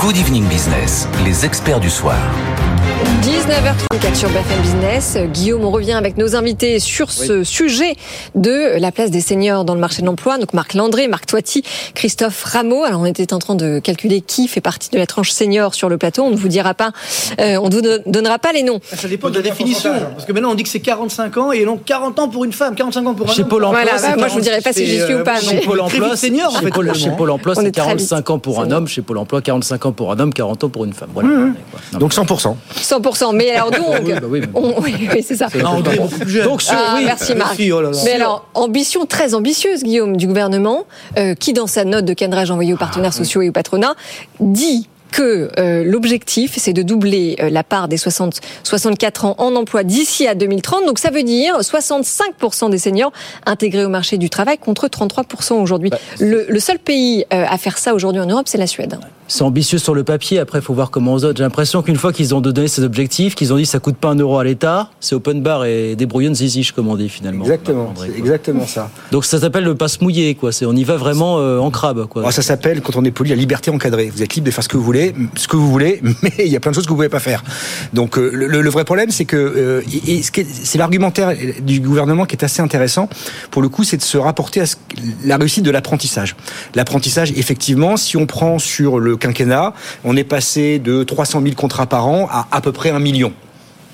Good 0.00 0.16
Evening 0.16 0.44
Business, 0.48 1.06
les 1.24 1.44
experts 1.44 1.80
du 1.80 1.90
soir. 1.90 2.16
19h34 3.20 4.14
sur 4.14 4.28
BFM 4.30 4.60
Business. 4.62 5.18
Guillaume, 5.32 5.64
on 5.64 5.70
revient 5.72 5.92
avec 5.94 6.16
nos 6.16 6.36
invités 6.36 6.78
sur 6.78 7.10
ce 7.10 7.42
sujet 7.44 7.94
de 8.36 8.78
la 8.78 8.92
place 8.92 9.10
des 9.10 9.20
seniors 9.20 9.64
dans 9.64 9.74
le 9.74 9.80
marché 9.80 10.00
de 10.00 10.06
l'emploi. 10.06 10.38
Donc 10.38 10.54
Marc 10.54 10.74
Landré, 10.74 11.08
Marc 11.08 11.26
Toiti, 11.26 11.62
Christophe 11.94 12.42
Rameau. 12.44 12.84
Alors 12.84 13.00
on 13.00 13.04
était 13.04 13.34
en 13.34 13.38
train 13.40 13.56
de 13.56 13.78
calculer 13.80 14.20
qui 14.20 14.46
fait 14.48 14.60
partie 14.60 14.90
de 14.90 14.96
la 14.96 15.06
tranche 15.06 15.30
senior 15.32 15.74
sur 15.74 15.88
le 15.88 15.98
plateau. 15.98 16.22
On 16.22 16.30
ne 16.30 16.36
vous 16.36 16.46
dira 16.48 16.72
pas, 16.72 16.92
euh, 17.40 17.56
on 17.60 17.68
ne 17.68 17.74
vous 17.74 17.80
don- 17.82 17.98
donnera 18.06 18.38
pas 18.38 18.52
les 18.52 18.62
noms. 18.62 18.78
Ça 18.94 19.08
dépend 19.08 19.28
de 19.28 19.34
la 19.34 19.42
définition. 19.42 19.92
Parce 20.14 20.24
que 20.24 20.32
maintenant, 20.32 20.52
on 20.52 20.54
dit 20.54 20.62
que 20.62 20.68
c'est 20.68 20.80
45 20.80 21.36
ans 21.36 21.52
et 21.52 21.64
donc 21.64 21.84
40 21.84 22.18
ans 22.20 22.28
pour 22.28 22.44
une 22.44 22.52
femme, 22.52 22.74
45 22.76 23.06
ans 23.06 23.14
pour 23.14 23.28
un 23.28 23.32
Chez 23.32 23.42
homme. 23.42 23.48
Pôle 23.48 23.64
emploi, 23.64 23.82
Voilà, 23.82 24.00
bah, 24.00 24.14
moi, 24.16 24.28
je 24.28 24.34
vous 24.34 24.40
dirai 24.40 24.60
pas 24.60 24.72
si 24.72 24.86
j'y 24.86 25.00
suis 25.00 25.14
ou 25.16 25.24
pas, 25.24 25.40
Chez 25.40 25.56
Pôle 25.60 25.80
emploi, 25.80 26.16
senior, 26.16 26.54
en 26.54 26.58
chez 26.60 26.64
fait, 26.66 26.70
Pôle, 26.70 26.86
finalement. 26.94 27.04
chez 27.12 27.16
Pôle 27.16 27.30
emploi, 27.30 27.54
c'est 27.56 27.66
est 27.66 27.72
très 27.72 27.82
vite 27.96 28.08
45 28.08 28.30
ans 28.30 28.38
pour 28.38 28.60
un 28.60 28.70
homme. 28.70 28.86
Chez 28.86 29.02
Pôle 29.02 29.18
emploi, 29.18 29.42
45 29.42 29.86
ans 29.86 29.92
pour 29.92 30.12
un 30.12 30.20
homme, 30.20 30.32
40 30.32 30.64
ans 30.64 30.68
pour 30.68 30.84
une 30.84 30.92
femme. 30.92 31.10
Voilà. 31.12 31.28
Donc 31.98 32.12
100%. 32.14 32.56
100%. 32.80 32.99
Mais 33.34 33.50
alors 33.50 33.70
donc, 33.70 33.80
Oui, 34.04 34.12
bah 34.12 34.20
oui, 34.28 34.40
mais- 34.40 34.48
on- 34.54 34.80
oui, 34.80 34.94
oui, 35.14 35.22
c'est 35.26 35.36
ça. 35.36 35.48
Ah. 35.52 35.76
Donc 36.44 36.62
sur, 36.62 36.74
Ah, 36.76 36.94
oui, 36.96 37.04
merci 37.04 37.34
Marc. 37.34 37.50
Merci, 37.58 37.72
oh 37.72 37.80
là 37.80 37.90
là. 37.90 37.98
Mais 38.04 38.12
alors, 38.12 38.46
ambition 38.54 39.06
très 39.06 39.34
ambitieuse, 39.34 39.82
Guillaume, 39.82 40.16
du 40.16 40.26
gouvernement, 40.26 40.84
euh, 41.18 41.34
qui, 41.34 41.52
dans 41.52 41.66
sa 41.66 41.84
note 41.84 42.04
de 42.04 42.12
cadrage 42.14 42.50
envoyée 42.50 42.72
aux 42.72 42.78
partenaires 42.78 43.12
sociaux 43.14 43.42
et 43.42 43.48
au 43.48 43.52
patronat, 43.52 43.94
dit 44.40 44.88
que 45.10 45.50
euh, 45.58 45.84
l'objectif, 45.84 46.54
c'est 46.56 46.72
de 46.72 46.82
doubler 46.82 47.36
euh, 47.40 47.50
la 47.50 47.62
part 47.64 47.88
des 47.88 47.96
60, 47.96 48.40
64 48.62 49.24
ans 49.24 49.34
en 49.38 49.54
emploi 49.54 49.82
d'ici 49.84 50.26
à 50.26 50.34
2030. 50.34 50.86
Donc 50.86 50.98
ça 50.98 51.10
veut 51.10 51.22
dire 51.22 51.58
65% 51.60 52.70
des 52.70 52.78
seniors 52.78 53.12
intégrés 53.46 53.84
au 53.84 53.88
marché 53.88 54.18
du 54.18 54.30
travail 54.30 54.58
contre 54.58 54.88
33% 54.88 55.54
aujourd'hui. 55.54 55.90
le, 56.18 56.46
le 56.48 56.60
seul 56.60 56.78
pays 56.78 57.24
euh, 57.32 57.44
à 57.48 57.58
faire 57.58 57.78
ça 57.78 57.94
aujourd'hui 57.94 58.20
en 58.20 58.26
Europe, 58.26 58.46
c'est 58.48 58.58
la 58.58 58.66
Suède. 58.66 58.98
c'est 59.28 59.42
ambitieux 59.42 59.78
sur 59.78 59.94
le 59.94 60.04
papier. 60.04 60.38
Après, 60.38 60.58
il 60.58 60.62
faut 60.62 60.74
voir 60.74 60.90
comment 60.90 61.14
on 61.14 61.16
vote. 61.16 61.36
J'ai 61.36 61.42
l'impression 61.42 61.82
qu'une 61.82 61.96
fois 61.96 62.12
qu'ils 62.12 62.34
ont 62.34 62.40
donné 62.40 62.68
ces 62.68 62.82
objectifs, 62.84 63.34
qu'ils 63.34 63.52
ont 63.52 63.56
dit 63.56 63.66
ça 63.66 63.78
coûte 63.78 63.96
pas 63.96 64.08
un 64.08 64.16
euro 64.16 64.38
à 64.38 64.44
l'État, 64.44 64.90
c'est 65.00 65.14
open 65.14 65.42
bar 65.42 65.64
et 65.64 65.96
débrouillonne 65.96 66.34
ziziche, 66.34 66.72
comme 66.72 66.88
on 66.88 66.96
dit 66.96 67.08
finalement. 67.08 67.44
Exactement, 67.44 67.92
c'est 67.96 68.18
exactement 68.18 68.66
ça. 68.66 68.90
Donc 69.12 69.24
ça 69.24 69.38
s'appelle 69.40 69.64
le 69.64 69.74
passe 69.74 70.00
mouillé, 70.00 70.34
quoi. 70.34 70.52
C'est 70.52 70.66
on 70.66 70.72
y 70.74 70.84
va 70.84 70.96
vraiment 70.96 71.38
euh, 71.38 71.58
en 71.58 71.70
crabe, 71.70 72.06
quoi. 72.06 72.22
Alors, 72.22 72.32
ça 72.32 72.42
s'appelle, 72.42 72.80
quand 72.80 72.96
on 72.96 73.04
est 73.04 73.10
poli, 73.10 73.30
la 73.30 73.36
liberté 73.36 73.70
encadrée. 73.70 74.10
Vous 74.10 74.22
êtes 74.22 74.34
libre 74.34 74.46
de 74.46 74.50
faire 74.50 74.64
ce 74.64 74.68
que 74.68 74.76
vous 74.76 74.82
voulez, 74.84 74.99
ce 75.36 75.48
que 75.48 75.56
vous 75.56 75.70
voulez, 75.70 76.00
mais 76.22 76.32
il 76.38 76.48
y 76.48 76.56
a 76.56 76.60
plein 76.60 76.70
de 76.70 76.74
choses 76.74 76.84
que 76.84 76.90
vous 76.90 76.96
pouvez 76.96 77.08
pas 77.08 77.20
faire. 77.20 77.42
Donc 77.92 78.18
euh, 78.18 78.30
le, 78.32 78.70
vrai 78.70 78.84
problème, 78.84 79.10
c'est 79.10 79.24
que 79.24 79.36
euh, 79.36 79.82
c'est 80.62 80.78
l'argumentaire 80.78 81.34
du 81.62 81.80
gouvernement 81.80 82.24
qui 82.24 82.36
est 82.36 82.44
assez 82.44 82.62
intéressant. 82.62 83.08
Pour 83.50 83.62
le 83.62 83.68
coup, 83.68 83.84
c'est 83.84 83.96
de 83.96 84.02
se 84.02 84.18
rapporter 84.18 84.60
à 84.60 84.64
la 85.24 85.36
réussite 85.36 85.64
de 85.64 85.70
l'apprentissage. 85.70 86.36
L'apprentissage, 86.74 87.32
effectivement, 87.36 87.96
si 87.96 88.16
on 88.16 88.26
prend 88.26 88.58
sur 88.58 88.98
le 88.98 89.16
quinquennat, 89.16 89.74
on 90.04 90.16
est 90.16 90.24
passé 90.24 90.78
de 90.78 91.02
300 91.02 91.42
000 91.42 91.54
contrats 91.54 91.86
par 91.86 92.06
an 92.06 92.28
à 92.30 92.48
à 92.50 92.60
peu 92.60 92.72
près 92.72 92.90
un 92.90 92.98
million. 92.98 93.32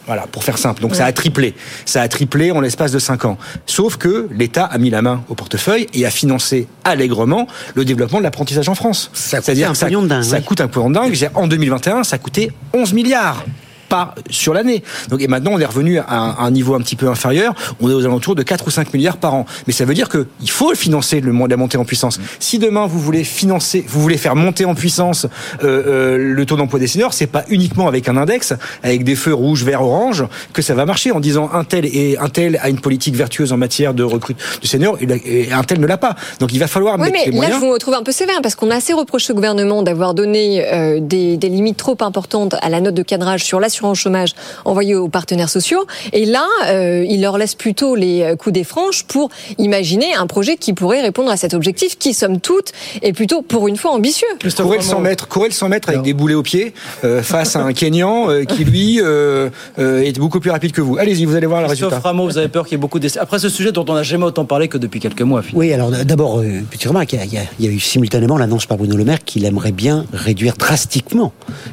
Voilà, 0.06 0.26
pour 0.30 0.44
faire 0.44 0.58
simple. 0.58 0.82
Donc 0.82 0.94
ça 0.94 1.04
a 1.04 1.12
triplé. 1.12 1.54
Ça 1.84 2.02
a 2.02 2.08
triplé 2.08 2.52
en 2.52 2.60
l'espace 2.60 2.92
de 2.92 2.98
5 2.98 3.24
ans. 3.24 3.38
Sauf 3.66 3.96
que 3.96 4.28
l'État 4.30 4.64
a 4.64 4.78
mis 4.78 4.90
la 4.90 5.02
main 5.02 5.24
au 5.28 5.34
portefeuille 5.34 5.88
et 5.94 6.06
a 6.06 6.10
financé 6.10 6.68
allègrement 6.84 7.46
le 7.74 7.84
développement 7.84 8.18
de 8.18 8.22
l'apprentissage 8.22 8.68
en 8.68 8.74
France. 8.74 9.10
C'est-à-dire 9.12 9.68
un 9.68 9.72
que 9.72 9.78
ça, 9.78 9.86
pognon 9.86 10.02
de 10.02 10.08
dingue, 10.08 10.22
ça 10.22 10.40
coûte 10.40 10.60
un 10.60 10.68
pognon 10.68 10.90
dingue. 10.90 11.30
En 11.34 11.48
2021, 11.48 12.04
ça 12.04 12.16
a 12.16 12.18
coûté 12.18 12.52
11 12.72 12.92
milliards. 12.92 13.44
Par, 13.88 14.14
sur 14.30 14.52
l'année. 14.52 14.82
Donc, 15.10 15.22
et 15.22 15.28
maintenant, 15.28 15.52
on 15.54 15.58
est 15.60 15.64
revenu 15.64 15.98
à 15.98 16.04
un, 16.10 16.30
à 16.30 16.42
un 16.42 16.50
niveau 16.50 16.74
un 16.74 16.80
petit 16.80 16.96
peu 16.96 17.08
inférieur. 17.08 17.54
On 17.80 17.88
est 17.88 17.94
aux 17.94 18.04
alentours 18.04 18.34
de 18.34 18.42
4 18.42 18.66
ou 18.66 18.70
5 18.70 18.92
milliards 18.94 19.16
par 19.18 19.34
an. 19.34 19.46
Mais 19.66 19.72
ça 19.72 19.84
veut 19.84 19.94
dire 19.94 20.08
que 20.08 20.26
il 20.40 20.50
faut 20.50 20.74
financer 20.74 21.20
le, 21.20 21.32
la 21.46 21.56
montée 21.56 21.78
en 21.78 21.84
puissance. 21.84 22.18
Si 22.40 22.58
demain 22.58 22.86
vous 22.86 22.98
voulez 22.98 23.22
financer, 23.24 23.84
vous 23.88 24.00
voulez 24.00 24.16
faire 24.16 24.34
monter 24.36 24.64
en 24.64 24.74
puissance 24.74 25.26
euh, 25.62 25.82
euh, 25.86 26.16
le 26.18 26.46
taux 26.46 26.56
d'emploi 26.56 26.78
des 26.80 26.86
seniors, 26.86 27.12
c'est 27.14 27.26
pas 27.26 27.44
uniquement 27.48 27.86
avec 27.88 28.08
un 28.08 28.16
index, 28.16 28.54
avec 28.82 29.04
des 29.04 29.14
feux 29.14 29.34
rouges, 29.34 29.62
verts, 29.62 29.82
orange, 29.82 30.24
que 30.52 30.62
ça 30.62 30.74
va 30.74 30.84
marcher 30.86 31.12
en 31.12 31.20
disant 31.20 31.50
un 31.52 31.64
tel 31.64 31.86
et 31.86 32.16
un 32.18 32.28
tel 32.28 32.58
a 32.62 32.68
une 32.68 32.80
politique 32.80 33.14
vertueuse 33.14 33.52
en 33.52 33.56
matière 33.56 33.94
de 33.94 34.02
recrute 34.02 34.38
de 34.62 34.66
seniors 34.66 34.96
et, 35.00 35.06
la- 35.06 35.16
et 35.24 35.52
un 35.52 35.62
tel 35.62 35.80
ne 35.80 35.86
l'a 35.86 35.96
pas. 35.98 36.16
Donc 36.40 36.52
il 36.52 36.58
va 36.58 36.66
falloir 36.66 36.96
Oui, 36.98 37.02
mettre 37.10 37.12
mais 37.18 37.24
les 37.26 37.30
là, 37.30 37.36
moyens. 37.36 37.60
je 37.60 37.66
vous 37.66 37.78
trouve 37.78 37.94
un 37.94 38.02
peu 38.02 38.12
sévère 38.12 38.40
parce 38.42 38.54
qu'on 38.54 38.70
a 38.70 38.76
assez 38.76 38.92
reproché 38.92 39.32
au 39.32 39.36
gouvernement 39.36 39.82
d'avoir 39.82 40.14
donné 40.14 40.64
euh, 40.72 40.98
des, 41.00 41.36
des 41.36 41.48
limites 41.48 41.76
trop 41.76 41.96
importantes 42.00 42.54
à 42.60 42.68
la 42.68 42.80
note 42.80 42.94
de 42.94 43.02
cadrage 43.02 43.44
sur 43.44 43.60
l'assurance 43.76 43.98
chômage 43.98 44.30
envoyée 44.64 44.94
aux 44.94 45.08
partenaires 45.08 45.50
sociaux. 45.50 45.86
Et 46.12 46.24
là, 46.24 46.46
euh, 46.68 47.04
il 47.08 47.20
leur 47.20 47.36
laisse 47.36 47.54
plutôt 47.54 47.94
les 47.94 48.34
coups 48.38 48.54
des 48.54 48.64
franches 48.64 49.04
pour 49.04 49.28
imaginer 49.58 50.14
un 50.14 50.26
projet 50.26 50.56
qui 50.56 50.72
pourrait 50.72 51.02
répondre 51.02 51.30
à 51.30 51.36
cet 51.36 51.52
objectif 51.52 51.98
qui, 51.98 52.14
somme 52.14 52.40
toute, 52.40 52.72
est 53.02 53.12
plutôt, 53.12 53.42
pour 53.42 53.68
une 53.68 53.76
fois, 53.76 53.92
ambitieux. 53.92 54.26
courir 54.56 54.80
le 54.80 54.86
100 54.86 55.00
mètres, 55.00 55.28
courir 55.28 55.48
le 55.48 55.54
100 55.54 55.68
mètres 55.68 55.88
avec 55.90 56.02
des 56.02 56.14
boulets 56.14 56.34
aux 56.34 56.42
pieds 56.42 56.72
euh, 57.04 57.22
face 57.22 57.54
à 57.56 57.60
un 57.60 57.72
Kenyan 57.74 58.30
euh, 58.30 58.44
qui 58.44 58.64
lui 58.64 59.00
euh, 59.02 59.50
euh, 59.78 60.00
est 60.02 60.18
beaucoup 60.18 60.40
plus 60.40 60.50
rapide 60.50 60.72
que 60.72 60.80
vous. 60.80 60.96
Allez-y, 60.96 61.24
vous 61.26 61.34
allez 61.36 61.46
voir 61.46 61.60
le 61.60 61.66
Christophe 61.68 61.90
résultat. 61.92 62.08
Rameau, 62.08 62.24
vous 62.26 62.38
avez 62.38 62.48
peur 62.48 62.64
qu'il 62.64 62.72
y 62.72 62.76
ait 62.76 62.80
beaucoup 62.80 62.98
d'essais. 62.98 63.18
Après 63.18 63.38
ce 63.38 63.48
sujet 63.50 63.72
dont 63.72 63.84
on 63.88 63.94
n'a 63.94 64.02
jamais 64.02 64.24
autant 64.24 64.44
parlé 64.46 64.68
que 64.68 64.78
depuis 64.78 65.00
quelques 65.00 65.22
mois. 65.22 65.42
finalement. 65.42 65.60
Oui, 65.60 65.72
alors 65.72 65.90
d'abord, 65.90 66.40
euh, 66.40 66.60
petite 66.70 66.88
remarque, 66.88 67.12
il 67.12 67.18
y 67.18 67.36
a- 67.38 67.42
il 67.58 67.64
y 67.64 67.68
a 67.68 67.70
eu 67.70 67.80
simultanément 67.80 68.38
l'annonce 68.38 68.64
par 68.66 68.78
Bruno 68.78 68.96
Le 68.96 69.04
Maire 69.04 69.22
qu'il 69.24 69.44
aimerait 69.44 69.72
bien 69.72 70.06
réduire 70.12 70.54
drastiquement 70.56 71.32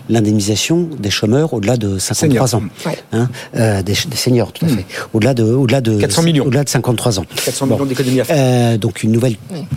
l'indemnisation 0.10 0.90
des 1.00 1.10
chômeurs 1.10 1.54
au-delà 1.54 1.78
de 1.78 1.93
53 2.00 2.48
Seniors. 2.48 2.64
ans. 2.64 2.94
Hein, 3.12 3.30
euh, 3.56 3.82
des, 3.84 3.94
des 3.94 4.16
seniors, 4.18 4.52
tout 4.52 4.66
à 4.66 4.70
fait. 4.70 4.86
Au-delà 5.14 5.34
de, 5.34 5.44
au-delà 5.44 5.82
de 5.82 6.00
400 6.00 6.22
millions. 6.24 6.46
Au-delà 6.46 6.64
de 6.64 6.70
53 6.70 7.20
ans. 7.20 7.26
400 7.46 7.66
millions 7.68 7.86
d'économies 7.86 8.22
à 8.22 8.24
faire. 8.26 8.36
Euh, 8.40 8.78
donc 8.78 9.04
une 9.04 9.12
nouvelle 9.12 9.36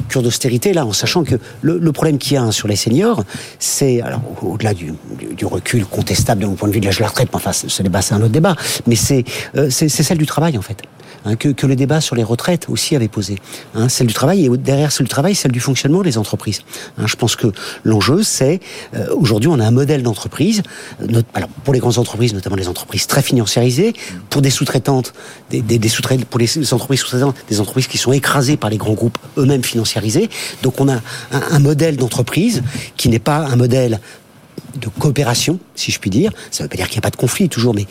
cure 0.09 0.23
d'austérité 0.23 0.73
là, 0.73 0.87
en 0.87 0.93
sachant 0.93 1.25
que 1.25 1.37
le, 1.63 1.79
le 1.79 1.93
problème 1.93 2.19
qu'il 2.19 2.35
y 2.35 2.37
a 2.37 2.43
hein, 2.43 2.53
sur 2.53 2.69
les 2.69 2.77
seniors, 2.77 3.25
c'est 3.59 4.01
alors 4.01 4.21
au- 4.43 4.53
au-delà 4.55 4.75
du, 4.75 4.93
du- 5.19 5.35
du 5.35 5.45
recul 5.47 5.85
contestable 5.87 6.43
de 6.43 6.47
mon 6.47 6.55
point 6.55 6.69
de 6.69 6.75
vue 6.75 6.81
de 6.81 6.87
l'âge 6.87 6.97
de 6.99 7.03
la 7.03 7.09
retraite, 7.09 7.29
mais 7.33 7.37
enfin 7.37 7.53
ce 7.53 7.69
ce 7.69 7.83
débat 7.83 8.03
c'est 8.03 8.15
un 8.15 8.21
autre 8.21 8.29
débat, 8.33 8.57
mais 8.87 8.97
c'est 8.97 9.25
euh, 9.57 9.69
c'est 9.71 9.89
celle 9.89 10.19
du 10.19 10.27
travail 10.27 10.57
en 10.59 10.63
fait. 10.63 10.83
hein, 11.25 11.35
que, 11.37 11.49
que 11.49 11.67
le 11.67 11.75
débat 11.77 12.01
sur 12.01 12.15
les 12.17 12.23
retraites 12.23 12.67
aussi 12.69 12.95
avait 12.97 13.09
posé. 13.09 13.37
Hein, 13.75 13.89
celle 13.89 14.07
du 14.07 14.15
travail 14.15 14.45
et 14.45 14.49
au- 14.49 14.57
derrière 14.57 14.93
celle 14.93 15.07
du 15.07 15.11
travail, 15.11 15.35
celle 15.35 15.53
du 15.53 15.61
fonctionnement 15.61 16.03
des 16.03 16.19
entreprises. 16.19 16.61
Hein, 16.99 17.07
je 17.07 17.17
pense 17.17 17.35
que 17.37 17.49
l'enjeu, 17.85 18.23
c'est 18.23 18.61
euh, 18.95 19.07
aujourd'hui 19.17 19.49
on 19.49 19.59
a 19.59 19.65
un 19.67 19.71
modèle 19.71 20.03
d'entreprise, 20.03 20.63
not- 21.07 21.23
alors 21.35 21.49
pour 21.65 21.75
les 21.75 21.81
grandes 21.81 21.99
entreprises, 21.99 22.06
notamment 22.33 22.57
les 22.57 22.69
entreprises 22.69 23.07
très 23.07 23.23
financiarisées, 23.23 23.95
pour 24.31 24.43
des 24.43 24.51
sous-traitantes, 24.51 25.13
des, 25.51 25.63
des, 25.63 25.79
des 25.79 25.91
pour 26.29 26.39
les 26.39 26.73
entreprises 26.73 27.01
sous-traitantes, 27.01 27.37
des 27.49 27.61
entreprises 27.61 27.87
qui 27.87 27.99
sont 27.99 28.13
écrasées 28.13 28.57
par 28.57 28.71
les 28.71 28.77
grands 28.77 28.95
groupes 28.95 29.19
eux-mêmes 29.37 29.65
financiarisés. 29.65 30.29
Donc 30.63 30.81
on 30.81 30.89
a 30.89 31.01
un, 31.33 31.59
modèle 31.59 31.97
d'entreprise 31.97 32.63
qui 32.97 33.09
n'est 33.09 33.19
pas 33.19 33.39
un 33.39 33.57
modèle 33.57 34.01
de 34.81 34.89
coopération, 34.89 35.59
si 35.75 35.91
je 35.91 35.99
puis 35.99 36.11
dire. 36.11 36.33
Ça 36.51 36.63
ne 36.63 36.67
veut 36.67 36.69
pas 36.69 36.77
dire 36.77 36.87
qu'il 36.87 36.97
n'y 36.97 37.01
a 37.01 37.03
pas 37.03 37.11
de 37.11 37.17
conflit 37.17 37.49
toujours, 37.49 37.75
mais 37.75 37.87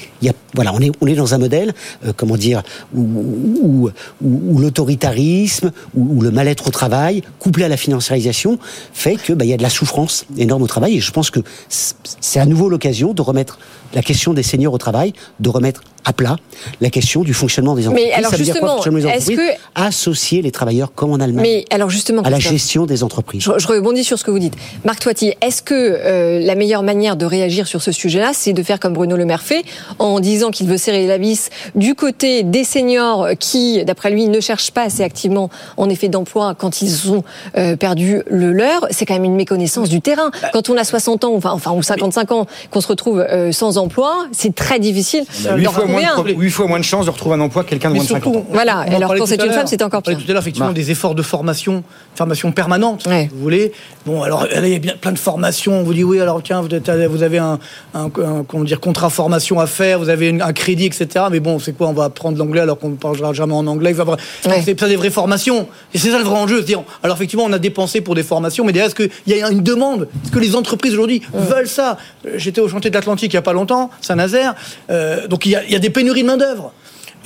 voilà, 0.54 0.72
on 0.74 1.08
est, 1.08 1.16
dans 1.16 1.34
un 1.34 1.38
modèle, 1.38 1.74
euh, 2.06 2.14
comment 2.16 2.38
dire, 2.38 2.62
où, 2.96 3.90
l'autoritarisme, 4.22 5.72
où, 5.96 6.22
le 6.22 6.32
mal-être 6.32 6.68
au 6.68 6.72
travail, 6.72 7.24
couplé 7.40 7.66
à 7.66 7.68
la 7.68 7.78
financiarisation, 7.78 8.60
fait 8.94 9.16
que 9.16 9.34
bah, 9.34 9.46
y 9.46 9.54
a 9.54 9.58
de 9.58 9.64
la 9.64 9.70
souffrance 9.70 10.26
énorme 10.38 10.64
au 10.64 10.68
travail. 10.68 10.98
Et 10.98 11.00
je 11.00 11.12
pense 11.12 11.32
que 11.32 11.40
c'est 11.70 12.40
à 12.40 12.46
nouveau 12.46 12.70
l'occasion 12.70 13.14
de 13.14 13.22
remettre 13.22 13.58
la 13.94 14.02
question 14.02 14.34
des 14.34 14.44
seniors 14.44 14.74
au 14.74 14.78
travail, 14.78 15.14
de 15.40 15.50
remettre 15.50 15.82
à 16.06 16.14
plat 16.14 16.38
la 16.82 16.90
question 16.90 17.24
du 17.24 17.34
fonctionnement 17.34 17.76
des 17.76 17.88
entreprises. 17.88 18.14
alors 18.14 18.32
Ça 18.32 18.38
veut 18.38 18.44
dire 18.44 18.60
quoi, 18.60 18.76
justement, 18.76 18.98
est-ce 18.98 19.32
entreprises 19.32 19.40
Associer 19.74 20.42
les 20.42 20.52
travailleurs 20.52 20.94
comme 20.94 21.12
en 21.12 21.20
Allemagne 21.20 21.44
Mais 21.44 21.66
alors 21.72 21.90
justement, 21.90 22.22
à 22.22 22.30
la 22.30 22.40
gestion 22.40 22.86
des 22.86 23.04
entreprises. 23.04 23.42
Je, 23.42 23.52
je 23.58 23.68
rebondis 23.68 24.04
sur 24.04 24.18
ce 24.20 24.24
que 24.24 24.32
vous 24.32 24.40
dites. 24.40 24.54
Marc 24.86 25.00
Toiti, 25.00 25.34
est-ce 25.42 25.64
que 25.64 25.74
euh, 25.74 26.40
la 26.40 26.56
meilleure 26.56 26.84
manière 26.84 27.16
de 27.16 27.26
réagir 27.26 27.68
sur 27.68 27.82
ce 27.82 27.92
sujet-là, 27.92 28.32
c'est 28.34 28.54
de 28.54 28.64
faire 28.64 28.80
comme 28.80 28.94
Bruno 28.94 29.18
Le 29.18 29.26
Maire 29.26 29.42
fait, 29.42 29.64
en 30.00 30.20
disant 30.20 30.52
qu'il 30.52 30.68
veut 30.68 30.78
serrer 30.78 31.08
la 31.08 31.18
vis 31.18 31.50
du 31.74 31.96
côté 31.96 32.44
des 32.44 32.64
seniors 32.64 33.30
qui, 33.40 33.84
d'après 33.84 34.12
lui, 34.12 34.28
ne 34.28 34.40
cherchent 34.40 34.72
pas 34.72 34.84
assez 34.84 35.04
activement 35.04 35.50
en 35.78 35.90
effet 35.90 36.08
d'emploi 36.08 36.56
quand 36.56 36.82
ils 36.82 37.12
ont 37.12 37.24
euh, 37.58 37.76
perdu 37.76 38.22
le 38.28 38.52
leur? 38.52 38.86
C'est 38.92 39.06
quand 39.06 39.16
même 39.16 39.26
une 39.26 39.36
méconnaissance 39.36 39.90
du 39.90 40.02
terrain. 40.02 40.30
Bah, 40.42 40.50
Quand 40.54 40.70
on 40.70 40.78
a 40.78 40.84
60 40.84 41.24
ans, 41.24 41.34
enfin, 41.36 41.52
enfin 41.52 41.72
ou 41.72 41.82
55 41.82 42.32
ans, 42.32 42.46
qu'on 42.70 42.82
se 42.82 42.88
retrouve 42.88 43.20
euh, 43.20 43.52
sans 43.52 43.75
emploi, 43.78 44.28
c'est 44.32 44.54
très 44.56 44.80
difficile 44.80 45.24
Huit 45.56 45.64
d'en 45.64 45.72
fois, 45.72 45.86
moins 45.86 46.00
retrouver 46.02 46.04
de, 46.24 46.30
un. 46.30 46.34
pro- 46.34 46.42
huit 46.42 46.50
fois 46.52 46.68
moins 46.68 46.80
de 46.80 46.84
chances 46.84 47.06
de 47.06 47.12
retrouver 47.12 47.36
un 47.36 47.42
emploi 47.42 47.64
que 47.64 47.70
quelqu'un 47.70 47.90
de 47.90 47.94
Mais 47.94 48.00
moins 48.00 48.06
de 48.06 48.10
50 48.14 48.24
surtout, 48.34 48.40
ans. 48.40 48.46
Voilà, 48.52 48.80
alors 48.80 49.16
quand 49.16 49.26
c'est 49.26 49.44
une 49.44 49.52
femme, 49.52 49.68
c'est 49.68 49.82
encore 49.82 50.00
On 50.00 50.02
parlait 50.02 50.18
pire. 50.18 50.26
tout 50.26 50.32
à 50.32 50.34
l'heure, 50.34 50.42
effectivement, 50.44 50.72
des 50.72 50.92
efforts 50.92 51.16
de 51.16 51.22
formation, 51.22 51.84
formation 52.16 52.52
permanente, 52.52 53.08
vous 53.08 53.40
voulez. 53.42 53.72
Bon, 54.06 54.22
alors, 54.22 54.46
là, 54.46 54.60
il 54.68 54.70
y 54.72 54.76
a 54.76 54.80
bien 54.80 54.94
plein 55.00 55.12
de 55.12 55.18
formations. 55.18 55.80
On 55.80 55.84
vous 55.84 55.94
dit, 55.96 56.04
oui, 56.04 56.20
alors, 56.20 56.42
tiens, 56.44 56.62
vous, 56.62 56.70
êtes- 56.74 56.90
vous 57.10 57.24
avez 57.24 57.40
un, 57.40 57.58
un- 57.96 58.06
un- 58.06 58.44
comment 58.48 58.64
dire, 58.64 58.80
contrat 58.80 59.10
formation 59.10 59.60
à 59.60 59.66
faire, 59.66 59.98
vous 59.98 60.10
avez 60.10 60.30
une- 60.30 60.44
un 60.44 60.54
crédit, 60.54 60.86
etc. 60.86 61.26
Mais 61.32 61.40
bon, 61.40 61.58
c'est 61.58 61.74
quoi 61.76 61.88
On 61.88 61.94
va 61.94 62.04
apprendre 62.06 62.38
l'anglais 62.38 62.62
alors 62.62 62.78
qu'on 62.78 62.90
ne 62.90 62.96
parlera 62.98 63.34
jamais 63.34 63.56
en 63.56 63.66
anglais. 63.66 63.94
Va 63.94 64.02
avoir- 64.04 64.18
C'est 64.44 64.80
ça 64.80 64.88
des 64.88 64.96
vraies 64.96 65.10
formations. 65.10 65.68
Et 65.94 65.98
c'est 65.98 66.12
ça 66.12 66.20
le 66.20 66.24
vrai 66.24 66.38
enjeu. 66.38 66.58
C'est-à-dire, 66.58 66.84
Alors, 67.02 67.16
effectivement, 67.18 67.46
on 67.46 67.54
a 67.54 67.58
dépensé 67.60 68.02
pour 68.02 68.14
des 68.14 68.22
formations, 68.24 68.64
mais 68.64 68.72
derrière, 68.74 68.88
est-ce 68.92 68.96
qu'il 68.96 69.10
y 69.26 69.42
a 69.42 69.50
une 69.50 69.64
demande? 69.64 70.08
Est-ce 70.24 70.32
que 70.32 70.40
les 70.40 70.56
entreprises 70.56 70.94
aujourd'hui 70.94 71.24
veulent 71.34 71.68
ça? 71.68 71.98
J'étais 72.36 72.62
au 72.62 72.68
chantier 72.70 72.92
de 72.92 72.96
l'Atlantique 72.96 73.34
il 73.34 73.36
n'y 73.36 73.40
a 73.40 73.44
pas 73.44 73.54
longtemps, 73.54 73.90
Saint-Nazaire. 74.02 74.54
Euh, 74.92 75.28
donc, 75.28 75.48
il 75.48 75.52
y, 75.54 75.56
a, 75.56 75.64
il 75.64 75.72
y 75.72 75.76
a 75.76 75.80
des 75.80 75.90
pénuries 75.90 76.22
de 76.22 76.28
main-d'œuvre. 76.28 76.74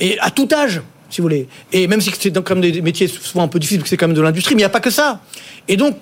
Et 0.00 0.18
à 0.20 0.30
tout 0.30 0.48
âge, 0.52 0.80
si 1.10 1.20
vous 1.20 1.24
voulez. 1.26 1.46
Et 1.72 1.86
même 1.88 2.00
si 2.00 2.10
c'est 2.18 2.32
quand 2.32 2.54
même 2.54 2.62
des 2.62 2.80
métiers 2.80 3.06
souvent 3.06 3.44
un 3.44 3.48
peu 3.48 3.58
difficiles, 3.58 3.80
parce 3.80 3.84
que 3.84 3.90
c'est 3.90 3.96
quand 3.98 4.06
même 4.08 4.16
de 4.16 4.22
l'industrie, 4.22 4.54
mais 4.54 4.60
il 4.60 4.64
n'y 4.64 4.66
a 4.66 4.70
pas 4.70 4.80
que 4.80 4.90
ça. 4.90 5.20
Et 5.68 5.76
donc, 5.76 5.96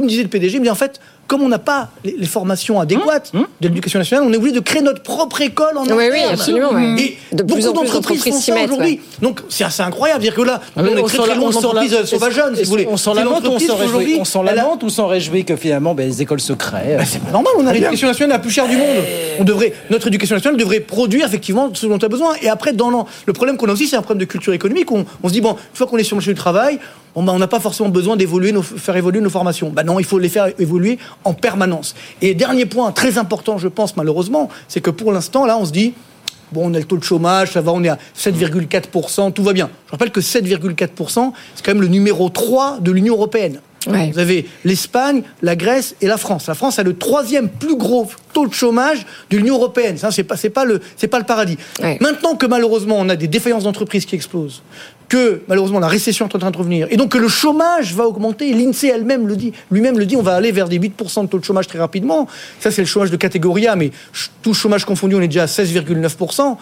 comme 0.00 0.08
disait 0.08 0.22
le 0.22 0.28
PDG, 0.28 0.54
il 0.56 0.60
me 0.60 0.64
dit 0.64 0.70
en 0.70 0.74
fait, 0.74 1.00
comme 1.26 1.42
on 1.42 1.48
n'a 1.48 1.58
pas 1.58 1.90
les, 2.04 2.16
les 2.18 2.26
formations 2.26 2.80
adéquates 2.80 3.32
de 3.34 3.68
l'éducation 3.68 3.98
nationale, 3.98 4.24
on 4.26 4.32
est 4.32 4.36
obligé 4.36 4.54
de 4.54 4.60
créer 4.60 4.80
notre 4.80 5.02
propre 5.02 5.40
école 5.42 5.76
en 5.76 5.84
Oui, 5.84 6.04
oui, 6.10 6.20
absolument. 6.30 6.70
Et 6.96 7.18
De 7.32 7.42
plus 7.42 7.64
beaucoup 7.66 7.72
d'entreprises 7.74 8.24
font 8.24 8.32
ça 8.32 8.54
aujourd'hui. 8.64 8.92
ouais. 8.92 9.00
Donc 9.20 9.42
c'est 9.50 9.64
assez 9.64 9.82
incroyable. 9.82 10.22
dire 10.22 10.34
que 10.34 10.40
là, 10.42 10.60
Ah, 10.76 10.82
mais 10.82 10.90
on 10.94 10.96
est 10.98 11.02
très 11.02 11.16
s'en 11.18 11.22
très 11.24 11.34
loin 11.34 11.52
si 11.52 12.62
vous 12.64 12.70
voulez. 12.70 12.88
On 12.90 12.96
s'en 12.96 13.12
lamente 13.14 13.46
ou 13.46 13.50
on 13.50 13.58
s'en 13.58 13.76
réjouit 13.76 14.16
On 14.20 14.24
s'en 14.24 14.42
lamente 14.42 14.82
ou 14.82 14.88
s'en 14.88 15.06
réjouit 15.06 15.44
que 15.44 15.56
finalement 15.56 15.94
ben, 15.94 16.08
les 16.08 16.22
écoles 16.22 16.40
se 16.40 16.54
créent 16.54 16.96
Bah, 16.96 17.04
c'est 17.04 17.22
pas 17.22 17.30
normal, 17.30 17.52
on 17.58 17.66
a 17.66 17.72
l'éducation 17.72 18.08
nationale 18.08 18.36
la 18.36 18.38
plus 18.38 18.50
chère 18.50 18.66
du 18.68 18.76
monde. 18.76 18.96
On 19.38 19.44
devrait, 19.44 19.74
notre 19.90 20.06
éducation 20.08 20.34
nationale 20.36 20.58
devrait 20.58 20.80
produire 20.80 21.26
effectivement 21.26 21.70
ce 21.74 21.86
dont 21.86 21.98
on 22.00 22.04
a 22.04 22.08
besoin. 22.08 22.34
Et 22.42 22.48
après, 22.48 22.72
dans 22.72 23.06
le 23.26 23.32
problème 23.32 23.56
qu'on 23.58 23.68
a 23.68 23.72
aussi, 23.72 23.86
c'est 23.86 23.96
un 23.96 24.02
problème 24.02 24.20
de 24.20 24.30
culture 24.30 24.52
économique. 24.54 24.90
On, 24.92 25.04
on 25.22 25.28
se 25.28 25.32
dit, 25.32 25.40
bon, 25.40 25.50
une 25.52 25.76
fois 25.76 25.86
qu'on 25.86 25.98
est 25.98 26.04
sur 26.04 26.16
le 26.16 26.20
marché 26.20 26.32
du 26.32 26.38
travail, 26.38 26.78
on 27.26 27.38
n'a 27.38 27.46
pas 27.48 27.60
forcément 27.60 27.88
besoin 27.88 28.16
d'évoluer, 28.16 28.52
nos- 28.52 28.62
faire 28.62 28.96
évoluer 28.96 29.20
nos 29.20 29.30
formations. 29.30 29.70
Bah 29.70 29.82
non, 29.84 29.98
il 29.98 30.04
faut 30.04 30.18
les 30.18 30.28
faire 30.28 30.48
évoluer 30.58 30.98
en 31.24 31.32
permanence. 31.34 31.94
Et 32.22 32.34
dernier 32.34 32.66
point 32.66 32.92
très 32.92 33.18
important, 33.18 33.58
je 33.58 33.68
pense, 33.68 33.96
malheureusement, 33.96 34.48
c'est 34.68 34.80
que 34.80 34.90
pour 34.90 35.12
l'instant, 35.12 35.46
là, 35.46 35.56
on 35.58 35.64
se 35.64 35.72
dit, 35.72 35.94
Bon, 36.50 36.70
on 36.70 36.72
a 36.72 36.78
le 36.78 36.84
taux 36.84 36.96
de 36.96 37.04
chômage, 37.04 37.52
ça 37.52 37.60
va, 37.60 37.72
on 37.72 37.84
est 37.84 37.90
à 37.90 37.98
7,4%, 38.16 39.32
tout 39.32 39.42
va 39.42 39.52
bien. 39.52 39.68
Je 39.86 39.90
rappelle 39.90 40.10
que 40.10 40.20
7,4%, 40.22 41.32
c'est 41.54 41.64
quand 41.64 41.72
même 41.74 41.82
le 41.82 41.88
numéro 41.88 42.30
3 42.30 42.78
de 42.80 42.90
l'Union 42.90 43.14
européenne. 43.16 43.60
Vous 44.12 44.18
avez 44.18 44.46
l'Espagne, 44.64 45.22
la 45.42 45.56
Grèce 45.56 45.94
et 46.00 46.06
la 46.06 46.16
France. 46.16 46.46
La 46.46 46.54
France 46.54 46.78
a 46.78 46.82
le 46.82 46.96
troisième 46.96 47.48
plus 47.50 47.76
gros 47.76 48.06
taux 48.32 48.46
de 48.46 48.52
chômage 48.54 49.06
de 49.30 49.36
l'Union 49.36 49.56
européenne. 49.56 49.98
Ça, 49.98 50.10
c'est 50.10 50.24
pas, 50.24 50.36
c'est 50.36 50.50
pas 50.50 50.64
le, 50.64 50.80
c'est 50.96 51.06
pas 51.08 51.18
le 51.18 51.24
paradis. 51.26 51.58
Maintenant 52.00 52.34
que 52.34 52.46
malheureusement 52.46 52.96
on 52.98 53.08
a 53.10 53.16
des 53.16 53.28
défaillances 53.28 53.64
d'entreprises 53.64 54.04
qui 54.06 54.14
explosent, 54.14 54.62
que 55.08 55.42
malheureusement 55.48 55.80
la 55.80 55.88
récession 55.88 56.28
est 56.28 56.34
en 56.34 56.38
train 56.38 56.50
de 56.50 56.56
revenir 56.56 56.86
et 56.90 56.96
donc 56.96 57.12
que 57.12 57.18
le 57.18 57.28
chômage 57.28 57.94
va 57.94 58.04
augmenter. 58.04 58.52
L'INSEE 58.52 58.88
elle-même 58.88 59.26
le 59.26 59.36
dit, 59.36 59.52
lui-même 59.70 59.98
le 59.98 60.06
dit, 60.06 60.16
on 60.16 60.22
va 60.22 60.34
aller 60.34 60.52
vers 60.52 60.68
des 60.68 60.78
8% 60.78 61.22
de 61.22 61.26
taux 61.28 61.38
de 61.38 61.44
chômage 61.44 61.66
très 61.66 61.78
rapidement. 61.78 62.28
Ça 62.60 62.70
c'est 62.70 62.82
le 62.82 62.86
chômage 62.86 63.10
de 63.10 63.16
catégorie 63.16 63.66
A, 63.66 63.76
mais 63.76 63.90
tout 64.42 64.54
chômage 64.54 64.84
confondu, 64.84 65.14
on 65.14 65.20
est 65.20 65.28
déjà 65.28 65.44
à 65.44 65.46
16,9%. 65.46 66.56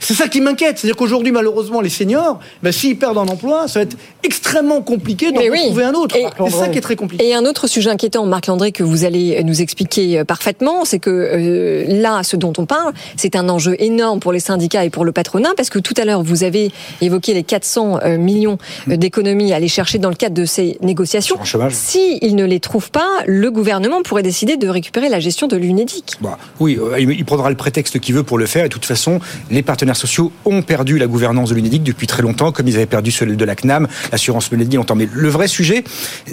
C'est 0.00 0.14
ça 0.14 0.28
qui 0.28 0.40
m'inquiète. 0.40 0.78
C'est-à-dire 0.78 0.96
qu'aujourd'hui, 0.96 1.30
malheureusement, 1.30 1.80
les 1.80 1.90
seniors, 1.90 2.40
ben, 2.62 2.72
s'ils 2.72 2.98
perdent 2.98 3.18
un 3.18 3.28
emploi, 3.28 3.68
ça 3.68 3.80
va 3.80 3.82
être 3.84 3.96
extrêmement 4.24 4.80
compliqué 4.82 5.30
d'en 5.30 5.40
oui. 5.42 5.58
trouver 5.66 5.84
un 5.84 5.92
autre. 5.92 6.16
Et- 6.16 6.26
C'est 6.46 6.50
ça 6.56 6.68
qui 6.68 6.78
est 6.78 6.82
très 6.82 6.96
compliqué. 6.96 7.24
Et 7.26 7.34
un 7.34 7.44
autre 7.44 7.66
sujet 7.66 7.90
inquiétant, 7.90 8.24
Marc 8.26 8.46
Landré, 8.46 8.72
que 8.72 8.82
vous 8.82 9.04
allez 9.04 9.42
nous 9.44 9.60
expliquer 9.62 10.18
euh, 10.20 10.24
parfaitement, 10.24 10.84
c'est 10.84 10.98
que 10.98 11.10
euh, 11.10 11.84
là, 12.00 12.22
ce 12.22 12.36
dont 12.36 12.52
on 12.58 12.66
parle, 12.66 12.92
c'est 13.16 13.36
un 13.36 13.48
enjeu 13.48 13.76
énorme 13.78 14.20
pour 14.20 14.32
les 14.32 14.40
syndicats 14.40 14.84
et 14.84 14.90
pour 14.90 15.04
le 15.04 15.12
patronat, 15.12 15.50
parce 15.56 15.70
que 15.70 15.78
tout 15.78 15.94
à 15.96 16.04
l'heure, 16.04 16.22
vous 16.22 16.44
avez 16.44 16.72
évoqué 17.00 17.34
les 17.34 17.42
400 17.42 18.00
euh, 18.02 18.16
millions 18.18 18.58
d'économies 18.86 19.52
à 19.52 19.56
aller 19.56 19.68
chercher 19.68 19.98
dans 19.98 20.08
le 20.08 20.14
cadre 20.14 20.34
de 20.34 20.44
ces 20.44 20.78
négociations. 20.80 21.36
S'ils 21.70 22.34
ne 22.36 22.44
les 22.44 22.60
trouvent 22.60 22.90
pas, 22.90 23.08
le 23.26 23.50
gouvernement 23.50 24.02
pourrait 24.02 24.22
décider 24.22 24.56
de 24.56 24.68
récupérer 24.68 25.08
la 25.08 25.20
gestion 25.20 25.46
de 25.46 25.56
l'UNEDIC. 25.56 26.14
Bah, 26.20 26.38
oui, 26.58 26.78
euh, 26.80 26.98
il 26.98 27.10
il 27.10 27.24
prendra 27.24 27.50
le 27.50 27.56
prétexte 27.56 27.98
qu'il 28.00 28.14
veut 28.14 28.22
pour 28.22 28.38
le 28.38 28.46
faire. 28.46 28.64
Et 28.64 28.68
de 28.68 28.72
toute 28.72 28.86
façon, 28.86 29.20
les 29.50 29.62
partenaires 29.62 29.89
sociaux 29.94 30.32
ont 30.44 30.62
perdu 30.62 30.98
la 30.98 31.06
gouvernance 31.06 31.50
de 31.50 31.54
l'UNEDIC 31.54 31.82
depuis 31.82 32.06
très 32.06 32.22
longtemps, 32.22 32.52
comme 32.52 32.66
ils 32.68 32.76
avaient 32.76 32.86
perdu 32.86 33.10
celle 33.10 33.36
de 33.36 33.44
la 33.44 33.54
CNAM, 33.54 33.88
l'assurance 34.12 34.50
maladie 34.52 34.76
longtemps. 34.76 34.94
Mais 34.96 35.08
le 35.12 35.28
vrai 35.28 35.48
sujet, 35.48 35.84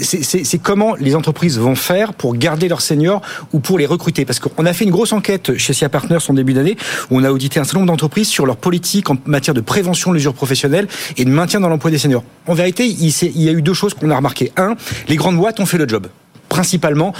c'est- 0.01 0.57
comment 0.61 0.95
les 0.95 1.15
entreprises 1.15 1.57
vont 1.59 1.75
faire 1.75 2.13
pour 2.13 2.35
garder 2.35 2.67
leurs 2.67 2.81
seniors 2.81 3.21
ou 3.53 3.59
pour 3.59 3.77
les 3.77 3.85
recruter. 3.85 4.25
Parce 4.25 4.39
qu'on 4.39 4.65
a 4.65 4.73
fait 4.73 4.85
une 4.85 4.91
grosse 4.91 5.13
enquête 5.13 5.57
chez 5.57 5.73
SIA 5.73 5.89
Partners 5.89 6.17
en 6.27 6.33
début 6.33 6.53
d'année, 6.53 6.77
où 7.09 7.19
on 7.19 7.23
a 7.23 7.31
audité 7.31 7.59
un 7.59 7.63
certain 7.63 7.79
nombre 7.79 7.91
d'entreprises 7.91 8.27
sur 8.27 8.45
leur 8.45 8.57
politique 8.57 9.09
en 9.09 9.17
matière 9.25 9.53
de 9.53 9.61
prévention 9.61 10.11
de 10.11 10.15
l'usure 10.15 10.33
professionnelle 10.33 10.87
et 11.17 11.25
de 11.25 11.29
maintien 11.29 11.59
dans 11.59 11.69
l'emploi 11.69 11.91
des 11.91 11.97
seniors. 11.97 12.23
En 12.47 12.53
vérité, 12.53 12.85
il 12.87 13.41
y 13.43 13.49
a 13.49 13.51
eu 13.51 13.61
deux 13.61 13.73
choses 13.73 13.93
qu'on 13.93 14.09
a 14.09 14.15
remarquées. 14.15 14.51
Un, 14.57 14.75
les 15.07 15.15
grandes 15.15 15.37
boîtes 15.37 15.59
ont 15.59 15.65
fait 15.65 15.77
le 15.77 15.87
job 15.87 16.07
principalement 16.49 17.13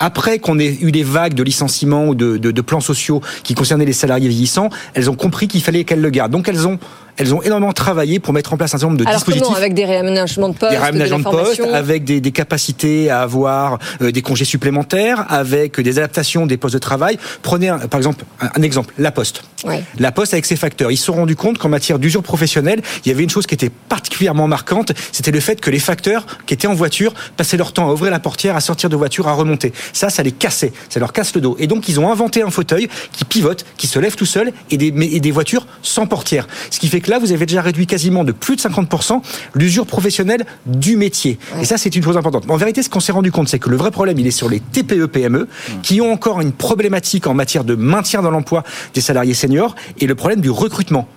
après 0.00 0.38
qu'on 0.40 0.58
ait 0.58 0.76
eu 0.80 0.90
des 0.90 1.04
vagues 1.04 1.34
de 1.34 1.42
licenciements 1.44 2.08
ou 2.08 2.14
de, 2.16 2.36
de- 2.36 2.50
de 2.50 2.60
plans 2.60 2.80
sociaux 2.80 3.20
qui 3.44 3.54
concernaient 3.54 3.84
les 3.84 3.92
salariés 3.92 4.28
vieillissants, 4.28 4.68
elles 4.94 5.08
ont 5.08 5.14
compris 5.14 5.46
qu'il 5.46 5.62
fallait 5.62 5.84
qu'elles 5.84 6.00
le 6.00 6.10
gardent. 6.10 6.32
Donc 6.32 6.48
elles 6.48 6.66
ont, 6.66 6.78
elles 7.16 7.34
ont 7.34 7.42
énormément 7.42 7.72
travaillé 7.72 8.18
pour 8.20 8.32
mettre 8.32 8.52
en 8.52 8.56
place 8.56 8.70
un 8.74 8.78
certain 8.78 8.86
nombre 8.86 8.98
de 8.98 9.04
Alors 9.06 9.16
dispositifs 9.16 9.44
comment 9.46 9.56
Avec 9.56 9.74
des 9.74 9.84
réaménagements 9.84 10.48
de 10.48 10.54
poste, 10.56 10.72
des 10.72 10.78
réaménagements 10.78 11.18
de 11.18 11.22
de 11.24 11.28
la 11.28 11.32
poste, 11.44 11.56
formation 11.56 11.74
avec 11.74 12.04
des, 12.04 12.20
des 12.20 12.32
capacités 12.32 13.10
à 13.10 13.20
avoir 13.20 13.78
euh, 14.00 14.10
des 14.10 14.22
congés 14.22 14.44
supplémentaires, 14.44 15.26
avec 15.28 15.80
des 15.80 15.98
adaptations 15.98 16.46
des 16.46 16.56
postes 16.56 16.74
de 16.74 16.78
travail. 16.78 17.18
Prenez 17.42 17.68
un- 17.68 17.78
par 17.78 17.98
exemple 17.98 18.24
un, 18.40 18.48
un 18.56 18.62
exemple, 18.62 18.94
la 18.98 19.10
Poste. 19.12 19.42
Ouais. 19.64 19.82
La 19.98 20.10
Poste 20.10 20.32
avec 20.32 20.46
ses 20.46 20.56
facteurs. 20.56 20.90
Ils 20.90 20.96
se 20.96 21.04
sont 21.04 21.12
rendus 21.12 21.36
compte 21.36 21.58
qu'en 21.58 21.68
matière 21.68 21.98
d'usure 21.98 22.22
professionnelle, 22.22 22.80
il 23.04 23.08
y 23.08 23.14
avait 23.14 23.22
une 23.22 23.30
chose 23.30 23.46
qui 23.46 23.54
était 23.54 23.70
particulièrement 23.88 24.48
marquante, 24.48 24.92
c'était 25.12 25.30
le 25.30 25.40
fait 25.40 25.60
que 25.60 25.70
les 25.70 25.78
facteurs 25.78 26.26
qui 26.46 26.54
étaient 26.54 26.66
en 26.66 26.74
voiture 26.74 27.12
passaient 27.36 27.56
leur 27.58 27.72
temps 27.72 27.88
à 27.88 27.92
ouvrir 27.92 28.10
la 28.10 28.20
portière, 28.20 28.56
à 28.56 28.60
sortir 28.60 28.88
de 28.88 28.96
voiture, 28.96 29.28
à 29.28 29.34
remonter. 29.34 29.72
Ça, 29.92 30.08
ça 30.08 30.22
les 30.22 30.32
cassait, 30.32 30.72
ça 30.88 30.98
leur 30.98 31.12
casse 31.12 31.34
le 31.34 31.40
dos. 31.42 31.56
Et 31.58 31.66
donc 31.66 31.88
ils 31.88 32.00
ont 32.00 32.10
inventé 32.10 32.42
un 32.42 32.50
fauteuil 32.50 32.88
qui 33.12 33.24
pivote, 33.24 33.64
qui 33.76 33.86
se 33.86 33.98
lève 33.98 34.14
tout 34.16 34.26
seul, 34.26 34.52
et 34.70 34.76
des, 34.78 34.90
mais- 34.92 35.06
et 35.12 35.20
des 35.20 35.30
voitures 35.30 35.66
sans 35.82 36.06
portière. 36.06 36.46
Ce 36.70 36.80
qui 36.80 36.88
fait 36.88 37.00
que 37.02 37.10
là, 37.10 37.18
vous 37.18 37.32
avez 37.32 37.44
déjà 37.44 37.60
réduit 37.60 37.86
quasiment 37.86 38.24
de 38.24 38.32
plus 38.32 38.56
de 38.56 38.60
50% 38.60 39.20
l'usure 39.54 39.86
professionnelle 39.86 40.46
du 40.66 40.96
métier. 40.96 41.38
Et 41.60 41.64
ça, 41.64 41.76
c'est 41.76 41.94
une 41.94 42.02
chose 42.02 42.16
importante. 42.16 42.44
En 42.48 42.56
vérité, 42.56 42.82
ce 42.82 42.88
qu'on 42.88 43.00
s'est 43.00 43.12
rendu 43.12 43.30
compte, 43.30 43.48
c'est 43.48 43.58
que 43.58 43.68
le 43.68 43.76
vrai 43.76 43.90
problème, 43.90 44.18
il 44.18 44.26
est 44.26 44.30
sur 44.30 44.48
les 44.48 44.60
TPE, 44.60 45.06
PME, 45.06 45.48
qui 45.82 46.00
ont 46.00 46.12
encore 46.12 46.40
une 46.40 46.52
problématique 46.52 47.26
en 47.26 47.34
matière 47.34 47.64
de 47.64 47.74
maintien 47.74 48.22
dans 48.22 48.30
l'emploi 48.30 48.62
des 48.94 49.00
salariés 49.00 49.34
seniors, 49.34 49.74
et 50.00 50.06
le 50.06 50.14
problème 50.14 50.40
du 50.40 50.50
recrutement. 50.50 51.08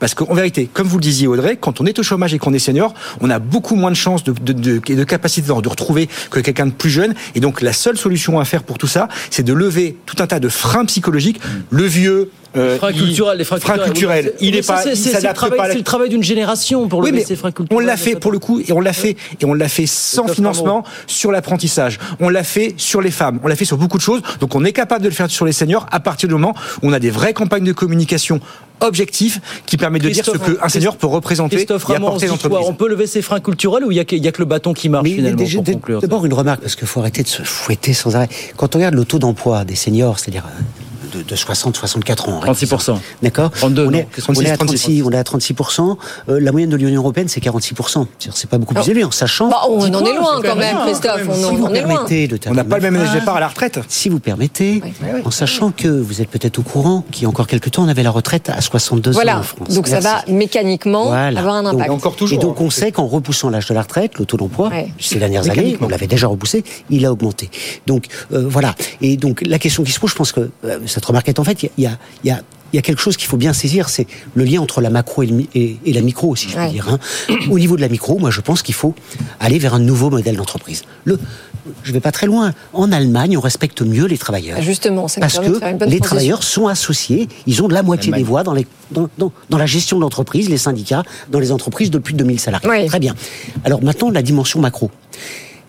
Parce 0.00 0.14
qu'en 0.14 0.34
vérité, 0.34 0.68
comme 0.72 0.88
vous 0.88 0.96
le 0.96 1.02
disiez 1.02 1.28
Audrey, 1.28 1.58
quand 1.60 1.80
on 1.80 1.86
est 1.86 1.98
au 1.98 2.02
chômage 2.02 2.32
et 2.32 2.38
qu'on 2.38 2.54
est 2.54 2.58
senior, 2.58 2.94
on 3.20 3.28
a 3.28 3.38
beaucoup 3.38 3.76
moins 3.76 3.90
de 3.90 3.96
chances 3.96 4.24
de, 4.24 4.32
de, 4.32 4.52
de, 4.52 4.80
et 4.88 4.96
de 4.96 5.04
capacité 5.04 5.46
de, 5.46 5.60
de 5.60 5.68
retrouver 5.68 6.08
que 6.30 6.40
quelqu'un 6.40 6.66
de 6.66 6.72
plus 6.72 6.90
jeune. 6.90 7.14
Et 7.34 7.40
donc 7.40 7.60
la 7.60 7.74
seule 7.74 7.98
solution 7.98 8.40
à 8.40 8.46
faire 8.46 8.62
pour 8.62 8.78
tout 8.78 8.86
ça, 8.86 9.08
c'est 9.30 9.42
de 9.42 9.52
lever 9.52 9.96
tout 10.06 10.16
un 10.20 10.26
tas 10.26 10.40
de 10.40 10.48
freins 10.48 10.86
psychologiques. 10.86 11.40
Le 11.70 11.84
vieux... 11.84 12.30
euh, 12.56 12.76
freins 12.78 12.90
il- 12.90 12.98
culturels, 13.02 13.38
les 13.38 13.44
freins 13.44 13.58
culturels. 13.58 13.84
culturels, 13.84 14.24
Oui, 14.40 14.46
il 14.48 14.52
mais 14.52 14.58
est 14.58 14.66
pas, 14.66 14.82
c'est- 14.82 14.90
il 14.90 14.96
c'est- 14.96 15.10
c'est 15.20 15.26
le 15.28 15.34
travail- 15.34 15.76
le 16.02 16.08
d'une 16.08 16.22
génération 16.22 16.88
pour 16.88 17.00
oui, 17.00 17.22
ces 17.26 17.36
freins 17.36 17.50
on 17.50 17.52
culturels. 17.52 17.86
l'a 17.86 17.96
fait 17.96 18.16
pour 18.16 18.32
le 18.32 18.38
coup 18.38 18.60
et 18.60 18.72
on 18.72 18.80
l'a 18.80 18.92
fait 18.92 19.16
et 19.40 19.44
on 19.44 19.54
l'a 19.54 19.68
fait 19.68 19.86
sans 19.86 20.26
financement 20.28 20.82
sur 21.06 21.30
l'apprentissage. 21.30 21.98
On 22.20 22.28
l'a 22.28 22.42
fait 22.44 22.74
sur 22.76 23.00
les 23.00 23.10
femmes. 23.10 23.38
On 23.44 23.48
l'a 23.48 23.56
fait 23.56 23.64
sur 23.64 23.76
beaucoup 23.76 23.98
de 23.98 24.02
choses. 24.02 24.20
Donc 24.40 24.54
on 24.54 24.64
est 24.64 24.72
capable 24.72 25.02
de 25.04 25.08
le 25.08 25.14
faire 25.14 25.30
sur 25.30 25.44
les 25.46 25.52
seniors 25.52 25.86
à 25.92 26.00
partir 26.00 26.28
du 26.28 26.34
moment 26.34 26.54
où 26.82 26.88
on 26.88 26.92
a 26.92 26.98
des 26.98 27.10
vraies 27.10 27.32
campagnes 27.34 27.64
de 27.64 27.72
communication 27.72 28.40
objectives 28.82 29.40
qui 29.66 29.76
permettent 29.76 30.02
de 30.02 30.08
dire 30.08 30.24
ce 30.24 30.30
qu'un 30.30 30.68
senior 30.70 30.96
peut 30.96 31.06
représenter 31.06 31.56
Christophe 31.56 31.84
et 31.90 31.92
on, 31.92 31.96
apporter 31.96 32.26
l'entreprise. 32.28 32.66
on 32.66 32.72
peut 32.72 32.88
lever 32.88 33.06
ses 33.06 33.20
freins 33.20 33.40
culturels 33.40 33.84
ou 33.84 33.90
il 33.90 33.94
n'y 33.94 34.00
a, 34.00 34.04
que- 34.06 34.16
il 34.16 34.24
y 34.24 34.28
a 34.28 34.32
que 34.32 34.38
le 34.40 34.46
bâton 34.46 34.72
qui 34.72 34.88
marche 34.88 35.04
Mais 35.04 35.16
finalement 35.16 35.36
déjà, 35.36 35.58
pour 35.62 35.74
conclure 35.74 36.00
D'abord 36.00 36.24
une 36.24 36.32
remarque, 36.32 36.62
parce 36.62 36.76
qu'il 36.76 36.88
faut 36.88 37.00
arrêter 37.00 37.22
de 37.22 37.28
se 37.28 37.42
fouetter 37.42 37.92
sans 37.92 38.16
arrêt. 38.16 38.28
Quand 38.56 38.74
on 38.74 38.78
regarde 38.78 38.94
le 38.94 39.04
taux 39.04 39.18
d'emploi 39.18 39.64
des 39.66 39.74
seniors, 39.74 40.18
c'est-à-dire 40.18 40.46
euh, 40.46 40.62
de, 41.12 41.22
de 41.22 41.36
60, 41.36 41.76
64 41.76 42.28
ans. 42.28 42.40
hein, 42.44 42.52
36%. 42.52 42.98
D'accord? 43.22 43.50
32, 43.50 43.86
on, 43.86 43.92
est, 43.92 44.06
on, 44.28 44.34
est 44.34 44.50
à 44.50 44.56
36, 44.56 44.80
36, 44.82 45.02
on 45.04 45.10
est 45.10 45.16
à 45.16 45.22
36%. 45.22 45.96
Euh, 46.28 46.40
la 46.40 46.52
moyenne 46.52 46.70
de 46.70 46.76
l'Union 46.76 47.00
Européenne, 47.00 47.28
c'est 47.28 47.42
46%. 47.42 47.74
C'est-à-dire, 47.74 48.06
C'est 48.34 48.48
pas 48.48 48.58
beaucoup 48.58 48.74
plus 48.74 48.88
élevé, 48.88 49.04
en 49.04 49.10
sachant. 49.10 49.48
Bah, 49.48 49.60
on 49.68 49.78
Dix 49.84 49.94
en 49.96 50.04
est 50.04 50.14
loin 50.14 50.40
quand 50.42 50.56
même 50.56 50.76
ça, 50.76 50.82
Christophe. 50.84 51.22
On 51.28 51.34
Si 51.34 51.44
en- 51.44 51.54
vous 51.54 51.64
on 51.66 51.74
est 51.74 51.82
loin. 51.82 51.94
permettez 51.96 52.28
de 52.28 52.38
On 52.48 52.54
n'a 52.54 52.64
pas 52.64 52.76
le 52.78 52.82
même 52.90 52.96
âge 53.00 53.12
départ 53.12 53.36
à 53.36 53.40
la 53.40 53.48
retraite. 53.48 53.80
Si 53.88 54.08
vous 54.08 54.20
permettez, 54.20 54.82
en 55.24 55.30
sachant 55.30 55.70
que 55.70 55.88
vous 55.88 56.20
êtes 56.20 56.28
peut-être 56.30 56.58
au 56.58 56.62
courant 56.62 57.04
qu'il 57.10 57.22
y 57.22 57.26
a 57.26 57.28
encore 57.28 57.46
quelques 57.46 57.70
temps, 57.72 57.84
on 57.84 57.88
avait 57.88 58.02
la 58.02 58.10
retraite 58.10 58.48
à 58.50 58.60
62 58.60 59.10
ans 59.10 59.14
Voilà. 59.14 59.38
en 59.38 59.42
France. 59.42 59.68
Donc 59.74 59.86
ça 59.88 60.00
Merci. 60.00 60.26
va 60.26 60.32
mécaniquement 60.32 61.06
Voilà. 61.06 61.40
avoir 61.40 61.56
un 61.56 61.62
Donc- 61.62 61.80
impact. 61.80 62.32
Et 62.32 62.36
donc 62.38 62.60
on 62.60 62.70
sait 62.70 62.92
qu'en 62.92 63.06
repoussant 63.06 63.50
l'âge 63.50 63.66
de 63.66 63.74
la 63.74 63.82
retraite, 63.82 64.18
le 64.18 64.24
taux 64.26 64.36
d'emploi, 64.36 64.68
Ouais. 64.68 64.88
ces 64.98 65.18
dernières 65.18 65.48
années, 65.50 65.76
on 65.80 65.88
l'avait 65.88 66.06
déjà 66.06 66.26
repoussé, 66.26 66.64
il 66.90 67.04
a 67.06 67.12
augmenté. 67.12 67.50
Donc 67.86 68.04
euh, 68.32 68.44
voilà. 68.48 68.74
Et 69.00 69.16
donc 69.16 69.42
la 69.46 69.58
question 69.58 69.82
qui 69.84 69.92
se 69.92 70.00
pose, 70.00 70.10
je 70.10 70.14
pense 70.16 70.32
que 70.32 70.50
euh, 70.64 70.78
cette 71.00 71.06
remarque 71.06 71.28
est 71.28 71.38
en 71.38 71.44
fait, 71.44 71.62
il 71.62 71.70
y 71.78 71.86
a, 71.86 71.98
il 72.24 72.28
y 72.28 72.30
a 72.30 72.40
il 72.72 72.76
y 72.76 72.78
a 72.78 72.82
quelque 72.82 73.00
chose 73.02 73.16
qu'il 73.16 73.26
faut 73.26 73.36
bien 73.36 73.52
saisir, 73.52 73.88
c'est 73.88 74.06
le 74.34 74.44
lien 74.44 74.60
entre 74.60 74.80
la 74.80 74.90
macro 74.90 75.24
et, 75.24 75.26
le 75.26 75.34
mi- 75.34 75.48
et- 75.56 75.76
et 75.84 75.92
la 75.92 76.02
micro, 76.02 76.36
si 76.36 76.48
je 76.48 76.56
puis 76.56 76.68
dire. 76.70 76.88
hein. 76.88 77.00
Au 77.50 77.58
niveau 77.58 77.74
de 77.74 77.80
la 77.80 77.88
micro, 77.88 78.16
moi, 78.20 78.30
je 78.30 78.40
pense 78.40 78.62
qu'il 78.62 78.76
faut 78.76 78.94
aller 79.40 79.58
vers 79.58 79.74
un 79.74 79.80
nouveau 79.80 80.08
modèle 80.08 80.36
d'entreprise. 80.36 80.82
Le, 81.02 81.18
je 81.82 81.92
vais 81.92 81.98
pas 81.98 82.12
très 82.12 82.28
loin. 82.28 82.52
En 82.72 82.92
Allemagne, 82.92 83.36
on 83.36 83.40
respecte 83.40 83.82
mieux 83.82 84.04
les 84.06 84.18
travailleurs. 84.18 84.58
Ah, 84.60 84.62
Justement, 84.62 85.08
ça 85.08 85.20
Parce 85.20 85.40
que 85.40 85.52
faire 85.58 85.68
une 85.70 85.78
bonne 85.78 85.88
les 85.88 85.96
transition. 85.98 86.04
travailleurs 86.04 86.42
sont 86.44 86.68
associés, 86.68 87.28
ils 87.48 87.60
ont 87.60 87.66
de 87.66 87.74
la 87.74 87.82
moitié 87.82 88.12
des 88.12 88.22
voix 88.22 88.44
dans, 88.44 88.54
les, 88.54 88.68
dans, 88.92 89.08
dans- 89.18 89.32
dans 89.50 89.58
la 89.58 89.66
gestion 89.66 89.96
de 89.96 90.02
l'entreprise, 90.02 90.48
les 90.48 90.56
syndicats, 90.56 91.02
dans 91.28 91.40
les 91.40 91.50
entreprises 91.50 91.90
de 91.90 91.98
plus 91.98 92.12
de 92.12 92.18
2000 92.18 92.38
salariés. 92.38 92.68
Oui. 92.70 92.86
Très 92.86 93.00
bien. 93.00 93.16
Alors 93.64 93.82
maintenant, 93.82 94.10
la 94.10 94.22
dimension 94.22 94.60
macro. 94.60 94.92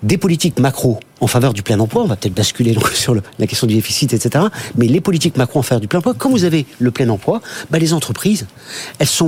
Des 0.04 0.18
politiques 0.18 0.60
macro 0.60 1.00
en 1.20 1.28
faveur 1.28 1.54
du 1.54 1.62
plein 1.62 1.80
emploi, 1.80 2.02
on 2.02 2.08
va 2.08 2.16
peut-être 2.16 2.34
basculer 2.34 2.76
sur 2.94 3.14
la 3.14 3.48
question 3.48 3.68
du 3.68 3.76
déficit, 3.76 4.14
etc. 4.14 4.46
Mais 4.76 4.88
les 4.88 5.02
politiques 5.02 5.38
macro 5.38 5.60
en 5.60 5.64
faveur 5.64 5.82
du 5.82 5.88
plein 5.88 6.00
emploi, 6.00 6.16
quand 6.18 6.30
vous 6.30 6.44
avez 6.44 6.66
le 6.80 6.92
plein 6.92 7.10
emploi, 7.10 7.42
bah, 7.70 7.78
les 7.78 7.94
entreprises, 7.94 8.48
elles 9.00 9.22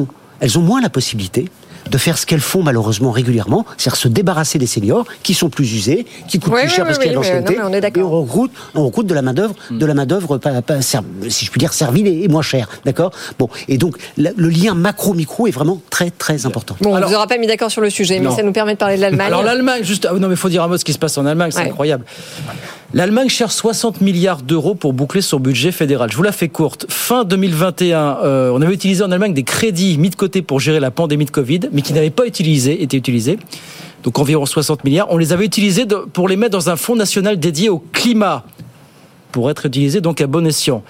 ont 0.57 0.61
moins 0.61 0.82
la 0.82 0.89
possibilité 0.89 1.49
de 1.89 1.97
faire 1.97 2.17
ce 2.17 2.25
qu'elles 2.25 2.39
font 2.39 2.63
malheureusement 2.63 3.11
régulièrement, 3.11 3.65
c'est-à-dire 3.77 3.97
se 3.97 4.07
débarrasser 4.07 4.57
des 4.59 4.67
seniors 4.67 5.05
qui 5.23 5.34
sont 5.34 5.49
plus 5.49 5.71
usés, 5.73 6.05
qui 6.27 6.39
coûtent 6.39 6.53
Oui, 6.53 6.61
plus 6.61 6.69
oui, 6.69 6.73
cher 6.75 6.86
oui, 6.86 6.88
parce 6.88 6.97
qu'il 6.99 7.07
y 7.07 7.09
a 7.09 7.11
de 7.11 7.15
l'ancienneté, 7.17 7.57
on 7.61 7.73
et 7.73 8.01
recrute, 8.01 8.51
on 8.75 8.86
recrute 8.86 9.07
de 9.07 9.13
la 9.13 9.21
main 9.21 9.34
d'œuvre, 9.34 9.55
de 9.71 9.86
la 9.86 9.93
main 9.93 10.05
d'œuvre 10.05 10.39
si 11.29 11.45
je 11.45 11.51
puis 11.51 11.59
dire 11.59 11.73
servile 11.73 12.07
et 12.07 12.27
moins 12.27 12.41
chère, 12.41 12.69
d'accord? 12.86 13.11
Bon, 13.39 13.49
et 13.67 13.77
donc 13.77 13.97
la- 14.17 14.31
le 14.36 14.49
lien 14.49 14.73
macro-micro 14.75 15.47
est 15.47 15.51
vraiment 15.51 15.81
très 15.89 16.09
très 16.11 16.45
important. 16.45 16.75
Bon, 16.81 16.95
on 16.95 16.99
ne 16.99 17.05
vous 17.05 17.13
aura 17.13 17.27
pas 17.27 17.38
mis 17.38 17.47
d'accord 17.47 17.71
sur 17.71 17.81
le 17.81 17.89
sujet, 17.89 18.19
mais 18.19 18.25
Non. 18.27 18.36
ça 18.36 18.43
nous 18.43 18.53
permet 18.53 18.73
de 18.73 18.77
parler 18.79 18.95
de 18.97 19.01
l'Allemagne. 19.01 19.27
Alors 19.27 19.43
l'Allemagne, 19.43 19.84
juste, 19.84 20.07
ah, 20.09 20.13
non 20.13 20.27
mais 20.27 20.34
il 20.36 20.38
faut 20.38 20.49
dire 20.49 20.63
un 20.63 20.67
mot 20.67 20.73
de 20.73 20.79
ce 20.79 20.86
qui 20.86 20.93
se 20.93 20.99
passe 20.99 21.17
en 21.17 21.25
Allemagne, 21.25 21.51
c'est 21.51 21.59
Ouais. 21.59 21.65
incroyable. 21.69 22.05
L'Allemagne 22.96 23.28
cherche 23.28 23.56
60 23.56 24.02
milliards 24.02 24.44
d'euros 24.44 24.76
pour 24.76 24.94
boucler 24.94 25.22
son 25.22 25.39
budget 25.39 25.72
fédéral. 25.72 26.12
Je 26.12 26.16
vous 26.16 26.22
la 26.22 26.32
fais 26.32 26.48
courte. 26.48 26.86
Fin 26.89 27.24
2021, 27.24 28.20
euh, 28.24 28.52
on 28.54 28.62
avait 28.62 28.76
utilisé 28.76 29.04
en 29.04 29.12
Allemagne 29.12 29.34
des 29.34 29.41
crédits 29.41 29.98
mis 29.98 30.12
de 30.12 30.16
côté 30.16 30.44
pour 30.44 30.60
gérer 30.60 30.80
la 30.80 30.91
pandémie 30.91 31.26
de 31.26 31.32
Covid, 31.32 31.62
mais 31.72 31.82
qui 31.82 31.94
n'avaient 31.94 32.12
pas 32.12 32.28
été 32.28 32.44
utilisés. 32.44 33.39
Donc 34.04 34.20
environ 34.20 34.46
60 34.46 34.84
milliards. 34.84 35.08
On 35.10 35.18
les 35.18 35.34
avait 35.34 35.46
utilisés 35.46 35.88
pour 36.14 36.28
les 36.28 36.36
mettre 36.36 36.52
dans 36.52 36.70
un 36.70 36.76
fonds 36.76 36.96
national 36.96 37.39
dédié 37.39 37.70
au 37.70 37.80
climat, 37.80 38.46
pour 39.32 39.50
être 39.50 39.66
utilisés 39.66 40.00
donc 40.00 40.22
à 40.22 40.28
bon 40.28 40.46
escient. 40.46 40.84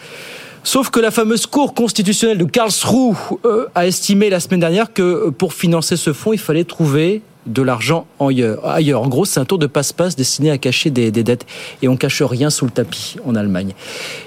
Sauf 0.66 0.90
que 0.90 1.00
la 1.00 1.12
fameuse 1.12 1.46
Cour 1.46 1.74
constitutionnelle 1.74 2.38
de 2.38 2.44
Karlsruhe 2.44 3.16
euh, 3.46 3.68
a 3.76 3.88
estimé 3.88 4.30
la 4.30 4.42
semaine 4.42 4.60
dernière 4.60 4.92
que 4.92 5.02
euh, 5.02 5.32
pour 5.32 5.54
financer 5.54 5.96
ce 5.96 6.12
fonds, 6.12 6.34
il 6.34 6.40
fallait 6.40 6.66
trouver 6.66 7.22
de 7.46 7.62
l'argent 7.62 8.06
ailleurs. 8.20 9.02
En 9.02 9.08
gros, 9.08 9.26
c'est 9.26 9.40
un 9.40 9.46
tour 9.46 9.58
de 9.58 9.68
passe-passe 9.68 10.16
destiné 10.16 10.52
à 10.52 10.58
cacher 10.58 10.90
des, 10.90 11.12
dettes. 11.12 11.46
Et 11.82 11.88
on 11.88 11.98
cache 11.98 12.22
rien 12.22 12.50
sous 12.50 12.66
le 12.66 12.72
tapis 12.72 13.16
en 13.26 13.36
Allemagne. 13.36 13.74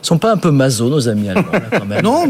Ils 0.03 0.07
sont 0.07 0.19
pas 0.19 0.33
un 0.33 0.37
peu 0.37 0.51
maso, 0.51 0.89
nos 0.89 1.09
amis 1.09 1.29
allemands, 1.29 1.53
là, 1.53 1.63
quand 1.79 1.87
même 1.87 2.03
Non, 2.03 2.25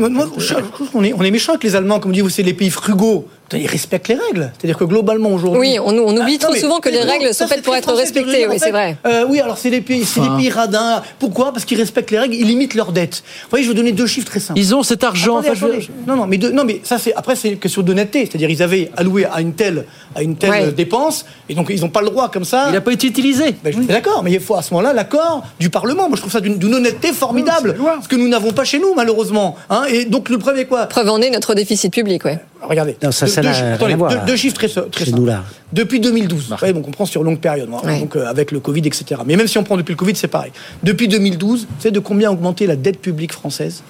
qu'on 0.93 1.05
est, 1.05 1.13
on 1.13 1.23
est 1.23 1.31
méchant 1.31 1.53
avec 1.53 1.65
les 1.65 1.77
Allemands, 1.77 2.01
comme 2.01 2.11
on 2.11 2.15
dit, 2.15 2.21
vous 2.21 2.31
c'est 2.31 2.43
les 2.43 2.55
pays 2.55 2.71
frugaux. 2.71 3.29
Ils 3.53 3.67
respectent 3.67 4.09
les 4.09 4.17
règles. 4.17 4.51
C'est-à-dire 4.59 4.77
que 4.79 4.85
globalement 4.85 5.31
aujourd'hui. 5.31 5.61
Oui, 5.61 5.79
on, 5.79 5.91
on 5.97 6.17
oublie 6.17 6.39
Ah, 6.41 6.47
trop 6.47 6.55
souvent 6.57 6.81
que 6.81 6.89
les 6.89 7.01
règles 7.01 7.33
sont 7.35 7.47
faites 7.47 7.63
pour 7.63 7.75
être 7.77 7.93
respectées. 7.93 8.47
Oui, 8.49 8.57
c'est 8.59 8.71
vrai. 8.71 8.97
Euh, 9.07 9.25
oui, 9.29 9.41
alors 9.41 9.57
c'est 9.59 9.71
des 9.71 9.81
pays, 9.81 10.05
c'est 10.05 10.21
des 10.21 10.27
Enfin. 10.27 10.37
pays 10.39 10.51
radins. 10.51 11.03
Pourquoi? 11.19 11.53
Parce 11.53 11.65
qu'ils 11.65 11.79
respectent 11.79 12.11
les 12.11 12.19
règles, 12.19 12.35
ils 12.35 12.47
limitent 12.47 12.75
leurs 12.75 12.93
dettes. 12.93 13.23
Vous 13.45 13.51
voyez, 13.51 13.65
je 13.65 13.69
vais 13.71 13.75
vous 13.75 13.81
donner 13.81 13.93
deux 13.93 14.07
chiffres 14.07 14.27
très 14.27 14.41
simples. 14.41 14.59
Ils 14.59 14.75
ont 14.75 14.83
cet 14.83 15.05
argent. 15.05 15.39
Attendez, 15.39 15.51
enfin, 15.51 15.67
je- 15.69 15.73
attendez. 15.85 15.89
Non, 16.09 16.17
non, 16.17 16.27
mais 16.27 16.39
de- 16.39 16.51
non, 16.51 16.65
mais 16.65 16.81
ça 16.83 16.99
c'est 16.99 17.15
après 17.15 17.37
c'est 17.37 17.51
une 17.51 17.59
question 17.59 17.83
d'honnêteté. 17.83 18.27
C'est-à-dire 18.27 18.51
ils 18.51 18.63
avaient 18.63 18.91
alloué 18.97 19.27
à 19.33 19.41
une 19.41 19.55
telle 19.55 19.85
à 20.15 20.23
une 20.23 20.37
telle 20.37 20.51
Ouais. 20.51 20.73
dépense 20.73 21.25
et 21.49 21.55
donc 21.55 21.67
ils 21.71 21.81
n'ont 21.81 21.89
pas 21.89 22.01
le 22.01 22.07
droit 22.11 22.31
comme 22.31 22.45
ça. 22.45 22.65
Il 22.69 22.73
n'a 22.73 22.81
pas 22.81 22.93
été 22.93 23.07
utilisé. 23.07 23.55
Ben, 23.63 23.73
je 23.73 23.77
suis 23.79 23.87
d'accord, 23.87 24.23
mais 24.25 24.33
il 24.33 24.41
faut 24.41 24.55
à 24.57 24.63
ce 24.63 24.73
moment-là 24.75 24.93
l'accord 24.93 25.45
du 25.61 25.71
Parlement. 25.71 26.09
Moi, 26.09 26.17
je 26.17 26.21
trouve 26.23 26.33
ça 26.33 26.41
d'une 26.41 26.59
d'une 26.59 26.75
honnêteté 26.75 27.13
formidable, 27.13 27.77
ce 28.03 28.09
que 28.09 28.17
nous 28.17 28.29
n'avons 28.29 28.53
pas 28.53 28.65
chez 28.65 28.79
nous, 28.79 28.95
malheureusement. 28.95 29.57
Hein 29.71 29.85
et 29.89 30.05
donc 30.07 30.29
le 30.31 30.39
premier 30.39 30.65
quoi? 30.65 30.87
Preuve 30.87 31.09
en 31.11 31.21
est 31.21 31.31
notre 31.31 31.55
déficit 31.55 31.93
public, 31.93 32.25
ouais. 32.25 32.39
Regardez. 32.63 32.97
Non, 33.03 33.11
ça, 33.13 33.27
Deux- 33.27 33.33
ça 33.33 33.41
attendez, 33.75 33.95
voir, 33.95 34.29
chiffres 34.37 34.55
très, 34.55 34.69
très 34.69 35.05
simples. 35.05 35.19
nous, 35.19 35.27
là. 35.27 35.45
Depuis 35.73 36.01
2012, 36.01 36.49
vous 36.51 36.57
voyez, 36.57 36.73
donc 36.75 36.89
on 36.89 36.91
prend 36.91 37.07
sur 37.07 37.23
longue 37.23 37.39
période, 37.39 37.69
moi, 37.69 37.85
Ouais. 37.85 38.01
donc 38.01 38.17
euh, 38.17 38.27
avec 38.27 38.51
le 38.51 38.61
Covid, 38.61 38.81
etc. 38.81 39.21
Mais 39.27 39.37
même 39.37 39.47
si 39.47 39.59
on 39.59 39.63
prend 39.65 39.77
depuis 39.77 39.93
le 39.93 39.97
Covid, 39.99 40.17
c'est 40.17 40.29
pareil. 40.29 40.53
Depuis 40.83 41.07
2012, 41.09 41.67
vous 41.69 41.75
savez 41.83 41.93
de 41.93 42.01
combien 42.01 42.31
a 42.31 42.33
augmenté 42.33 42.67
la 42.67 42.77
dette 42.77 42.99
publique 43.01 43.33
française? 43.33 43.83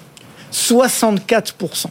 64%. 0.51 1.87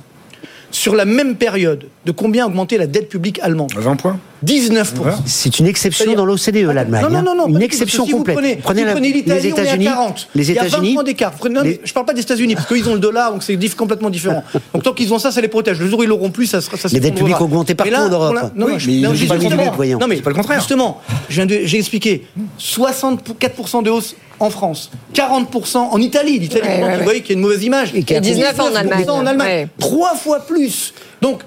Sur 0.70 0.94
la 0.94 1.04
même 1.04 1.36
période, 1.36 1.84
de 2.04 2.12
combien 2.12 2.44
a 2.44 2.46
augmenté 2.48 2.76
la 2.76 2.86
dette 2.86 3.08
publique 3.08 3.38
allemande? 3.42 3.72
20 3.76 3.96
points 3.96 4.18
19%. 4.44 4.84
C'est 5.24 5.58
une 5.58 5.66
exception 5.66 6.12
dans 6.14 6.24
l'OCDE, 6.26 6.56
l'Allemagne. 6.72 7.02
Non, 7.02 7.10
non, 7.10 7.18
hein. 7.18 7.22
non, 7.22 7.34
non, 7.34 7.46
une 7.48 7.62
exception 7.62 8.04
si 8.04 8.12
complète. 8.12 8.36
Vous 8.36 8.42
prenez, 8.42 8.56
Prenez, 8.56 8.84
vous 8.84 8.98
les 9.00 9.46
États-Unis. 9.48 9.84
40. 9.86 10.28
Les 10.34 10.50
Il 10.50 10.54
y 10.54 10.58
a 10.58 10.62
20 10.62 10.68
États-Unis. 10.68 10.94
points 10.94 11.02
d'écart. 11.04 11.32
Prenez- 11.32 11.54
non, 11.54 11.62
mais 11.62 11.68
les- 11.70 11.80
Je 11.84 11.92
parle 11.92 12.06
pas 12.06 12.12
des 12.12 12.20
États-Unis, 12.20 12.54
parce 12.54 12.66
qu'ils 12.68 12.88
ont 12.88 12.94
le 12.94 13.00
dollar, 13.00 13.32
donc 13.32 13.42
c'est 13.42 13.56
complètement 13.76 14.10
différent. 14.10 14.44
Donc 14.74 14.82
tant 14.82 14.92
qu'ils 14.92 15.12
ont 15.14 15.18
ça, 15.18 15.30
ça 15.30 15.40
les 15.40 15.48
protège. 15.48 15.78
Le 15.80 15.88
jour 15.88 16.00
où 16.00 16.02
ils 16.02 16.08
l'auront 16.08 16.30
plus, 16.30 16.46
ça 16.46 16.60
sera. 16.60 16.76
Ça 16.76 16.88
Les 16.92 17.00
dettes 17.00 17.14
publiques 17.14 17.40
ont 17.40 17.44
augmenté 17.44 17.74
partout 17.74 17.92
là, 17.92 18.04
en 18.06 18.08
Europe. 18.10 18.34
Non, 18.54 18.66
Oui, 18.66 18.74
mais 18.86 18.94
non, 19.00 19.10
pas 19.26 19.34
le 19.36 19.40
contraire. 19.40 19.70
but, 19.70 19.76
voyons. 19.76 19.98
Non, 19.98 20.06
mais 20.06 20.16
C'est 20.16 20.22
pas 20.22 20.30
le 20.30 20.36
contraire. 20.36 20.58
Justement, 20.60 21.00
j'ai 21.28 21.76
expliqué 21.78 22.26
64% 22.58 23.82
de 23.82 23.90
hausse 23.90 24.16
en 24.38 24.50
France, 24.50 24.90
40% 25.14 25.78
en 25.78 25.98
Italie. 26.00 26.38
L'Italie, 26.38 26.60
Ouais, 26.68 26.80
vous 26.80 26.86
ouais, 26.98 27.02
voyez 27.04 27.20
qu'il 27.22 27.30
y 27.30 27.32
a 27.32 27.36
une 27.38 27.42
mauvaise 27.42 27.62
image. 27.64 27.92
Et 27.94 27.98
Et 28.00 28.20
19 28.20 28.58
en 28.60 28.74
Allemagne. 28.74 29.04
en 29.08 29.24
Allemagne. 29.26 29.48
Ouais. 29.48 29.68
Trois 29.78 30.14
fois 30.14 30.40
plus. 30.40 30.92
Donc, 31.22 31.40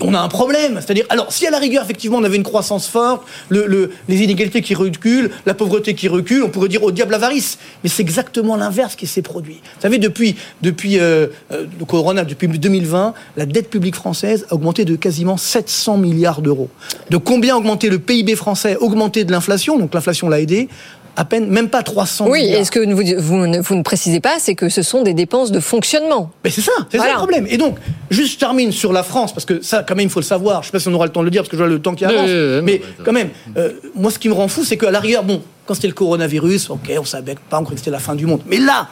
on 0.00 0.14
a 0.14 0.18
un 0.18 0.28
problème. 0.28 0.74
C'est-à-dire, 0.80 1.04
alors, 1.10 1.32
si 1.32 1.46
à 1.46 1.50
la 1.50 1.58
rigueur, 1.58 1.84
effectivement, 1.84 2.18
on 2.18 2.24
avait 2.24 2.36
une 2.36 2.42
croissance 2.42 2.88
forte, 2.88 3.22
le- 3.48 3.66
le- 3.66 3.90
les 4.08 4.22
inégalités 4.22 4.62
qui 4.62 4.74
reculent, 4.74 5.30
la 5.44 5.54
pauvreté 5.54 5.94
qui 5.94 6.08
recule, 6.08 6.42
on 6.42 6.48
pourrait 6.48 6.68
dire 6.68 6.82
au 6.82 6.90
diable 6.90 7.12
l'avarice. 7.12 7.58
Mais 7.84 7.90
c'est 7.90 8.02
exactement 8.02 8.56
l'inverse 8.56 8.96
qui 8.96 9.06
s'est 9.06 9.22
produit. 9.22 9.60
Vous 9.76 9.82
savez, 9.82 9.98
depuis, 9.98 10.36
depuis 10.62 10.98
euh, 10.98 11.26
euh, 11.52 11.66
le 11.78 11.84
corona, 11.84 12.24
depuis 12.24 12.48
2020, 12.48 13.14
la 13.36 13.46
dette 13.46 13.70
publique 13.70 13.94
française 13.94 14.46
a 14.50 14.54
augmenté 14.54 14.84
de 14.84 14.96
quasiment 14.96 15.36
700 15.36 15.98
milliards 15.98 16.42
d'euros. 16.42 16.68
De 17.10 17.16
combien 17.16 17.54
a 17.54 17.58
augmenté 17.58 17.88
le 17.88 17.98
PIB 17.98 18.34
français, 18.36 18.76
augmenté 18.80 19.24
de 19.24 19.32
l'inflation, 19.32 19.78
donc 19.78 19.94
l'inflation 19.94 20.28
l'a 20.28 20.40
aidé, 20.40 20.68
à 21.16 21.24
peine, 21.24 21.48
même 21.48 21.68
pas 21.68 21.82
300 21.82 22.26
Oui, 22.28 22.42
milliards. 22.42 22.60
et 22.60 22.64
ce 22.64 22.70
que 22.70 22.78
vous, 22.80 23.22
vous, 23.22 23.46
ne, 23.46 23.60
vous 23.60 23.74
ne 23.74 23.82
précisez 23.82 24.20
pas, 24.20 24.34
c'est 24.38 24.54
que 24.54 24.68
ce 24.68 24.82
sont 24.82 25.02
des 25.02 25.14
dépenses 25.14 25.50
de 25.50 25.60
fonctionnement. 25.60 26.30
Mais 26.44 26.50
c'est 26.50 26.60
ça, 26.60 26.72
c'est 26.90 26.98
ça 26.98 27.04
Voilà. 27.04 27.12
le 27.14 27.18
problème. 27.18 27.46
Et 27.48 27.56
donc, 27.56 27.76
juste 28.10 28.34
je 28.34 28.38
termine 28.38 28.70
sur 28.72 28.92
la 28.92 29.02
France, 29.02 29.32
parce 29.32 29.44
que 29.46 29.62
ça, 29.62 29.82
quand 29.86 29.94
même, 29.94 30.06
il 30.06 30.10
faut 30.10 30.20
le 30.20 30.24
savoir. 30.24 30.62
Je 30.62 30.66
sais 30.68 30.72
pas 30.72 30.78
si 30.80 30.88
on 30.88 30.94
aura 30.94 31.06
le 31.06 31.12
temps 31.12 31.20
de 31.20 31.24
le 31.26 31.30
dire, 31.30 31.42
parce 31.42 31.48
que 31.50 31.56
je 31.56 31.62
vois 31.62 31.70
le 31.70 31.80
temps 31.80 31.94
qui 31.94 32.04
avance. 32.04 32.28
mais 32.62 32.80
quand 33.04 33.12
même, 33.12 33.30
euh, 33.56 33.72
moi, 33.94 34.10
ce 34.10 34.18
qui 34.18 34.28
me 34.28 34.34
rend 34.34 34.48
fou, 34.48 34.64
c'est 34.64 34.76
qu'à 34.76 34.90
la 34.90 35.00
rigueur, 35.00 35.24
bon, 35.24 35.42
quand 35.66 35.74
c'était 35.74 35.88
le 35.88 35.94
coronavirus, 35.94 36.70
ok, 36.70 36.92
on 37.00 37.04
savait 37.04 37.34
pas, 37.50 37.58
on 37.58 37.62
croyait 37.62 37.74
que 37.76 37.80
c'était 37.80 37.90
la 37.90 37.98
fin 37.98 38.14
du 38.14 38.26
monde. 38.26 38.42
Mais 38.46 38.58
là, 38.58 38.88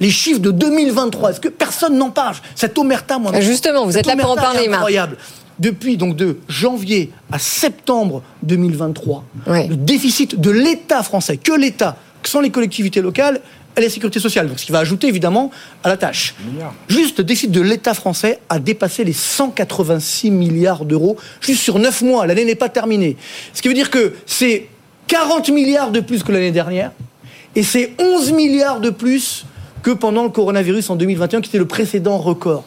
les 0.00 0.10
chiffres 0.10 0.40
de 0.40 0.50
2023, 0.50 1.30
est-ce 1.30 1.40
que 1.40 1.48
personne 1.48 1.96
n'en 1.98 2.10
parle? 2.10 2.36
Cette 2.54 2.76
omerta, 2.78 3.18
moi. 3.18 3.32
Justement, 3.40 3.84
vous 3.84 3.96
êtes 3.98 4.06
là 4.06 4.16
pour 4.16 4.30
en 4.30 4.36
parler, 4.36 4.66
Marc. 4.68 4.80
Incroyable. 4.80 5.16
Depuis 5.58 5.96
donc 5.96 6.16
de 6.16 6.38
janvier 6.48 7.10
à 7.30 7.38
septembre 7.38 8.22
2023, 8.42 9.24
Ouais. 9.46 9.66
le 9.68 9.76
déficit 9.76 10.40
de 10.40 10.50
l'État 10.50 11.02
français, 11.02 11.36
que 11.36 11.52
l'État, 11.52 11.96
sans 12.24 12.40
les 12.40 12.50
collectivités 12.50 13.00
locales, 13.00 13.40
et 13.76 13.80
la 13.80 13.90
sécurité 13.90 14.20
sociale, 14.20 14.46
donc 14.48 14.60
ce 14.60 14.66
qui 14.66 14.70
va 14.72 14.78
ajouter 14.78 15.08
évidemment 15.08 15.50
à 15.82 15.88
la 15.88 15.96
tâche. 15.96 16.34
Juste 16.88 17.18
le 17.18 17.24
déficit 17.24 17.50
de 17.50 17.60
l'État 17.60 17.92
français 17.92 18.38
a 18.48 18.60
dépassé 18.60 19.02
les 19.02 19.12
186 19.12 20.30
milliards 20.30 20.84
d'euros 20.84 21.16
juste 21.40 21.60
sur 21.62 21.78
9 21.80 22.02
mois. 22.02 22.24
L'année 22.26 22.44
n'est 22.44 22.54
pas 22.54 22.68
terminée. 22.68 23.16
Ce 23.52 23.62
qui 23.62 23.66
veut 23.68 23.74
dire 23.74 23.90
que 23.90 24.14
c'est 24.26 24.68
40 25.08 25.48
milliards 25.50 25.90
de 25.90 25.98
plus 26.00 26.22
que 26.22 26.30
l'année 26.30 26.52
dernière 26.52 26.92
et 27.56 27.62
c'est 27.64 27.92
11 27.98 28.32
milliards 28.32 28.80
de 28.80 28.90
plus 28.90 29.44
que 29.82 29.90
pendant 29.90 30.22
le 30.22 30.30
coronavirus 30.30 30.90
en 30.90 30.96
2021 30.96 31.40
qui 31.40 31.48
était 31.48 31.58
le 31.58 31.66
précédent 31.66 32.18
record. 32.18 32.64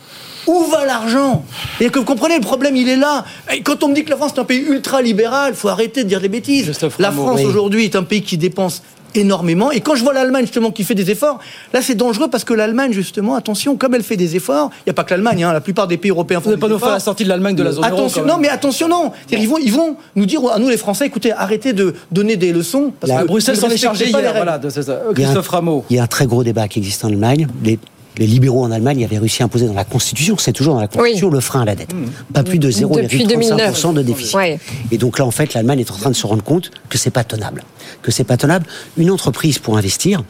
Où 0.48 0.64
va 0.72 0.86
l'argent? 0.86 1.44
Et 1.80 1.90
que 1.90 2.00
vous 2.00 2.06
comprenez, 2.06 2.36
le 2.36 2.42
problème, 2.42 2.76
il 2.76 2.88
est 2.90 2.96
là. 2.96 3.26
Et 3.54 3.62
quand 3.62 3.84
on 3.84 3.90
me 3.90 3.94
dit 3.94 4.04
que 4.06 4.10
la 4.10 4.16
France 4.18 4.32
est 4.36 4.40
un 4.40 4.46
pays 4.46 4.60
ultra-libéral, 4.68 5.54
faut 5.56 5.68
arrêter 5.68 6.04
de 6.04 6.10
dire 6.10 6.22
des 6.22 6.30
bêtises. 6.30 6.72
La 7.00 7.12
France, 7.12 7.40
oui. 7.42 7.46
aujourd'hui, 7.46 7.84
est 7.86 7.96
un 7.96 8.04
pays 8.04 8.22
qui 8.22 8.38
dépense 8.38 8.82
énormément. 9.16 9.72
Et 9.72 9.80
quand 9.82 9.96
je 9.96 10.04
vois 10.04 10.14
l'Allemagne, 10.14 10.44
justement, 10.44 10.70
qui 10.72 10.84
fait 10.84 10.94
des 10.96 11.10
efforts, 11.12 11.40
là, 11.74 11.82
c'est 11.82 11.96
dangereux 11.96 12.28
parce 12.30 12.44
que 12.44 12.54
l'Allemagne, 12.54 12.92
justement, 12.92 13.36
attention, 13.36 13.76
comme 13.76 13.96
elle 13.96 14.04
fait 14.04 14.18
des 14.18 14.36
efforts, 14.36 14.70
il 14.80 14.90
n'y 14.90 14.92
a 14.92 14.94
pas 14.94 15.04
que 15.04 15.12
l'Allemagne, 15.12 15.44
hein, 15.44 15.54
la 15.54 15.62
plupart 15.62 15.88
des 15.88 15.98
pays 15.98 16.12
européens 16.12 16.40
font 16.40 16.46
Vous 16.46 16.50
n'allez 16.52 16.58
des 16.58 16.62
pas 16.62 16.68
nous 16.68 16.76
efforts. 16.76 16.88
faire 16.90 16.96
la 16.96 17.00
sortie 17.00 17.24
de 17.24 17.30
l'Allemagne 17.30 17.56
de 17.56 17.64
la 17.64 17.72
zone 17.72 17.84
euro. 17.84 17.94
Attention, 17.94 18.22
quand 18.22 18.28
même. 18.28 18.36
non, 18.36 18.42
mais 18.42 18.50
attention, 18.50 18.88
non. 18.88 19.12
Ils 19.32 19.48
vont, 19.48 19.58
ils 19.58 19.72
vont 19.72 19.96
nous 20.16 20.26
dire 20.26 20.42
à 20.52 20.60
nous 20.60 20.70
les 20.70 20.78
Français, 20.78 21.06
écoutez, 21.08 21.32
arrêtez 21.32 21.74
de 21.74 21.96
donner 22.12 22.36
des 22.36 22.52
leçons. 22.54 22.92
Parce 23.00 23.22
que 23.22 23.28
Bruxelles 23.28 23.58
s'en 23.58 23.70
est 23.70 23.78
chargé 23.78 24.06
respectez 24.06 24.12
pas 24.12 24.22
hier. 24.22 24.36
Voilà, 24.36 24.58
de- 24.60 24.70
c'est 24.70 24.84
ça. 24.84 25.00
Il 25.16 25.20
y 25.20 25.24
a 25.24 25.28
un- 25.28 25.32
Christophe 25.32 25.48
Rameau. 25.50 25.86
Il 25.90 25.96
y 25.96 26.00
a 26.00 26.04
un 26.04 26.08
très 26.08 26.28
gros 26.28 26.44
débat 26.44 26.68
qui 26.68 26.80
existe 26.80 27.04
en 27.04 27.08
Allemagne. 27.08 27.48
Les, 27.64 27.80
les 28.18 28.28
libéraux 28.28 28.64
en 28.64 28.72
Allemagne 28.72 29.04
avaient 29.04 29.18
réussi 29.18 29.42
à 29.42 29.46
imposer 29.46 29.68
dans 29.68 29.74
la 29.74 29.84
Constitution, 29.86 30.38
c'est 30.38 30.54
toujours 30.54 30.76
dans 30.76 30.82
la 30.82 30.88
Constitution, 30.88 31.30
le 31.30 31.40
frein 31.40 31.62
à 31.62 31.66
la 31.66 31.76
dette. 31.76 31.94
Pas 32.34 32.44
plus 32.44 32.60
de 32.60 32.68
Depuis 32.70 32.84
0,35% 33.24 33.24
de 33.24 34.02
2009. 34.02 34.06
déficit. 34.06 34.36
Ouais. 34.36 34.60
Et 34.92 34.98
donc 34.98 35.20
là, 35.20 35.26
en 35.26 35.32
fait, 35.32 35.54
l'Allemagne 35.54 35.80
est 35.82 35.92
en 35.92 35.96
train 35.96 36.10
de 36.10 36.16
se 36.16 36.26
rendre 36.28 36.44
compte 36.44 36.72
que 36.90 36.98
c'est 36.98 37.12
pas 37.12 37.24
tenable. 37.24 37.64
Que 38.02 38.12
c'est 38.12 38.24
pas 38.24 38.38
tenable. 38.38 38.66
Une 38.98 39.12
entreprise, 39.12 39.60
pour 39.60 39.78
investir, 39.78 40.24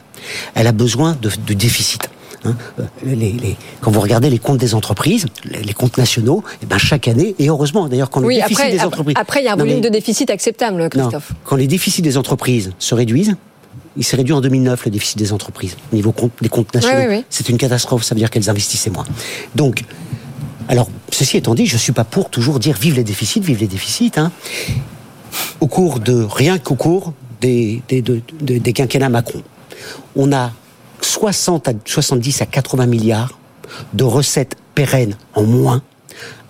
elle 0.56 0.68
a 0.68 0.72
besoin 0.72 1.18
de, 1.22 1.30
de 1.48 1.54
déficit. 1.54 2.10
Hein, 2.46 2.56
euh, 2.80 2.84
les- 3.04 3.32
les- 3.32 3.56
quand 3.82 3.90
vous 3.90 4.00
regardez 4.00 4.30
les 4.30 4.38
comptes 4.38 4.60
des 4.60 4.76
entreprises, 4.76 5.26
les, 5.44 5.64
les 5.64 5.74
comptes 5.74 5.98
nationaux, 5.98 6.44
eh 6.62 6.66
ben 6.68 6.78
chaque 6.78 7.08
année, 7.08 7.34
et 7.40 7.50
heureusement 7.50 7.88
d'ailleurs 7.88 8.12
quand 8.12 8.20
le 8.20 8.28
Oui, 8.28 8.36
déficit 8.36 8.60
après, 8.60 8.72
des 8.72 8.82
entreprises... 8.82 9.16
après, 9.20 9.42
il 9.42 9.46
y 9.46 9.48
a 9.48 9.54
un 9.54 9.56
Non, 9.56 9.64
volume 9.64 9.78
mais- 9.78 9.82
de 9.82 9.90
déficit 9.90 10.30
acceptable, 10.30 10.78
non, 10.78 10.88
Christophe. 10.88 11.32
quand 11.46 11.56
les 11.56 11.66
déficits 11.68 12.04
des 12.04 12.16
entreprises 12.16 12.72
se 12.78 12.94
réduisent, 12.94 13.36
il 13.98 14.04
s'est 14.04 14.16
réduit 14.16 14.34
en 14.34 14.42
2009 14.42 14.86
le 14.86 14.92
déficit 14.92 15.18
des 15.18 15.34
entreprises 15.34 15.76
au 15.92 15.96
niveau 15.96 16.12
compte, 16.12 16.32
des 16.42 16.50
comptes 16.50 16.74
nationaux. 16.74 16.98
C'est 17.30 17.50
une 17.50 17.58
catastrophe, 17.58 18.04
ça 18.04 18.14
veut 18.16 18.20
dire 18.20 18.30
qu'elles 18.30 18.50
investissaient 18.50 18.90
moins. 18.92 19.06
Donc, 19.56 19.84
alors, 20.70 20.90
ceci 21.12 21.38
étant 21.38 21.56
dit, 21.56 21.66
je 21.66 21.78
suis 21.78 21.94
pas 21.94 22.04
pour 22.04 22.30
toujours 22.30 22.60
dire 22.60 22.76
vive 22.80 22.96
les 22.96 23.04
déficits, 23.04 23.40
vive 23.40 23.60
les 23.60 23.68
déficits. 23.68 24.12
Hein. 24.18 24.32
Au 25.62 25.68
cours 25.68 26.00
de, 26.00 26.24
rien 26.30 26.58
qu'au 26.60 26.76
cours 26.76 27.14
des, 27.42 27.82
des, 27.90 28.02
de- 28.02 28.22
de- 28.42 28.58
des 28.58 28.74
quinquennats 28.74 29.10
Macron, 29.10 29.42
on 30.16 30.32
a 30.34 30.52
60 31.02 31.68
à 31.70 31.74
70 31.86 32.42
à 32.42 32.46
80 32.46 32.86
milliards 32.88 33.38
de 33.94 34.04
recettes 34.04 34.56
pérennes 34.76 35.16
en 35.36 35.44
moins 35.44 35.82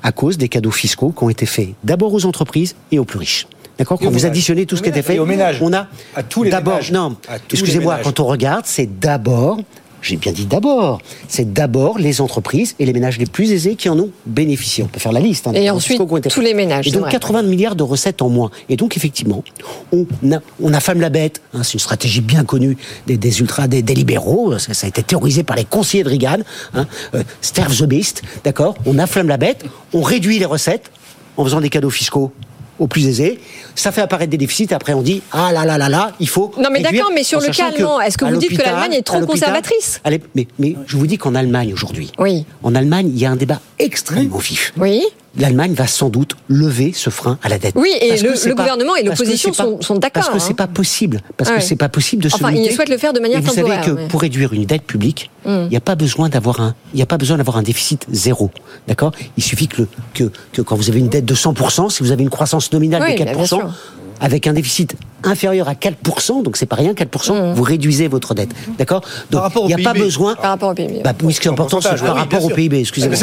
à 0.04 0.12
cause 0.12 0.38
des 0.38 0.48
cadeaux 0.50 0.72
fiscaux 0.72 1.12
qui 1.16 1.24
ont 1.24 1.30
été 1.30 1.46
faits 1.46 1.70
d'abord 1.84 2.14
aux 2.14 2.26
entreprises 2.26 2.76
et 2.92 3.00
aux 3.00 3.06
plus 3.06 3.20
riches. 3.20 3.48
D'accord 3.78 4.00
Quand 4.00 4.10
vous 4.10 4.26
additionnez 4.26 4.66
tout 4.66 4.76
ce 4.78 4.82
qui 4.84 4.90
était 4.90 5.02
fait. 5.02 5.16
Et 5.16 5.20
aux 5.20 5.26
ménages. 5.26 5.60
on 5.62 5.74
a 5.74 5.88
À 6.16 6.24
tous 6.24 6.44
les 6.44 6.50
d'abord 6.50 6.76
ménages. 6.76 6.92
non, 6.92 7.16
excusez-moi, 7.52 8.00
quand 8.04 8.20
on 8.20 8.26
regarde, 8.26 8.64
c'est 8.66 9.00
d'abord 9.00 9.60
j'ai 10.00 10.16
bien 10.16 10.32
dit 10.32 10.46
d'abord. 10.46 11.02
C'est 11.28 11.52
d'abord 11.54 11.98
les 11.98 12.22
entreprises 12.22 12.76
et 12.78 12.86
les 12.86 12.94
ménages 12.94 13.18
les 13.18 13.26
plus 13.26 13.52
aisés 13.52 13.76
qui 13.76 13.90
en 13.90 13.98
ont 14.00 14.12
bénéficié. 14.28 14.84
On 14.84 14.88
peut 14.88 15.00
faire 15.00 15.12
la 15.12 15.20
liste. 15.20 15.48
hein, 15.48 15.54
Et 15.56 15.70
ensuite, 15.72 16.00
tous 16.30 16.40
les 16.40 16.54
ménages, 16.54 16.88
Et 16.88 16.92
donc 16.92 17.02
vrai. 17.02 17.12
80 17.12 17.42
milliards 17.42 17.76
de 17.76 17.82
recettes 17.84 18.22
en 18.22 18.30
moins. 18.30 18.52
Et 18.70 18.78
donc 18.78 18.96
effectivement, 18.96 19.44
on, 19.92 20.06
a, 20.32 20.40
on 20.62 20.72
affame 20.74 21.02
la 21.02 21.10
bête. 21.10 21.42
hein, 21.54 21.64
c'est 21.64 21.74
une 21.74 21.80
stratégie 21.80 22.22
bien 22.22 22.46
connue 22.46 22.78
des, 23.08 23.18
des 23.18 23.40
ultras, 23.42 23.68
des, 23.68 23.82
des 23.82 23.96
libéraux. 23.96 24.58
Ça, 24.60 24.76
ça 24.76 24.86
a 24.86 24.88
été 24.90 25.02
théorisé 25.02 25.44
par 25.44 25.56
les 25.58 25.66
conseillers 25.66 26.04
de 26.04 26.10
Reagan. 26.10 26.38
Hein, 26.76 26.86
euh, 27.16 27.24
Sterve 27.42 27.76
the 27.76 27.84
Beast, 27.86 28.22
d'accord 28.46 28.76
On 28.86 29.00
affame 29.00 29.28
la 29.28 29.38
bête, 29.38 29.66
on 29.94 30.02
réduit 30.04 30.38
les 30.38 30.46
recettes 30.46 30.92
en 31.38 31.44
faisant 31.44 31.60
des 31.60 31.70
cadeaux 31.70 31.90
fiscaux 31.90 32.32
aux 32.80 32.88
plus 32.88 33.08
aisés. 33.08 33.40
Ça 33.76 33.92
fait 33.92 34.02
apparaître 34.02 34.30
des 34.32 34.38
déficits. 34.38 34.74
Après, 34.74 34.94
on 34.94 35.02
dit 35.02 35.22
ah 35.32 35.52
là 35.52 35.66
là 35.66 35.78
là 35.78 35.90
là, 35.90 36.12
il 36.20 36.28
faut. 36.30 36.52
Non, 36.58 36.70
mais 36.72 36.82
d'accord, 36.82 37.12
mais 37.14 37.24
sur 37.24 37.40
le 37.40 37.48
cas 37.48 37.68
allemand, 37.76 38.00
est-ce 38.02 38.18
que 38.18 38.26
vous 38.26 38.38
dites 38.38 38.58
que 38.58 38.64
l'Allemagne 38.64 38.94
est 38.94 39.02
trop 39.04 39.26
conservatrice 39.26 40.02
Allez, 40.04 40.22
mais, 40.36 40.48
mais 40.60 40.76
je 40.86 40.98
vous 40.98 41.08
dis 41.08 41.18
qu'en 41.18 41.36
Allemagne 41.36 41.74
aujourd'hui, 41.74 42.12
Oui. 42.20 42.46
en 42.64 42.76
Allemagne, 42.76 43.10
il 43.14 43.20
y 43.20 43.26
a 43.26 43.32
un 43.32 43.36
débat 43.36 43.62
extrêmement 43.80 44.38
vif. 44.38 44.74
Oui. 44.78 45.04
L'Allemagne 45.38 45.74
va 45.74 45.88
sans 45.88 46.10
doute 46.10 46.36
lever 46.48 46.94
ce 46.96 47.10
frein 47.10 47.38
à 47.44 47.50
la 47.50 47.60
dette. 47.60 47.76
Oui, 47.78 47.90
et 48.02 48.10
Parce 48.10 48.24
le- 48.24 48.36
c'est 48.36 48.50
le 48.50 48.56
pas- 48.56 48.64
gouvernement 48.64 48.96
et 48.96 49.04
l'opposition 49.04 49.54
sont- 49.54 49.82
sont 49.82 49.96
d'accord, 49.96 50.24
Parce 50.24 50.30
que 50.34 50.40
c'est 50.40 50.52
hein. 50.54 50.56
pas 50.56 50.68
possible. 50.68 51.22
Parce 51.38 51.50
Ouais. 51.52 51.58
que 51.58 51.64
c'est 51.64 51.76
pas 51.76 51.90
possible 51.90 52.24
de 52.24 52.30
se 52.30 52.36
Enfin, 52.36 52.52
ils 52.52 52.72
souhaitent 52.72 52.90
le 52.90 52.98
faire 52.98 53.14
de 53.14 53.20
manière 53.20 53.38
et 53.40 53.42
vous 53.42 53.54
savez 53.54 53.80
que 53.86 53.92
ouais. 53.92 54.08
pour 54.08 54.22
réduire 54.22 54.54
une 54.54 54.66
dette 54.66 54.84
publique, 54.84 55.30
il 55.46 55.52
Mm. 55.52 55.68
n'y 55.70 55.78
a 55.78 55.82
pas 55.82 55.96
besoin 55.96 56.30
d'avoir 56.30 56.60
un, 56.60 56.76
il 56.94 57.00
y 57.00 57.04
a 57.04 57.06
pas 57.06 57.18
besoin 57.18 57.38
d'avoir 57.38 57.58
un 57.58 57.62
déficit 57.64 58.06
zéro. 58.12 58.50
D'accord? 58.88 59.12
Il 59.38 59.44
suffit 59.44 59.68
que, 59.68 59.84
le, 59.84 59.88
que, 60.14 60.32
que 60.54 60.62
quand 60.62 60.76
vous 60.76 60.90
avez 60.90 61.00
une 61.00 61.10
dette 61.10 61.26
de 61.26 61.36
100%, 61.36 61.90
si 61.90 62.02
vous 62.04 62.12
avez 62.12 62.24
une 62.24 62.30
croissance 62.30 62.72
nominale 62.74 63.04
Oui, 63.04 63.12
de 63.12 63.24
bien 63.24 63.26
4%, 63.34 63.46
sûr. 63.60 63.74
Avec 64.22 64.48
un 64.48 64.54
déficit 64.54 64.96
inférieur 65.24 65.68
à 65.68 65.74
4%, 65.74 66.44
donc 66.44 66.58
c'est 66.58 66.66
pas 66.68 66.76
rien, 66.76 66.94
4%, 66.94 67.54
vous 67.54 67.64
réduisez 67.64 68.08
votre 68.08 68.34
dette. 68.34 68.50
D'accord 68.78 69.02
Donc 69.32 69.42
il 69.64 69.76
n'y 69.76 69.86
a 69.86 69.92
pas 69.94 69.98
besoin. 69.98 70.36
Par 70.36 70.52
rapport 70.52 70.70
au 70.70 70.74
PIB. 70.74 71.02
Bah, 71.04 71.14
oui, 71.24 71.34
ce 71.34 71.42
qui 71.42 71.48
est 71.48 71.52
important, 71.52 71.82
c'est 71.82 71.96
par 72.04 72.16
rapport 72.16 72.44
au. 72.46 72.50
PIB, 72.50 72.80
excusez-moi. 72.80 73.16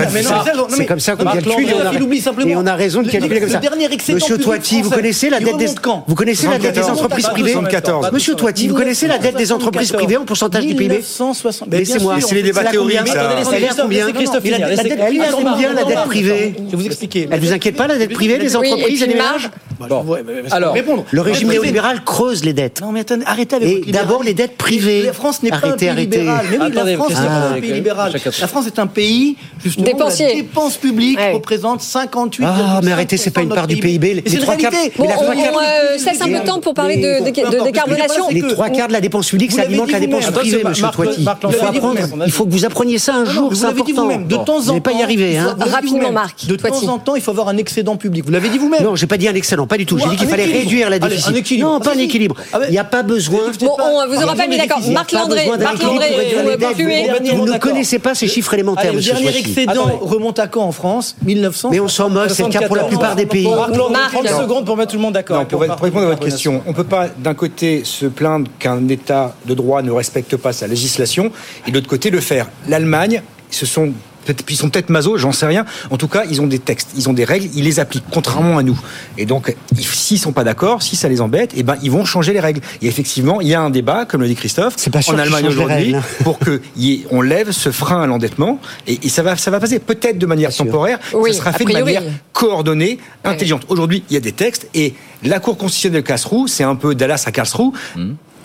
C'est 0.69 0.87
comme 0.87 1.01
ça 1.01 1.17
qu'on 1.17 1.25
calcule. 1.25 1.69
Et 1.69 1.75
on 1.75 1.87
a- 1.87 1.93
il 1.95 2.03
oublie 2.03 2.21
simplement. 2.21 2.51
Et 2.51 2.57
on 2.57 2.67
a 2.67 2.75
raison 2.75 3.01
de 3.01 3.07
Le- 3.07 3.13
calculer 3.13 3.35
le- 3.37 3.41
comme 3.41 3.49
ça. 3.49 3.57
le 3.57 3.63
dernier 3.63 3.93
excédent 3.93 4.17
Monsieur 4.17 4.39
Toiti, 4.39 4.83
vous 4.83 4.91
connaissez 4.91 5.31
la 5.31 5.41
dette 5.41 5.57
des 5.57 5.67
vous 6.07 6.15
connaissez 6.15 6.47
la 6.47 6.59
dette 6.59 6.75
des 6.75 6.81
74, 6.83 6.99
entreprises 7.01 7.27
privées 7.29 7.53
74. 7.53 8.13
Monsieur 8.13 8.35
Toiti, 8.35 8.69
vous 8.69 8.75
connaissez 8.75 9.07
la 9.07 9.19
dette 9.19 9.37
des 9.37 9.53
entreprises 9.53 9.93
privées 9.93 10.17
en 10.17 10.25
pourcentage 10.25 10.67
du 10.67 10.75
PIB 10.75 10.89
1960. 10.97 11.69
Mais 11.71 11.79
bien 11.83 11.95
Laissez-moi. 11.95 12.17
C'est 12.21 12.35
les 12.35 12.41
on 12.43 12.45
débats 12.45 12.65
théoriques, 12.65 12.99
combien 12.99 13.13
ça. 13.15 13.31
Attendez, 13.31 13.57
Elle 13.57 13.65
est 13.65 13.69
combien 13.81 14.07
la- 14.59 14.77
dette- 14.77 14.99
elle 14.99 15.17
est 15.17 15.21
à 15.21 15.25
Attends, 15.25 15.37
combien, 15.39 15.71
attends, 15.71 15.75
la 15.81 15.85
dette 15.85 15.97
attends, 15.97 16.07
privée 16.09 16.55
Je 16.67 16.71
vais 16.71 16.77
vous 16.77 16.87
expliquer. 16.87 17.29
Elle 17.31 17.41
vous 17.41 17.53
inquiète 17.53 17.77
pas 17.77 17.87
la 17.87 17.99
dette 17.99 18.13
privée 18.13 18.39
des 18.39 18.57
entreprises 18.57 19.03
et 19.03 19.07
des 19.07 19.13
les 19.15 19.19
ménages 19.19 19.51
Bon, 19.79 20.05
alors, 20.51 20.75
répondre. 20.75 21.05
Le 21.11 21.21
régime 21.21 21.49
néolibéral 21.49 22.05
creuse 22.05 22.45
les 22.45 22.53
dettes. 22.53 22.81
Non 22.81 22.93
mais 22.93 23.01
attendez, 23.01 23.25
arrêtez 23.27 23.57
avec 23.57 23.89
Et 23.89 23.93
d'abord 23.93 24.23
les 24.23 24.35
dettes 24.35 24.57
privées. 24.57 25.03
La 25.03 25.13
France 25.13 25.43
n'est 25.43 25.51
pas 25.51 25.57
un 25.65 25.73
pays 25.73 25.89
arrêtez. 25.89 26.19
libéral. 26.19 26.47
Mais 26.51 26.57
oui, 26.59 26.65
Attendez, 26.73 26.91
la 26.93 26.97
France 26.99 27.11
n'est 27.11 27.27
pas 27.27 27.49
un 27.57 27.61
pays 27.61 27.73
libéral. 27.73 28.13
La 28.41 28.47
France 28.49 28.67
est 28.67 28.79
un 28.79 28.87
pays 28.87 29.37
justement 29.63 29.87
Dépensier. 29.87 30.27
où 30.27 30.29
la 30.29 30.35
dépense 30.35 30.77
publique 30.77 31.19
Ouais. 31.19 31.33
représente 31.33 31.81
58. 31.83 32.45
Ah, 32.49 32.81
mais 32.83 32.93
arrêtez, 32.93 33.17
c'est 33.17 33.31
pas 33.31 33.43
une 33.43 33.49
part 33.49 33.67
du 33.67 33.77
PIB. 33.77 34.23
C'est 34.27 34.35
une 34.37 34.41
trois 34.41 34.57
quarts- 34.57 34.71
réalité. 34.73 34.93
Bon, 34.97 35.05
Mais 35.05 35.11
la 35.11 35.19
on, 35.19 35.23
trois 35.23 35.35
quarts- 35.35 35.53
on, 35.55 35.59
euh, 35.61 35.99
cesse 35.99 36.21
un 36.21 36.27
peu 36.27 36.39
de 36.41 36.47
temps 36.47 36.61
pour 36.61 36.75
parler 36.75 36.97
de, 36.97 37.25
décarbonation. 37.65 38.29
Les 38.31 38.43
trois 38.43 38.69
quarts 38.71 38.89
de 38.89 38.93
la 38.93 39.01
dépense 39.01 39.29
publique, 39.29 39.53
ça 39.53 39.63
alimente 39.63 39.91
la 39.91 40.01
dépense 40.01 40.27
privée, 40.31 40.59
c'est 40.63 40.69
monsieur 40.69 40.87
Toiti. 40.93 41.27
Il 42.27 42.33
faut 42.33 42.47
que 42.47 42.51
vous 42.51 42.65
appreniez 42.65 42.99
ça 42.99 43.15
un 43.15 43.25
jour, 43.25 43.51
c'est 43.53 43.59
vous 43.61 43.65
l'avez 43.67 43.75
dit 43.83 43.93
important. 43.93 44.03
vous-même. 44.03 44.27
De 44.27 44.37
temps 44.37 44.57
en 44.57 44.61
Vous 44.61 44.67
n'allez 44.69 44.81
pas 44.81 44.93
y 44.93 44.95
temps, 44.99 45.03
arriver, 45.03 45.37
hein. 45.39 45.57
Rapidement. 45.59 46.13
Marc, 46.13 46.47
De 46.47 46.57
temps 46.57 46.89
en 46.89 46.99
temps, 46.99 47.17
il 47.17 47.23
faut 47.23 47.31
avoir 47.31 47.49
un 47.49 47.57
excédent 47.57 47.97
public. 47.97 48.25
Vous 48.25 48.31
l'avez 48.31 48.49
dit 48.49 48.59
vous-même. 48.59 48.83
Non, 48.83 48.95
j'ai 48.97 49.07
pas 49.07 49.17
dit 49.17 49.29
un 49.29 49.35
excellent, 49.65 49.67
pas 49.67 49.77
du 49.77 49.87
tout. 49.87 49.99
J'ai 49.99 50.09
dit 50.09 50.17
qu'il 50.17 50.29
fallait 50.29 50.45
équilibre. 50.45 50.65
réduire 50.65 50.91
la 50.91 50.97
Allez, 50.97 51.09
déficit. 51.09 51.29
un 51.33 51.35
équilibre. 51.35 51.69
Non, 51.71 51.81
pas 51.81 51.91
Ah, 51.93 51.97
un 51.97 52.01
équilibre. 52.01 52.37
Ah, 52.53 52.59
Il 52.69 52.73
n'y 52.73 52.79
a 52.79 52.85
pas 52.85 53.03
besoin. 53.03 53.51
Bon, 53.61 53.77
on 53.79 54.07
vous 54.09 54.23
aura 54.23 54.35
pas 54.35 54.47
mis 54.47 54.57
d'accord. 54.57 54.81
Marc 54.91 55.13
Landré, 55.13 55.47
Marc 55.59 55.83
Landré, 55.83 56.09
vous 57.35 57.47
ne 57.47 57.59
connaissez 57.59 57.99
pas 57.99 58.15
ces 58.15 58.29
chiffres 58.29 58.55
élémentaires, 58.55 58.93
le 58.93 59.01
dernier 59.01 59.37
excédent 59.37 59.99
remonte 60.01 60.39
à 60.39 60.47
quand 60.47 60.65
en 60.65 60.73
France 60.73 61.17
1900. 61.25 61.71
Mais 61.71 61.81
on 61.81 61.89
s'en 61.89 62.11
moque, 62.11 62.31
c'est 62.31 62.43
le 62.43 62.49
cas 62.51 62.67
pour 62.67 62.77
la 62.77 62.85
plupart 62.85 63.17
des 63.17 63.27
pays. 63.27 63.49
Marc 63.49 63.77
Landry, 63.77 63.93
Marc. 63.93 64.13
30 64.13 64.29
secondes 64.29 64.67
pour 64.67 64.77
mettre 64.77 64.93
tout 64.93 64.97
le 64.97 65.03
monde 65.03 65.15
d'accord. 65.15 65.41
Non, 65.41 65.45
pour, 65.47 65.61
répondre 65.61 66.07
à 66.07 66.11
votre 66.11 66.25
question, 66.25 66.63
on 66.67 66.71
ne 66.71 66.75
peut 66.75 66.85
pas 66.85 67.09
d'un 67.19 67.35
côté 67.35 67.83
se 67.85 68.07
plaindre 68.07 68.51
qu'un 68.59 68.87
État 68.89 69.35
de 69.47 69.55
droit 69.55 69.83
ne 69.83 69.91
respecte 69.91 70.37
pas 70.37 70.53
sa 70.53 70.67
législation 70.67 71.31
et 71.67 71.71
de 71.71 71.77
l'autre 71.77 71.89
côté 71.89 72.11
le 72.11 72.21
faire. 72.21 72.49
L'Allemagne, 72.69 73.23
ce 73.51 73.67
sont 73.67 73.93
ils 74.49 74.57
sont 74.57 74.71
peut-être 74.71 74.91
maso, 74.91 75.17
j'en 75.17 75.33
sais 75.33 75.47
rien. 75.47 75.65
En 75.91 75.97
tout 75.97 76.09
cas, 76.09 76.25
ils 76.31 76.41
ont 76.41 76.47
des 76.47 76.59
textes, 76.59 76.91
ils 76.97 77.09
ont 77.09 77.13
des 77.13 77.25
règles, 77.25 77.49
ils 77.55 77.65
les 77.65 77.81
appliquent, 77.81 78.05
contrairement 78.11 78.59
à 78.59 78.63
nous. 78.63 78.79
Et 79.19 79.27
donc, 79.27 79.55
ils- 79.77 79.85
s'ils 79.85 80.19
sont 80.19 80.33
pas 80.33 80.45
d'accord, 80.45 80.83
si 80.83 80.97
ça 80.97 81.09
les 81.09 81.21
embête, 81.21 81.53
eh 81.57 81.63
ben, 81.63 81.77
ils 81.83 81.91
vont 81.91 82.05
changer 82.05 82.33
les 82.33 82.41
règles. 82.41 82.61
Et 82.83 82.87
effectivement, 82.87 83.41
il 83.41 83.49
y 83.49 83.55
a 83.55 83.61
un 83.61 83.71
débat, 83.71 84.05
comme 84.05 84.21
le 84.23 84.29
dit 84.29 84.35
Christophe, 84.35 84.75
C'est 84.77 84.91
pas 84.91 85.03
sûr 85.03 85.15
en 85.15 85.19
Allemagne 85.19 85.45
aujourd'hui, 85.49 85.93
pour 86.25 86.39
que 86.39 86.61
y 86.77 86.93
ait- 86.93 87.07
on 87.11 87.21
lève 87.23 87.51
ce 87.53 87.71
frein 87.71 88.03
à 88.03 88.07
l'endettement. 88.07 88.61
Et, 88.87 88.99
et 89.03 89.09
ça 89.09 89.23
va, 89.23 89.37
ça 89.37 89.51
va 89.51 89.61
passer 89.61 89.79
peut-être 89.79 90.19
de 90.19 90.27
manière 90.27 90.51
temporaire. 90.65 90.99
Oui, 91.13 91.31
ça 91.33 91.39
sera 91.39 91.51
a 91.51 91.53
fait 91.53 91.65
de 91.65 91.73
manière 91.85 92.03
coordonnée, 92.33 92.99
intelligente. 93.25 93.63
Aujourd'hui, 93.69 94.03
il 94.11 94.15
y 94.15 94.17
a 94.17 94.21
des 94.21 94.33
textes 94.33 94.69
et 94.75 94.95
la 95.23 95.41
Cour 95.41 95.57
constitutionnelle 95.57 96.03
de 96.03 96.07
Karlsruhe, 96.07 96.49
c'est 96.49 96.65
un 96.65 96.75
peu 96.75 96.95
Dallas 96.95 97.23
à 97.27 97.33
Karlsruhe. 97.33 97.73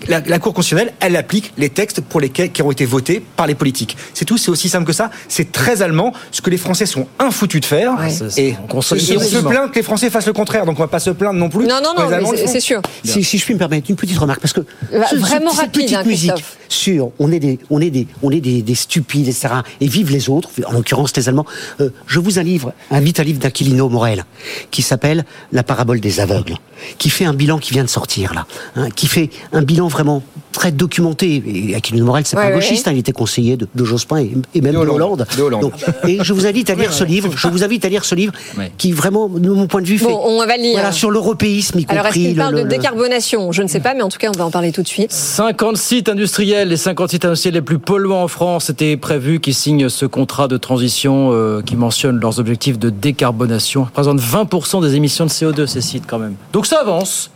La, 0.08 0.22
la 0.26 0.40
Cour 0.40 0.54
constitutionnelle, 0.54 0.94
elle 1.00 1.16
applique 1.16 1.54
les 1.58 1.70
textes 1.70 2.02
pour 2.02 2.20
lesquels 2.22 2.52
qui 2.52 2.62
ont 2.62 2.72
été 2.72 2.86
votés 2.86 3.22
par 3.36 3.48
les 3.48 3.56
politiques. 3.56 3.98
C'est 4.14 4.26
tout, 4.26 4.38
c'est 4.38 4.50
aussi 4.50 4.70
simple 4.70 4.86
que 4.86 4.94
ça. 4.94 5.12
C'est 5.28 5.52
très 5.52 5.82
allemand, 5.82 6.14
ce 6.32 6.42
que 6.42 6.50
les 6.50 6.58
Français 6.58 6.86
sont 6.86 7.08
infoutus 7.20 7.62
de 7.62 7.66
faire. 7.66 8.00
Ouais. 8.00 8.10
Ça, 8.10 8.30
c'est- 8.30 8.42
Et 8.42 8.58
on 8.64 8.68
console 8.68 8.98
et 9.00 9.18
on 9.18 9.20
se 9.20 9.38
plaint 9.40 9.70
que 9.70 9.76
les 9.76 9.84
Français 9.84 10.10
fassent 10.10 10.28
le 10.28 10.34
contraire, 10.34 10.66
donc 10.66 10.78
on 10.80 10.84
va 10.84 10.88
pas 10.88 11.00
se 11.00 11.10
plaindre 11.10 11.40
non 11.40 11.50
plus. 11.50 11.66
Non, 11.68 11.80
non, 11.84 11.94
non, 11.96 12.32
c'est 12.46 12.60
sûr. 12.60 12.82
Si, 13.04 13.24
si 13.24 13.38
je 13.38 13.46
puis 13.46 13.54
me 13.54 13.60
permettre 13.60 13.90
une 13.90 13.96
petite 13.96 14.18
remarque, 14.18 14.40
parce 14.42 14.54
que 14.54 14.62
Bah, 14.92 15.06
vraiment 15.18 15.52
cette 15.52 15.60
rapide, 15.60 15.82
petite 15.84 15.96
hein, 15.98 16.04
musique 16.06 16.32
Christophe. 16.34 16.58
Sur 16.70 17.12
on 17.20 17.32
est 17.32 17.40
des 17.40 17.60
on 17.70 17.82
est 17.82 17.90
des 17.90 18.08
on 18.22 18.32
est 18.32 18.40
des, 18.40 18.62
des 18.62 18.76
stupides 18.76 19.28
etc 19.28 19.56
et 19.82 19.88
vive 19.88 20.12
les 20.12 20.30
autres, 20.30 20.50
en 20.66 20.72
l'occurrence 20.72 21.16
les 21.18 21.28
Allemands. 21.28 21.46
euh, 21.82 21.90
je 22.08 22.20
vous 22.20 22.40
un 22.40 22.44
livre, 22.44 22.74
invite 22.92 23.20
un 23.20 23.24
livre 23.24 23.40
d'Aquilino 23.40 23.90
Morel 23.90 24.26
qui 24.72 24.82
s'appelle 24.82 25.26
La 25.52 25.64
parabole 25.64 26.00
des 26.00 26.20
aveugles, 26.20 26.56
qui 26.98 27.10
fait 27.10 27.26
un 27.26 27.34
bilan 27.34 27.58
qui 27.58 27.74
vient 27.74 27.84
de 27.84 27.90
sortir 27.90 28.34
là, 28.34 28.46
hein, 28.76 28.90
qui 28.92 29.08
fait 29.08 29.30
un 29.52 29.62
bilan 29.62 29.88
vraiment 29.88 30.24
très 30.60 30.72
documenté. 30.74 31.42
Et 31.72 31.74
Aquilino 31.76 32.06
Morel, 32.06 32.24
c'est 32.26 32.36
Ouais, 32.36 32.44
pas 32.44 32.50
un 32.50 32.54
gauchiste, 32.54 32.86
ouais. 32.86 32.92
hein, 32.92 32.96
il 32.96 33.00
était 33.00 33.14
conseiller 33.14 33.56
de, 33.56 33.66
de 33.74 33.86
Jospin 33.86 34.18
et, 34.18 34.32
et 34.54 34.60
même 34.62 34.74
de 34.74 34.78
Hollande. 34.78 34.96
Hollande. 34.98 35.26
De 35.38 35.42
Hollande. 35.42 35.62
Donc, 35.62 35.74
et 36.06 36.20
je 36.22 36.34
vous 36.34 36.46
invite 36.46 36.70
à 36.70 36.76
lire 36.76 36.92
ce 36.92 37.06
livre. 37.06 37.32
Je 37.34 37.48
vous 37.48 37.64
invite 37.64 37.86
à 37.86 37.90
lire 37.90 38.04
ce 38.04 38.14
livre 38.14 38.34
Ouais. 38.58 38.70
qui 38.78 38.92
vraiment, 38.92 39.30
de 39.30 39.50
mon 39.50 39.68
point 39.68 39.82
de 39.82 39.86
vue, 39.88 39.98
fait 39.98 40.06
Bon, 40.06 40.20
on 40.26 40.46
va 40.46 40.58
le 40.58 40.64
lire. 40.64 40.74
voilà 40.74 40.92
sur 40.92 41.12
l'européisme 41.12 41.80
y 41.80 41.86
Alors, 41.88 42.08
est-ce 42.08 42.14
compris. 42.16 42.28
qu'il 42.28 42.36
parle 42.36 42.54
le- 42.56 42.60
de 42.60 42.64
le- 42.64 42.70
décarbonation? 42.70 43.52
Je 43.54 43.62
ne 43.64 43.68
sais 43.70 43.80
pas, 43.80 43.94
mais 43.94 44.02
en 44.02 44.10
tout 44.10 44.18
cas, 44.18 44.30
on 44.34 44.38
va 44.38 44.46
en 44.46 44.52
parler 44.52 44.74
tout 44.74 44.82
de 44.84 44.88
suite. 44.88 45.14
50 45.14 45.78
sites 45.78 46.10
industriels, 46.10 46.68
les 46.68 46.76
50 46.78 47.10
sites 47.12 47.24
industriels 47.24 47.54
les 47.56 47.62
plus 47.62 47.80
polluants 47.80 48.24
en 48.24 48.28
France 48.28 48.70
étaient 48.70 48.98
prévus 48.98 49.40
qui 49.40 49.54
signent 49.54 49.88
ce 49.88 50.06
contrat 50.06 50.50
de 50.50 50.58
transition 50.58 51.30
euh, 51.32 51.62
qui 51.62 51.78
mentionne 51.78 52.20
leurs 52.20 52.38
objectifs 52.40 52.78
de 52.78 52.90
décarbonation. 52.90 53.84
Ils 53.84 53.86
représentent 53.86 54.20
20% 54.20 54.82
des 54.82 54.96
émissions 54.96 55.26
de 55.26 55.30
CO2 55.32 55.68
ces 55.68 55.80
sites 55.82 56.04
quand 56.06 56.20
même. 56.20 56.36
Donc 56.52 56.66
ça 56.66 56.82
avance. 56.82 57.32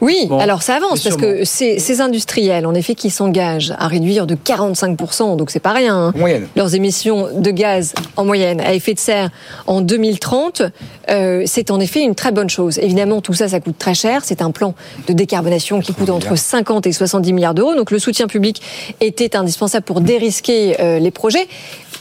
Oui, 0.00 0.26
Bon, 0.28 0.38
alors 0.38 0.62
ça 0.62 0.76
avance 0.76 1.02
parce 1.02 1.16
que 1.16 1.44
ces, 1.44 1.78
ces 1.78 2.00
industriels, 2.00 2.66
en 2.66 2.74
effet, 2.74 2.94
qui 2.94 3.10
s'engagent 3.10 3.74
à 3.78 3.88
réduire 3.88 4.26
de 4.26 4.34
45%, 4.34 5.36
donc 5.36 5.50
c'est 5.50 5.58
pas 5.60 5.72
rien, 5.72 5.96
hein, 5.96 6.12
En 6.14 6.18
moyenne. 6.18 6.46
leurs 6.56 6.74
émissions 6.74 7.28
de 7.34 7.50
gaz 7.50 7.94
en 8.16 8.24
moyenne 8.24 8.60
à 8.60 8.74
effet 8.74 8.94
de 8.94 8.98
serre 8.98 9.30
en 9.66 9.80
2030, 9.80 10.62
euh, 11.10 11.42
c'est 11.46 11.70
en 11.70 11.80
effet 11.80 12.02
une 12.02 12.14
très 12.14 12.30
bonne 12.32 12.50
chose. 12.50 12.78
Évidemment, 12.78 13.20
tout 13.20 13.34
ça, 13.34 13.48
ça 13.48 13.60
coûte 13.60 13.78
très 13.78 13.94
cher. 13.94 14.22
C'est 14.24 14.42
un 14.42 14.50
plan 14.50 14.74
de 15.06 15.12
décarbonation 15.12 15.80
qui 15.80 15.92
coûte 15.94 16.10
entre 16.10 16.36
50 16.36 16.86
et 16.86 16.92
70 16.92 17.32
milliards 17.32 17.54
d'euros. 17.54 17.74
Donc 17.74 17.90
le 17.90 17.98
soutien 17.98 18.26
public 18.26 18.62
était 19.00 19.34
indispensable 19.36 19.84
pour 19.84 20.00
dérisquer 20.00 20.80
euh, 20.80 20.98
les 20.98 21.10
projets. 21.10 21.48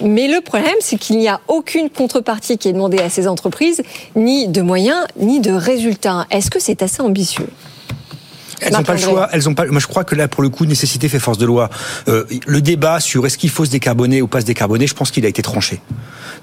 Mais 0.02 0.28
le 0.28 0.42
problème, 0.42 0.76
c'est 0.82 0.98
qu'il 0.98 1.18
n'y 1.18 1.28
a 1.28 1.42
aucune 1.48 1.90
contrepartie 1.90 2.58
qui 2.60 2.70
est 2.70 2.74
demandée 2.74 3.00
à 3.00 3.10
ces 3.10 3.28
entreprises, 3.28 3.82
ni 4.16 4.48
de 4.48 4.62
moyens, 4.62 5.06
ni 5.20 5.40
de 5.40 5.52
résultats. 5.52 6.28
Est-ce 6.30 6.52
que 6.52 6.60
c'est 6.60 6.84
assez 6.84 7.02
ambitieux? 7.02 7.48
Elles 8.62 8.74
n'ont 8.74 8.84
pas 8.84 8.94
le 8.94 9.00
choix. 9.00 9.30
Elles 9.32 9.50
ont 9.50 9.54
pas. 9.54 9.66
Moi, 9.66 9.80
je 9.80 9.88
crois 9.88 10.04
que 10.04 10.16
là, 10.16 10.28
pour 10.28 10.44
le 10.44 10.50
coup, 10.50 10.66
nécessité 10.66 11.10
fait 11.10 11.20
force 11.20 11.38
de 11.38 11.46
loi. 11.46 11.70
Euh, 12.08 12.26
le 12.46 12.62
débat 12.62 13.00
sur 13.00 13.26
est-ce 13.26 13.38
qu'il 13.38 13.50
faut 13.50 13.66
se 13.66 13.72
décarboner 13.72 14.22
ou 14.22 14.28
pas 14.28 14.42
se 14.42 14.46
décarboner, 14.46 14.88
je 14.88 14.94
pense 14.94 15.12
qu'il 15.12 15.26
a 15.26 15.30
été 15.30 15.42
tranché. 15.42 15.82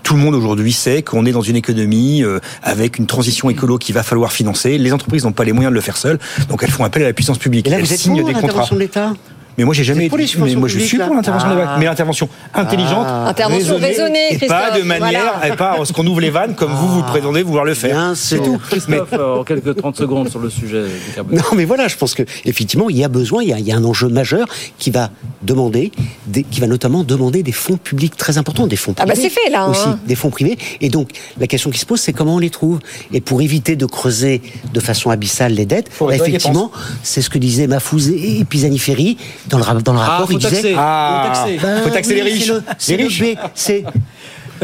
Tout 0.02 0.14
le 0.14 0.20
monde 0.20 0.34
aujourd'hui 0.34 0.72
sait 0.72 1.02
qu'on 1.02 1.26
est 1.26 1.32
dans 1.32 1.42
une 1.42 1.56
économie 1.56 2.22
euh, 2.22 2.40
avec 2.62 2.98
une 2.98 3.06
transition 3.06 3.50
écolo 3.50 3.78
qu'il 3.78 3.94
va 3.94 4.02
falloir 4.02 4.32
financer. 4.32 4.78
Les 4.78 4.92
entreprises 4.92 5.24
n'ont 5.24 5.32
pas 5.32 5.44
les 5.44 5.52
moyens 5.52 5.70
de 5.72 5.74
le 5.74 5.80
faire 5.80 5.96
seules, 5.96 6.18
donc 6.48 6.62
elles 6.62 6.70
font 6.70 6.84
appel 6.84 7.02
à 7.02 7.06
la 7.06 7.12
puissance 7.12 7.38
publique. 7.38 7.66
Et 7.66 7.70
là, 7.70 7.78
elles 7.78 7.84
vous 7.84 7.92
êtes 7.92 7.98
signent 7.98 8.18
pour 8.18 8.26
des 8.26 8.34
contrats. 8.34 8.48
l'intervention 8.48 8.74
de 8.76 8.80
l'État? 8.80 9.12
Mais 9.58 9.64
moi, 9.64 9.74
j'ai 9.74 9.84
jamais 9.84 10.08
pour 10.08 10.18
les. 10.18 10.26
Mais 10.38 10.54
moi, 10.56 10.68
je 10.68 10.78
suis 10.78 10.98
là 10.98 11.06
pour 11.06 11.14
l'intervention 11.14 11.48
de 11.50 11.54
Ah. 11.60 11.76
Mais 11.78 11.84
l'intervention 11.86 12.28
intelligente, 12.54 13.06
Ah. 13.08 13.28
Intervention 13.28 13.76
raisonnée, 13.78 14.34
et 14.34 14.38
pas 14.46 14.70
de 14.76 14.82
manière, 14.82 15.34
voilà. 15.38 15.54
et 15.54 15.56
pas 15.56 15.76
ce 15.84 15.92
qu'on 15.92 16.06
ouvre 16.06 16.20
les 16.20 16.30
vannes 16.30 16.54
comme 16.54 16.72
vous 16.72 16.88
vous 16.88 17.02
prétendez 17.02 17.42
vouloir 17.42 17.64
le 17.64 17.74
faire. 17.74 18.12
C'est 18.14 18.38
tout. 18.42 18.52
Mais 18.52 18.68
Christophe, 18.68 19.12
euh, 19.12 19.36
en 19.40 19.44
quelques 19.44 19.76
30 19.76 19.96
secondes 19.96 20.28
sur 20.28 20.40
le 20.40 20.50
sujet 20.50 20.82
du 20.84 21.12
carbone. 21.14 21.36
Non, 21.36 21.44
mais 21.56 21.64
voilà, 21.64 21.88
je 21.88 21.96
pense 21.96 22.14
que 22.14 22.22
effectivement, 22.44 22.90
il 22.90 22.96
y 22.98 23.04
a 23.04 23.08
besoin, 23.08 23.42
il 23.42 23.48
y 23.48 23.52
a, 23.52 23.58
il 23.58 23.66
y 23.66 23.72
a 23.72 23.76
un 23.76 23.84
enjeu 23.84 24.08
majeur 24.08 24.46
qui 24.78 24.90
va 24.90 25.10
demander, 25.42 25.92
des- 26.26 26.42
qui 26.42 26.60
va 26.60 26.66
notamment 26.66 27.04
demander 27.04 27.42
des 27.42 27.52
fonds 27.52 27.76
publics 27.76 28.16
très 28.16 28.38
importants, 28.38 28.66
des 28.66 28.76
fonds 28.76 28.94
Ah 28.98 29.06
privés. 29.06 29.22
bah, 29.22 29.28
c'est 29.34 29.40
fait, 29.44 29.50
là, 29.50 29.68
Aussi, 29.68 29.80
hein. 29.86 29.98
des 30.06 30.14
fonds 30.14 30.30
privés. 30.30 30.58
Et 30.80 30.88
donc, 30.88 31.10
la 31.38 31.46
question 31.46 31.70
qui 31.70 31.78
se 31.78 31.86
pose, 31.86 32.00
c'est 32.00 32.12
comment 32.12 32.36
on 32.36 32.38
les 32.38 32.50
trouve. 32.50 32.80
Et 33.12 33.20
pour 33.20 33.40
éviter 33.42 33.76
de 33.76 33.86
creuser 33.86 34.42
de 34.72 34.80
façon 34.80 35.10
abyssale 35.10 35.52
les 35.52 35.66
dettes, 35.66 35.90
bah, 36.00 36.14
effectivement, 36.14 36.70
c'est 37.02 37.22
ce 37.22 37.30
que 37.30 37.38
disaient 37.38 37.66
Mafouz 37.66 38.08
et 38.08 38.24
et 38.40 38.44
Pisani-Ferry 38.44 39.16
dans 39.48 39.58
le, 39.58 39.82
dans 39.82 39.92
le 39.92 39.98
rapport. 39.98 40.26
faut 40.26 40.32
ils 40.32 40.38
disaient, 40.38 40.50
taxer. 40.50 40.74
Ah, 40.78 41.22
Faut 41.22 41.28
taxer. 41.34 41.58
Ben 41.62 41.82
faut 41.82 41.90
taxer 41.90 42.14
les 42.14 42.22
oui, 42.22 42.32
riches. 42.32 42.44
c'est 42.44 42.52
le- 42.52 42.62
C'est 42.78 42.96
Les 42.96 43.02
le 43.04 43.08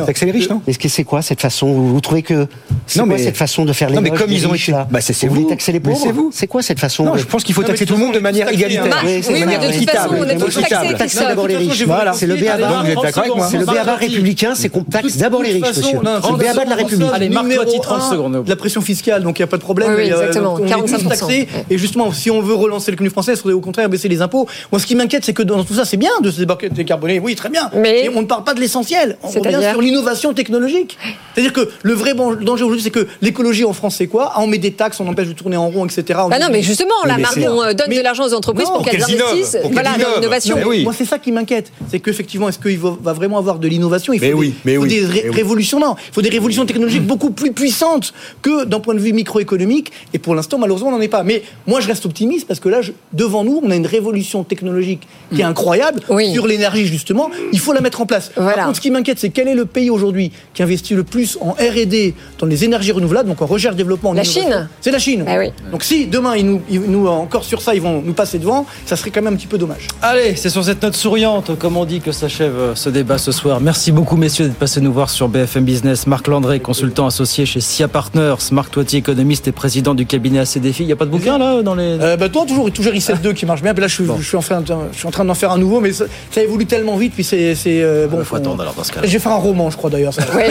riches. 0.01 0.07
B, 0.07 0.07
c'est 0.07 0.13
Taxer 0.13 0.27
les 0.27 0.33
riches, 0.33 0.49
non 0.51 0.63
Mais 0.67 0.73
c'est 0.89 1.05
quoi 1.05 1.23
cette 1.23 1.41
façon 1.41 1.73
vous, 1.73 2.01
trouvez 2.01 2.23
que 2.23 2.47
c'est 2.87 2.99
Non, 2.99 3.07
quoi 3.07 3.17
mais- 3.17 3.23
cette 3.23 3.37
façon 3.37 3.65
de 3.65 3.73
faire 3.73 3.89
les 3.89 3.95
Non, 3.97 4.01
mais 4.01 4.11
comme 4.11 4.31
ils 4.31 4.47
ont 4.47 4.55
été- 4.55 4.73
là 4.73 4.87
bah, 4.91 5.01
c'est- 5.01 5.13
c'est 5.13 5.27
vous 5.27 5.35
voulez 5.35 5.45
vous. 5.45 5.51
taxer 5.51 5.73
les 5.73 5.81
pauvres 5.81 5.99
c'est 6.03 6.13
vous. 6.13 6.31
C'est 6.33 6.47
quoi 6.47 6.63
cette 6.63 6.81
façon 6.81 7.05
Non, 7.05 7.17
je 7.17 7.25
pense 7.25 7.45
qu'il 7.45 7.55
faut 7.55 7.63
taxer 7.63 7.85
de 7.85 7.91
tout 7.91 7.97
le 7.97 8.05
monde 8.05 8.15
de 8.15 8.19
manière 8.21 8.49
égalitaire. 8.49 8.85
c'est 9.03 9.07
oui, 9.07 9.21
de 9.21 9.33
mais 9.33 9.41
manière 9.47 9.61
de 9.61 9.79
toute 9.79 9.91
façon, 9.91 10.11
on 10.19 10.25
est 10.25 10.37
tous 10.37 10.55
taxés, 10.61 10.95
Christophe. 10.99 11.29
d'abord 11.29 11.47
les 11.49 11.57
riches. 11.57 11.83
Voilà, 11.85 12.13
c'est 12.13 12.27
le 12.27 12.35
expliquer, 12.35 12.57
béaba. 12.57 12.69
alors, 12.69 12.85
vous 12.85 12.91
êtes 12.91 13.03
d'accord 13.03 13.23
avec 13.25 13.37
moi 13.37 13.49
C'est 13.51 13.59
le 13.59 13.65
parti. 13.67 14.05
républicain, 14.07 14.53
c'est 14.55 14.69
qu'on 14.69 14.83
taxe 14.85 15.17
d'abord 15.17 15.43
les 15.43 15.53
riches, 15.53 15.67
monsieur. 15.77 15.99
non, 16.03 16.21
C'est 16.23 16.31
le 16.33 16.37
béaba 16.37 16.65
de 16.65 16.71
la 16.71 16.77
République. 16.77 17.09
Allez, 17.13 17.29
Marc 17.29 17.45
numéro 17.45 17.65
Toiti, 17.65 17.81
30 17.81 18.01
un, 18.03 18.11
secondes. 18.11 18.45
de 18.45 18.49
la 18.49 18.57
pression 18.57 18.81
fiscale, 18.81 19.23
donc 19.23 19.39
il 19.39 19.43
n'y 19.43 19.45
a 19.45 19.49
pas 19.49 19.57
de 19.57 19.63
problème. 19.63 19.91
Euh, 19.91 19.99
exactement, 19.99 20.55
on 20.55 20.59
est 20.59 20.63
tous 20.63 20.69
45%. 20.69 21.09
taxés. 21.09 21.49
Ouais. 21.55 21.65
Et 21.71 21.79
justement, 21.79 22.13
si 22.13 22.31
on 22.31 22.41
veut 22.41 22.55
relancer 22.55 22.91
l'économie 22.91 23.13
française, 23.13 23.39
il 23.39 23.43
faudrait 23.43 23.55
au 23.55 23.61
contraire 23.61 23.89
baisser 23.89 24.09
les 24.09 24.23
impôts. 24.23 24.47
Moi, 24.73 24.81
ce 24.81 24.87
qui 24.87 24.95
m'inquiète, 24.95 25.25
c'est 25.25 25.33
que 25.33 25.43
dans 25.43 25.63
tout 25.65 25.75
ça, 25.75 25.85
c'est 25.85 25.97
bien 25.97 26.11
de 26.23 26.31
se 26.31 26.39
débarquer 26.39 26.69
décarboner. 26.69 27.19
Oui, 27.21 27.35
très 27.35 27.49
bien. 27.49 27.71
Mais- 27.77 28.09
on 28.15 28.23
ne 28.23 28.27
parle 28.27 28.45
pas 28.45 28.55
de 28.55 28.61
l'essentiel. 28.61 29.17
On 29.23 29.29
revient 29.29 29.41
C'est-à-dire 29.43 29.71
sur 29.71 29.81
l'innovation 29.91 30.33
technologique. 30.33 30.97
C'est-à-dire 31.35 31.53
que 31.53 31.69
le 31.83 31.93
vrai 31.95 32.15
danger 32.15 32.65
aujourd'hui, 32.65 32.83
c'est 32.83 32.91
que 32.91 33.07
l'écologie 33.23 33.65
en 33.65 33.73
France, 33.73 33.97
c'est 33.99 34.07
quoi? 34.07 34.33
Ah, 34.35 34.41
On 34.41 34.47
met 34.47 34.59
des 34.59 34.73
taxes, 34.73 35.01
on 35.01 35.07
empêche 35.09 35.29
de 35.29 35.33
tourner 35.33 35.57
en 35.57 35.69
rond, 35.69 35.85
etc. 35.87 36.21
On 36.25 36.29
Bah 36.29 36.39
non, 36.39 36.47
mais 36.51 36.63
justement, 36.63 36.95
là, 37.07 37.19
Macron 37.19 37.63
euh, 37.63 37.73
donne 37.75 37.91
de 37.91 38.01
l'argent 38.01 38.25
aux 38.27 38.35
entreprises 38.35 38.67
Non, 38.69 38.75
pour 38.77 38.85
qu'elles 38.85 39.01
innovent, 39.09 39.29
investissent 39.33 39.59
pour 39.63 39.73
voilà, 39.73 39.91
qu'elles 39.93 40.01
dans 40.03 40.07
innovent. 40.09 40.21
l'innovation. 40.21 40.57
Mais 40.71 40.83
Moi, 40.83 40.93
c'est 40.97 41.05
ça 41.05 41.19
qui 41.19 41.33
m'inquiète. 41.33 41.73
C'est 41.91 42.01
qu'effectivement, 42.01 42.49
est-ce 42.49 42.59
qu'il 42.59 42.79
va 42.79 43.13
vraiment 43.13 43.39
avoir 43.39 43.59
de 43.59 43.69
l'innovation? 43.69 44.13
Il 44.13 44.19
faut 44.19 44.25
Mais 44.25 44.31
des, 44.33 44.35
oui, 44.35 44.55
mais 44.65 44.77
faut 44.77 44.83
oui, 44.83 44.89
des 44.89 45.05
ré- 45.07 45.21
mais 45.25 45.31
oui. 45.31 45.37
révolutions. 45.37 45.79
Non, 45.81 45.95
il 46.09 46.15
faut 46.15 46.23
des 46.23 46.29
révolutions 46.31 46.67
technologiques 46.67 47.07
beaucoup 47.07 47.31
plus 47.31 47.53
puissantes 47.53 48.13
que 48.43 48.65
d'un 48.65 48.81
point 48.81 48.95
de 48.95 49.01
vue 49.01 49.13
microéconomique. 49.13 49.93
Et 50.15 50.19
pour 50.19 50.35
l'instant, 50.35 50.59
malheureusement, 50.59 50.89
on 50.89 50.93
n'en 50.93 51.01
est 51.01 51.09
pas. 51.09 51.23
Mais 51.23 51.43
moi, 51.67 51.81
je 51.81 51.87
reste 51.89 52.07
optimiste 52.07 52.47
parce 52.47 52.61
que 52.61 52.69
là, 52.69 52.83
je- 52.83 52.93
devant 53.13 53.45
nous, 53.45 53.61
on 53.63 53.71
a 53.71 53.77
une 53.77 53.87
révolution 53.87 54.45
technologique 54.45 55.07
qui 55.35 55.41
est 55.41 55.45
incroyable 55.45 56.01
sur 56.33 56.47
l'énergie, 56.47 56.87
justement. 56.87 57.31
Il 57.53 57.59
faut 57.61 57.73
la 57.73 57.81
mettre 57.81 58.01
en 58.01 58.07
place. 58.07 58.31
Par 58.35 58.55
contre, 58.55 58.77
ce 58.77 58.81
qui 58.81 58.91
m'inquiète, 58.91 59.19
c'est 59.19 59.31
quel 59.31 59.49
est 59.49 59.55
le 59.55 59.65
pays 59.71 59.91
aujourd'hui 59.91 60.33
qui 60.55 60.63
investit 60.63 60.95
le 60.95 61.05
plus 61.05 61.39
en 61.41 61.51
R&D 61.53 62.15
dans 62.39 62.47
les 62.47 62.65
énergies 62.65 62.93
renouvelables, 62.93 63.29
donc 63.29 63.41
en 63.43 63.47
recherche, 63.47 63.77
développement. 63.77 64.11
en 64.11 64.15
La 64.15 64.25
Chine. 64.25 64.69
C'est 64.81 64.91
la 64.91 64.99
Chine. 64.99 65.25
Ah 65.27 65.37
oui. 65.39 65.51
Donc 65.71 65.83
si 65.85 66.07
demain, 66.07 66.37
ils 66.37 66.47
nous, 66.47 66.61
ils 66.71 66.81
nous, 66.81 67.07
encore 67.07 67.45
sur 67.45 67.63
ça, 67.63 67.75
ils 67.75 67.81
vont 67.83 68.03
nous 68.03 68.13
passer 68.13 68.39
devant, 68.39 68.67
ça 68.87 68.97
serait 68.97 69.11
quand 69.11 69.23
même 69.23 69.35
un 69.35 69.37
petit 69.37 69.47
peu 69.47 69.59
dommage. 69.59 69.89
Allez, 70.03 70.35
c'est 70.37 70.51
sur 70.51 70.65
cette 70.65 70.83
note 70.83 70.95
souriante, 70.97 71.59
comme 71.59 71.77
on 71.77 71.85
dit, 71.85 72.01
que 72.01 72.13
s'achève 72.13 72.55
euh, 72.57 72.75
ce 72.75 72.89
débat 72.91 73.19
ce 73.19 73.33
soir. 73.33 73.61
Merci 73.61 73.93
beaucoup, 73.93 74.17
messieurs, 74.17 74.47
d'être 74.47 74.57
passés 74.59 74.81
nous 74.81 74.93
voir 74.93 75.11
sur 75.11 75.29
BFM 75.29 75.65
Business. 75.65 76.07
Marc 76.07 76.27
Landré, 76.29 76.61
consultant 76.61 77.07
associé 77.07 77.47
chez 77.47 77.61
SIA 77.61 77.89
Partners. 77.89 78.35
Marc 78.53 78.71
Toitier, 78.73 78.99
économiste 78.99 79.47
et 79.49 79.53
président 79.53 79.95
du 79.95 80.07
cabinet 80.07 80.39
ACDFI. 80.41 80.83
Il 80.83 80.87
n'y 80.87 80.93
a 80.93 80.97
pas 80.97 81.05
de 81.07 81.11
bouquin, 81.11 81.39
là, 81.39 81.63
dans 81.63 81.75
les... 81.75 81.99
Euh, 82.01 82.17
bah, 82.17 82.29
toi, 82.29 82.45
toujours, 82.47 82.71
toujours 82.73 82.93
ICF2 82.93 83.35
qui 83.35 83.47
marche 83.47 83.63
bien. 83.63 83.75
Puis 83.75 83.83
là, 83.83 83.89
je, 83.89 83.95
suis- 83.95 84.05
je 84.19 84.27
suis 84.27 84.37
en 84.37 84.41
train, 84.41 84.63
je 84.93 84.99
suis 84.99 85.07
en 85.07 85.11
train 85.11 85.25
d'en 85.25 85.35
faire 85.35 85.53
un 85.53 85.59
nouveau, 85.59 85.81
mais 85.81 85.93
ça, 85.93 86.05
ça 86.31 86.43
évolue 86.43 86.67
tellement 86.67 86.97
vite. 86.97 87.13
Puis 87.15 87.25
c'est. 87.25 87.55
c'est, 87.55 87.83
euh, 87.83 88.07
bon, 88.09 88.25
faut 88.25 88.37
attendre, 88.37 88.61
alors, 88.63 88.75
dans 88.75 88.85
ce 88.85 88.93
cas-là. 88.93 89.07
Je 89.07 89.13
vais 89.13 89.19
faire 89.19 89.33
un 89.33 89.37
roman, 89.37 89.60
je 89.69 89.77
crois 89.77 89.91
d'ailleurs. 89.91 90.15
ça. 90.15 90.23
Ouais. 90.35 90.49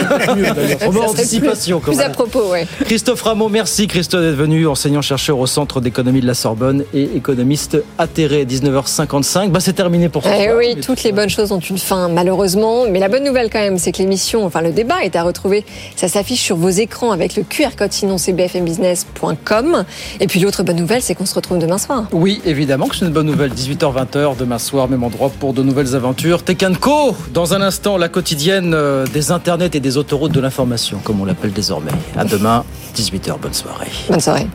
Anticipation, 0.86 1.80
plus, 1.80 1.92
plus 1.92 2.00
à 2.00 2.10
propos, 2.10 2.50
ouais. 2.52 2.66
Christophe 2.84 3.22
Rameau, 3.22 3.48
merci 3.48 3.86
Christophe 3.86 4.20
d'être 4.22 4.34
venu, 4.36 4.66
enseignant-chercheur 4.66 5.38
au 5.38 5.46
Centre 5.46 5.80
d'économie 5.80 6.20
de 6.20 6.26
la 6.26 6.34
Sorbonne 6.34 6.84
et 6.94 7.02
économiste 7.16 7.78
atterré, 7.98 8.44
19h55. 8.44 9.48
Bah, 9.50 9.60
c'est 9.60 9.72
terminé 9.72 10.08
pour 10.08 10.22
ce 10.22 10.28
Eh 10.28 10.44
soir. 10.44 10.56
oui, 10.58 10.76
toutes 10.80 11.02
les 11.02 11.12
bonnes 11.12 11.30
choses 11.30 11.50
ont 11.52 11.58
une 11.58 11.78
fin, 11.78 12.08
malheureusement. 12.08 12.84
Mais 12.88 12.98
la 13.00 13.08
bonne 13.08 13.24
nouvelle 13.24 13.48
quand 13.50 13.60
même, 13.60 13.78
c'est 13.78 13.92
que 13.92 13.98
l'émission, 13.98 14.44
enfin 14.44 14.60
le 14.60 14.72
débat 14.72 15.02
est 15.02 15.16
à 15.16 15.22
retrouver. 15.22 15.64
Ça 15.96 16.08
s'affiche 16.08 16.40
sur 16.42 16.56
vos 16.56 16.68
écrans 16.68 17.10
avec 17.10 17.36
le 17.36 17.42
QR 17.42 17.70
code 17.76 17.92
sinon 17.92 18.18
c'est 18.18 18.32
bfmbusiness.com. 18.32 19.84
Et 20.20 20.26
puis 20.26 20.40
l'autre 20.40 20.62
bonne 20.62 20.76
nouvelle, 20.76 21.02
c'est 21.02 21.14
qu'on 21.14 21.26
se 21.26 21.34
retrouve 21.34 21.58
demain 21.58 21.78
soir. 21.78 22.04
Oui, 22.12 22.40
évidemment 22.44 22.86
que 22.88 22.96
c'est 22.96 23.04
une 23.06 23.12
bonne 23.12 23.26
nouvelle. 23.26 23.52
18h-20h, 23.52 24.36
demain 24.36 24.58
soir, 24.58 24.88
même 24.88 25.02
endroit 25.04 25.30
pour 25.40 25.52
de 25.52 25.62
nouvelles 25.62 25.94
aventures. 25.94 26.42
Co, 26.80 27.14
dans 27.32 27.54
un 27.54 27.62
instant, 27.62 27.96
la 27.96 28.08
quotidienne 28.08 28.74
euh, 29.00 29.06
des 29.06 29.32
internets 29.32 29.74
et 29.74 29.80
des 29.80 29.96
autoroutes 29.96 30.32
de 30.32 30.40
l'information, 30.40 30.98
comme 31.02 31.20
on 31.20 31.24
l'appelle 31.24 31.52
désormais. 31.52 31.92
À 32.16 32.24
demain, 32.24 32.64
18h, 32.94 33.38
bonne 33.40 33.54
soirée. 33.54 33.90
Bonne 34.08 34.20
soirée. 34.20 34.46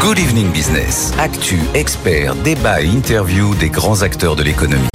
Good 0.00 0.18
Evening 0.18 0.50
Business. 0.50 1.12
Actu, 1.18 1.60
experts, 1.74 2.34
débat 2.36 2.82
et 2.82 2.86
interview 2.86 3.54
des 3.56 3.68
grands 3.68 4.02
acteurs 4.02 4.34
de 4.34 4.42
l'économie. 4.42 4.88